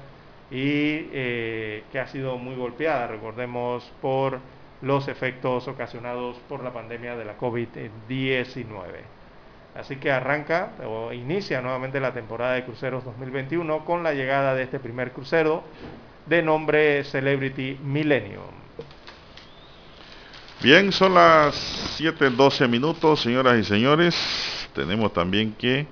[0.51, 4.39] y eh, que ha sido muy golpeada, recordemos, por
[4.81, 8.75] los efectos ocasionados por la pandemia de la COVID-19.
[9.75, 14.63] Así que arranca o inicia nuevamente la temporada de cruceros 2021 con la llegada de
[14.63, 15.63] este primer crucero
[16.27, 18.63] de nombre Celebrity Millennium.
[20.61, 24.69] Bien, son las 7.12 minutos, señoras y señores.
[24.75, 25.87] Tenemos también que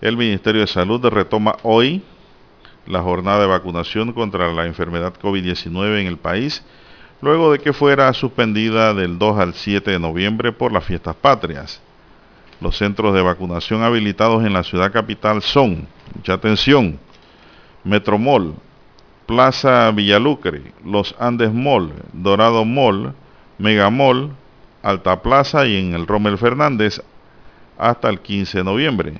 [0.00, 2.02] el Ministerio de Salud retoma hoy
[2.86, 6.64] la jornada de vacunación contra la enfermedad COVID-19 en el país,
[7.20, 11.80] luego de que fuera suspendida del 2 al 7 de noviembre por las fiestas patrias.
[12.60, 16.98] Los centros de vacunación habilitados en la ciudad capital son, mucha atención,
[17.84, 18.54] Metromol,
[19.26, 23.14] Plaza Villalucre, Los Andes Mall, Dorado Mall,
[23.58, 24.30] Megamall,
[24.82, 27.02] Alta Plaza y en el Rommel Fernández
[27.76, 29.14] hasta el 15 de noviembre.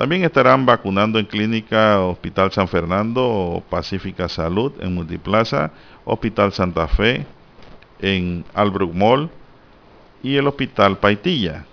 [0.00, 5.72] También estarán vacunando en Clínica Hospital San Fernando, Pacífica Salud en Multiplaza,
[6.06, 7.26] Hospital Santa Fe
[8.00, 9.28] en Albrook Mall
[10.22, 11.66] y el Hospital Paitilla.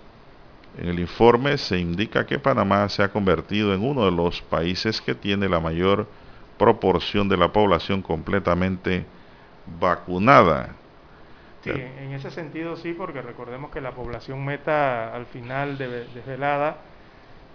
[0.78, 5.00] En el informe se indica que Panamá se ha convertido en uno de los países
[5.00, 6.06] que tiene la mayor
[6.58, 9.06] proporción de la población completamente
[9.80, 10.76] vacunada.
[11.64, 16.78] Sí, en ese sentido sí, porque recordemos que la población meta al final de desvelada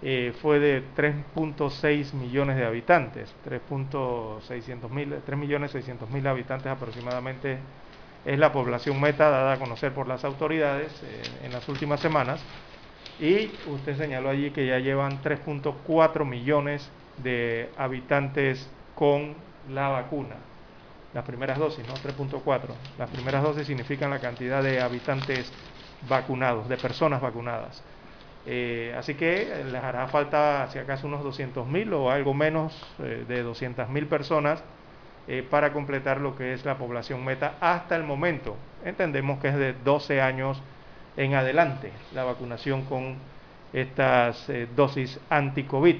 [0.01, 7.59] eh, fue de 3.6 millones de habitantes, 3.600 mil, 3 millones 600 mil habitantes aproximadamente
[8.25, 12.41] es la población meta dada a conocer por las autoridades eh, en las últimas semanas.
[13.19, 19.35] Y usted señaló allí que ya llevan 3.4 millones de habitantes con
[19.69, 20.37] la vacuna
[21.13, 21.93] las primeras dosis, ¿no?
[21.95, 22.61] 3.4.
[22.97, 25.51] Las primeras dosis significan la cantidad de habitantes
[26.07, 27.83] vacunados, de personas vacunadas.
[28.45, 33.45] Eh, así que les hará falta, si acaso, unos 200.000 o algo menos eh, de
[33.45, 34.63] 200.000 personas
[35.27, 38.55] eh, para completar lo que es la población meta hasta el momento.
[38.83, 40.61] Entendemos que es de 12 años
[41.17, 43.15] en adelante la vacunación con
[43.73, 45.95] estas dosis anti-COVID,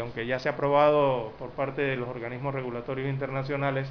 [0.00, 3.88] aunque ya se ha aprobado por parte de los organismos regulatorios internacionales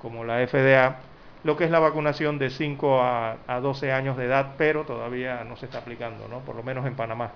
[0.00, 1.00] como la FDA,
[1.46, 5.56] lo que es la vacunación de 5 a, 12 años de edad, pero todavía no
[5.56, 6.40] se está aplicando, ¿no?
[6.40, 7.30] por lo menos en Panamá.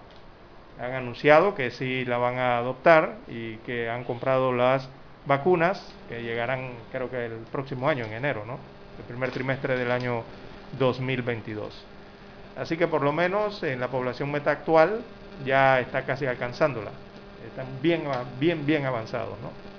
[0.80, 4.88] Han anunciado que sí la van a adoptar y que han comprado las
[5.26, 8.58] vacunas que llegarán creo que el próximo año, en enero, ¿no?
[8.98, 10.24] el primer trimestre del año
[10.76, 11.84] 2022.
[12.56, 15.02] Así que por lo menos en la población meta actual
[15.44, 16.90] ya está casi alcanzándola.
[17.46, 18.02] Están bien,
[18.40, 19.69] bien, bien avanzados, ¿no?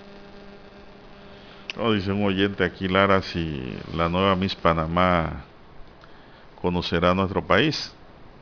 [1.77, 5.45] Oh, dice un oyente aquí, Lara, si la nueva Miss Panamá
[6.61, 7.93] conocerá nuestro país.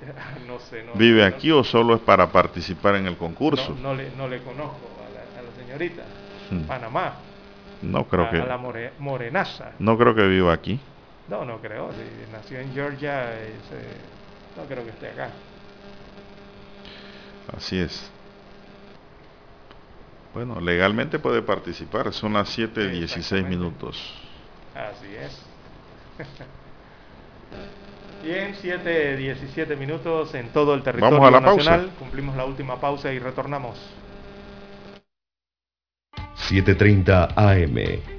[0.48, 3.78] No sé, no, ¿Vive aquí o solo es para participar en el concurso?
[3.82, 6.04] No, le, no le, conozco a la, señorita.
[6.50, 6.62] Hmm.
[6.62, 7.14] Panamá.
[7.82, 8.38] No creo que.
[8.38, 9.74] A la morenaza.
[9.78, 10.80] No creo que viva aquí.
[11.28, 11.92] No, no creo.
[12.32, 13.30] nació en Georgia,
[14.58, 15.30] no creo que esté acá.
[17.56, 18.12] Así es.
[20.40, 24.02] Bueno, legalmente puede participar, son las 7.16 minutos.
[24.74, 25.38] Así es.
[28.24, 31.82] Bien, 7.17 minutos en todo el territorio Vamos a la nacional.
[31.82, 32.00] Pausa.
[32.00, 33.78] Cumplimos la última pausa y retornamos.
[36.48, 38.19] 7.30 AM.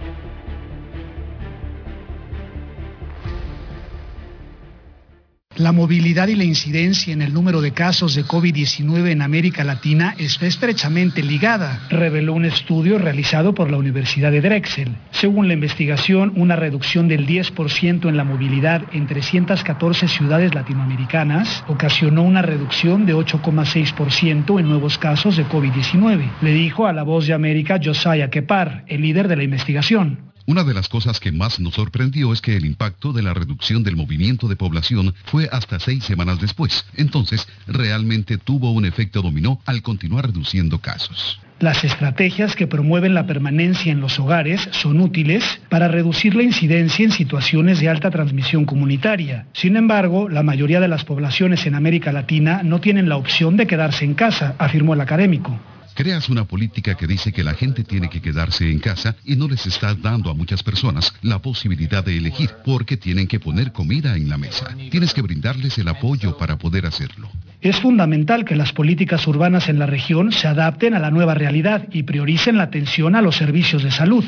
[5.57, 10.15] La movilidad y la incidencia en el número de casos de COVID-19 en América Latina
[10.17, 14.95] está estrechamente ligada, reveló un estudio realizado por la Universidad de Drexel.
[15.11, 22.23] Según la investigación, una reducción del 10% en la movilidad en 314 ciudades latinoamericanas ocasionó
[22.23, 27.33] una reducción de 8,6% en nuevos casos de COVID-19, le dijo a la voz de
[27.33, 30.30] América Josiah Kepar, el líder de la investigación.
[30.45, 33.83] Una de las cosas que más nos sorprendió es que el impacto de la reducción
[33.83, 36.85] del movimiento de población fue hasta seis semanas después.
[36.95, 41.39] Entonces, realmente tuvo un efecto dominó al continuar reduciendo casos.
[41.61, 47.05] Las estrategias que promueven la permanencia en los hogares son útiles para reducir la incidencia
[47.05, 49.45] en situaciones de alta transmisión comunitaria.
[49.53, 53.67] Sin embargo, la mayoría de las poblaciones en América Latina no tienen la opción de
[53.67, 55.59] quedarse en casa, afirmó el académico.
[55.93, 59.47] Creas una política que dice que la gente tiene que quedarse en casa y no
[59.47, 64.15] les estás dando a muchas personas la posibilidad de elegir porque tienen que poner comida
[64.15, 64.75] en la mesa.
[64.89, 67.29] Tienes que brindarles el apoyo para poder hacerlo.
[67.59, 71.87] Es fundamental que las políticas urbanas en la región se adapten a la nueva realidad
[71.91, 74.25] y prioricen la atención a los servicios de salud,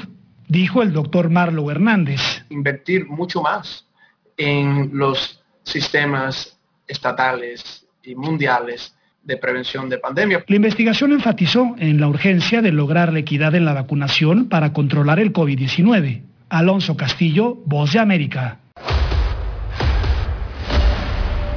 [0.48, 2.22] dijo el doctor Marlo Hernández.
[2.50, 3.86] Invertir mucho más
[4.38, 6.58] en los sistemas
[6.88, 8.94] estatales y mundiales
[9.24, 10.44] de prevención de pandemia.
[10.48, 15.20] La investigación enfatizó en la urgencia de lograr la equidad en la vacunación para controlar
[15.20, 16.22] el COVID-19.
[16.50, 18.60] Alonso Castillo, Voz de América.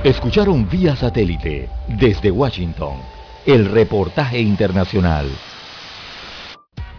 [0.05, 2.99] Escucharon vía satélite desde Washington
[3.45, 5.27] el reportaje internacional.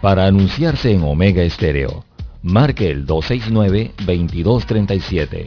[0.00, 2.04] Para anunciarse en Omega Estéreo,
[2.42, 5.46] marque el 269-2237.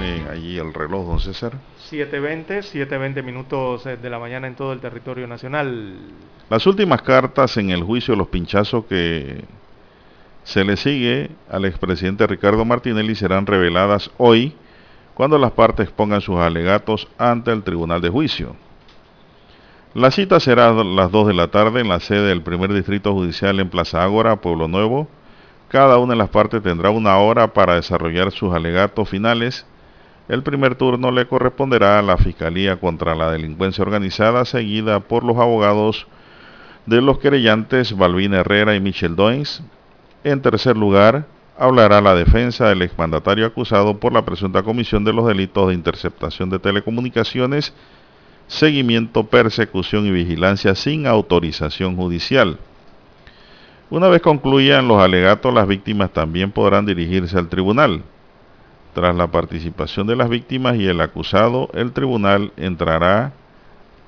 [0.51, 1.53] allí el reloj, don César?
[1.89, 5.95] 7.20, 7.20 minutos eh, de la mañana en todo el territorio nacional.
[6.49, 9.43] Las últimas cartas en el juicio, los pinchazos que
[10.43, 14.53] se le sigue al expresidente Ricardo Martinelli serán reveladas hoy
[15.13, 18.55] cuando las partes pongan sus alegatos ante el tribunal de juicio.
[19.93, 23.13] La cita será a las 2 de la tarde en la sede del primer distrito
[23.13, 25.07] judicial en Plaza Ágora, Pueblo Nuevo.
[25.67, 29.65] Cada una de las partes tendrá una hora para desarrollar sus alegatos finales.
[30.31, 35.35] El primer turno le corresponderá a la Fiscalía contra la Delincuencia Organizada, seguida por los
[35.35, 36.07] abogados
[36.85, 39.61] de los querellantes Balvin Herrera y Michel Doins.
[40.23, 41.25] En tercer lugar,
[41.59, 46.49] hablará la defensa del exmandatario acusado por la presunta comisión de los delitos de interceptación
[46.49, 47.73] de telecomunicaciones,
[48.47, 52.57] seguimiento, persecución y vigilancia sin autorización judicial.
[53.89, 58.03] Una vez concluyan los alegatos, las víctimas también podrán dirigirse al tribunal.
[58.93, 63.31] Tras la participación de las víctimas y el acusado, el tribunal entrará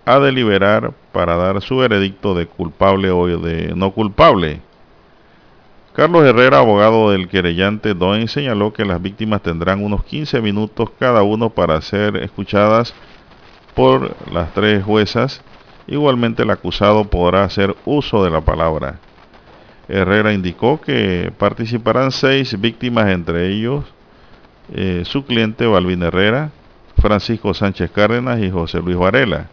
[0.05, 4.59] a deliberar para dar su veredicto de culpable o de no culpable.
[5.93, 11.23] Carlos Herrera, abogado del querellante Doen, señaló que las víctimas tendrán unos 15 minutos cada
[11.23, 12.93] uno para ser escuchadas
[13.75, 15.41] por las tres juezas.
[15.87, 18.99] Igualmente el acusado podrá hacer uso de la palabra.
[19.87, 23.92] Herrera indicó que participarán seis víctimas, entre ellos
[24.75, 26.49] eh, su cliente Balvin Herrera,
[26.97, 29.47] Francisco Sánchez Cárdenas y José Luis Varela.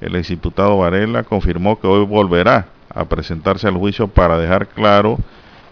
[0.00, 5.18] El exdiputado Varela confirmó que hoy volverá a presentarse al juicio para dejar claro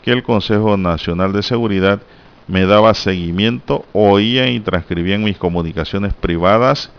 [0.02, 2.02] que el Consejo Nacional de Seguridad
[2.48, 6.90] me daba seguimiento, oía y transcribían mis comunicaciones privadas,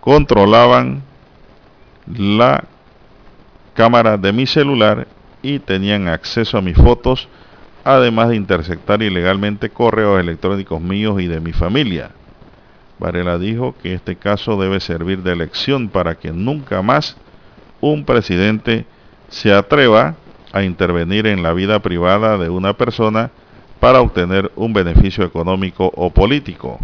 [0.00, 1.02] controlaban
[2.06, 2.64] la
[3.74, 5.08] cámara de mi celular
[5.42, 7.28] y tenían acceso a mis fotos,
[7.84, 12.10] además de interceptar ilegalmente correos electrónicos míos y de mi familia.
[12.98, 17.16] Varela dijo que este caso debe servir de lección para que nunca más
[17.80, 18.86] un presidente
[19.28, 20.14] se atreva
[20.52, 23.30] a intervenir en la vida privada de una persona
[23.80, 26.78] para obtener un beneficio económico o político.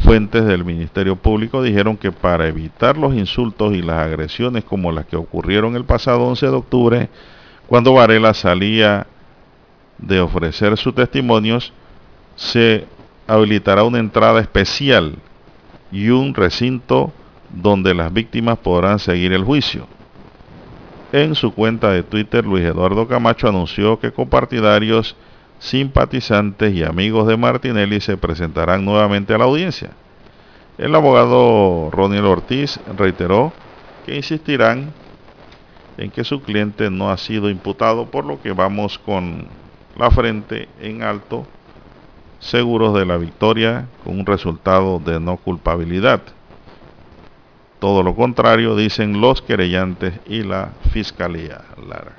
[0.00, 5.06] Fuentes del Ministerio Público dijeron que para evitar los insultos y las agresiones como las
[5.06, 7.08] que ocurrieron el pasado 11 de octubre,
[7.68, 9.06] cuando Varela salía
[9.98, 11.72] de ofrecer sus testimonios,
[12.36, 12.86] se
[13.26, 15.16] habilitará una entrada especial
[15.90, 17.12] y un recinto
[17.50, 19.86] donde las víctimas podrán seguir el juicio.
[21.12, 25.14] En su cuenta de Twitter, Luis Eduardo Camacho anunció que copartidarios,
[25.60, 29.90] simpatizantes y amigos de Martinelli se presentarán nuevamente a la audiencia.
[30.76, 33.52] El abogado Roniel Ortiz reiteró
[34.04, 34.92] que insistirán
[35.96, 39.46] en que su cliente no ha sido imputado, por lo que vamos con
[39.96, 41.46] la frente en alto,
[42.40, 46.22] seguros de la victoria con un resultado de no culpabilidad.
[47.78, 51.62] Todo lo contrario dicen los querellantes y la fiscalía.
[51.86, 52.12] Lara.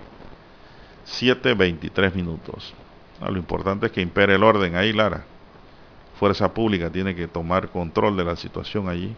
[1.07, 2.73] 7.23 minutos.
[3.21, 5.23] Ah, lo importante es que impere el orden ahí, Lara.
[6.19, 9.15] Fuerza pública tiene que tomar control de la situación allí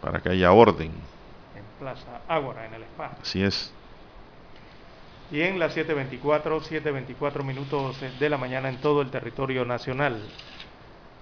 [0.00, 0.90] para que haya orden.
[1.56, 3.18] En Plaza Ágora, en el espacio.
[3.20, 3.72] Así es.
[5.32, 6.20] Y en las 7.24,
[6.60, 10.22] 7.24 minutos de la mañana en todo el territorio nacional.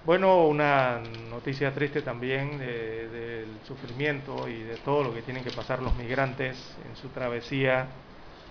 [0.05, 5.81] Bueno, una noticia triste también del sufrimiento y de todo lo que tienen que pasar
[5.81, 7.87] los migrantes en su travesía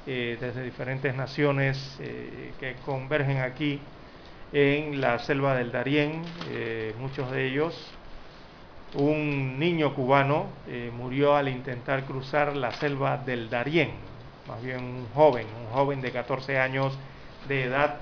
[0.06, 3.80] eh, desde diferentes naciones eh, que convergen aquí
[4.54, 7.92] en la selva del Darién, eh, muchos de ellos.
[8.94, 10.46] Un niño cubano
[10.96, 13.92] murió al intentar cruzar la selva del Darién,
[14.50, 16.92] más bien un joven, un joven de 14 años
[17.46, 17.98] de edad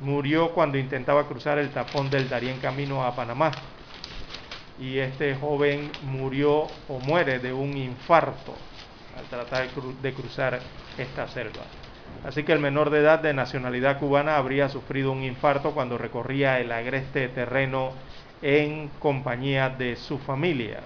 [0.00, 3.50] murió cuando intentaba cruzar el tapón del Darién camino a Panamá.
[4.78, 8.54] Y este joven murió o muere de un infarto
[9.18, 10.60] al tratar de cruzar
[10.96, 11.62] esta selva.
[12.24, 16.60] Así que el menor de edad de nacionalidad cubana habría sufrido un infarto cuando recorría
[16.60, 17.92] el agreste terreno
[18.40, 20.80] en compañía de su familia.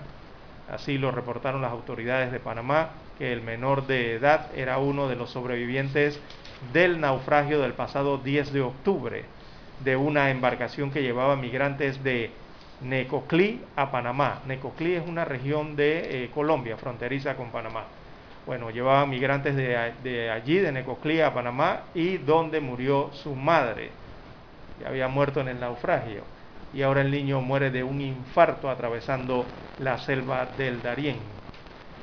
[0.70, 5.16] Así lo reportaron las autoridades de Panamá, que el menor de edad era uno de
[5.16, 6.20] los sobrevivientes
[6.72, 9.24] del naufragio del pasado 10 de octubre
[9.80, 12.30] de una embarcación que llevaba migrantes de
[12.80, 14.40] Necoclí a Panamá.
[14.46, 17.84] Necoclí es una región de eh, Colombia, fronteriza con Panamá.
[18.46, 23.90] Bueno, llevaba migrantes de, de, allí, de Necoclí a Panamá, y donde murió su madre,
[24.78, 26.22] que había muerto en el naufragio.
[26.72, 29.46] Y ahora el niño muere de un infarto atravesando
[29.78, 31.35] la selva del Darién.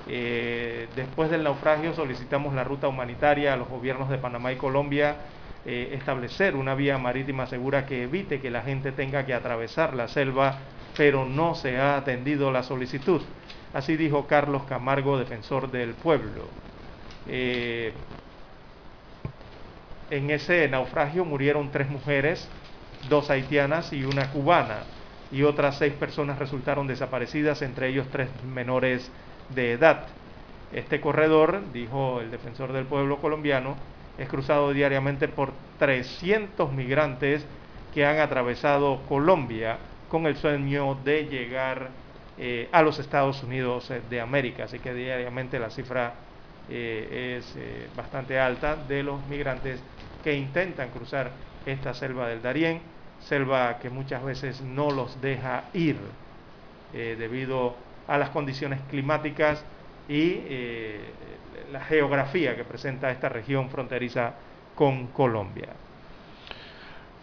[0.08, 5.16] Eh, después del naufragio solicitamos la ruta humanitaria a los gobiernos de Panamá y Colombia
[5.66, 10.10] eh, establecer una vía marítima segura que evite que la gente tenga que atravesar la
[10.10, 10.58] selva,
[10.98, 13.22] pero no se ha atendido la solicitud.
[13.74, 16.50] Así dijo Carlos Camargo, defensor del pueblo.
[17.30, 17.94] Eh,
[20.10, 22.48] en ese naufragio murieron tres mujeres,
[23.10, 24.80] dos haitianas y una cubana,
[25.32, 29.10] y otras seis personas resultaron desaparecidas, entre ellos tres menores
[29.49, 30.07] de edad.
[30.72, 33.76] Este corredor, dijo el defensor del pueblo colombiano,
[34.18, 37.45] es cruzado diariamente por 300 migrantes
[37.94, 39.78] que han atravesado Colombia
[40.10, 41.90] con el sueño de llegar
[42.38, 44.65] eh, a los Estados Unidos eh, de América.
[44.65, 46.14] Así que diariamente la cifra
[46.70, 47.56] eh, es
[47.95, 49.80] bastante alta de los migrantes
[50.24, 51.32] que intentan cruzar
[51.65, 52.82] esta selva del Darién,
[53.20, 55.98] selva que muchas veces no los deja ir
[56.94, 57.76] debido
[58.08, 59.64] a las condiciones climáticas
[60.08, 61.00] y eh,
[61.72, 64.34] la geografía que presenta esta región fronteriza
[64.76, 65.70] con Colombia.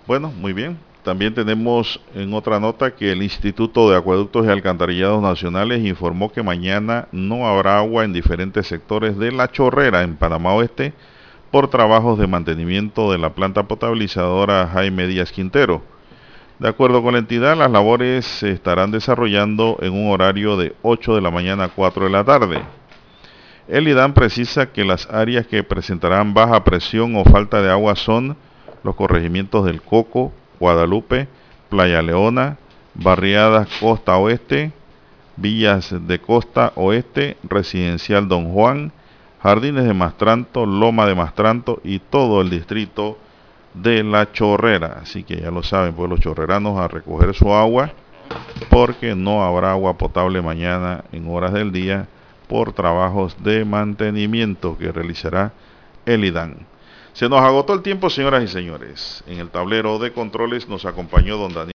[0.07, 0.79] Bueno, muy bien.
[1.03, 6.43] También tenemos en otra nota que el Instituto de Acueductos y Alcantarillados Nacionales informó que
[6.43, 10.93] mañana no habrá agua en diferentes sectores de La Chorrera, en Panamá Oeste,
[11.51, 15.83] por trabajos de mantenimiento de la planta potabilizadora Jaime Díaz Quintero.
[16.61, 21.15] De acuerdo con la entidad, las labores se estarán desarrollando en un horario de 8
[21.15, 22.61] de la mañana a 4 de la tarde.
[23.67, 28.37] El IDAN precisa que las áreas que presentarán baja presión o falta de agua son
[28.85, 31.29] los corregimientos del Coco, Guadalupe,
[31.71, 32.59] Playa Leona,
[32.93, 34.71] Barriadas Costa Oeste,
[35.37, 38.93] Villas de Costa Oeste, Residencial Don Juan,
[39.43, 43.17] Jardines de Mastranto, Loma de Mastranto y todo el distrito
[43.75, 44.99] de La Chorrera.
[45.03, 47.93] Así que ya lo saben, pues los chorreranos a recoger su agua
[48.69, 52.07] porque no habrá agua potable mañana en horas del día
[52.49, 55.53] por trabajos de mantenimiento que realizará
[56.07, 56.67] el IDAN.
[57.13, 59.25] Se nos agotó el tiempo, señoras y señores.
[59.27, 61.69] En el tablero de controles nos acompañó don Daniel.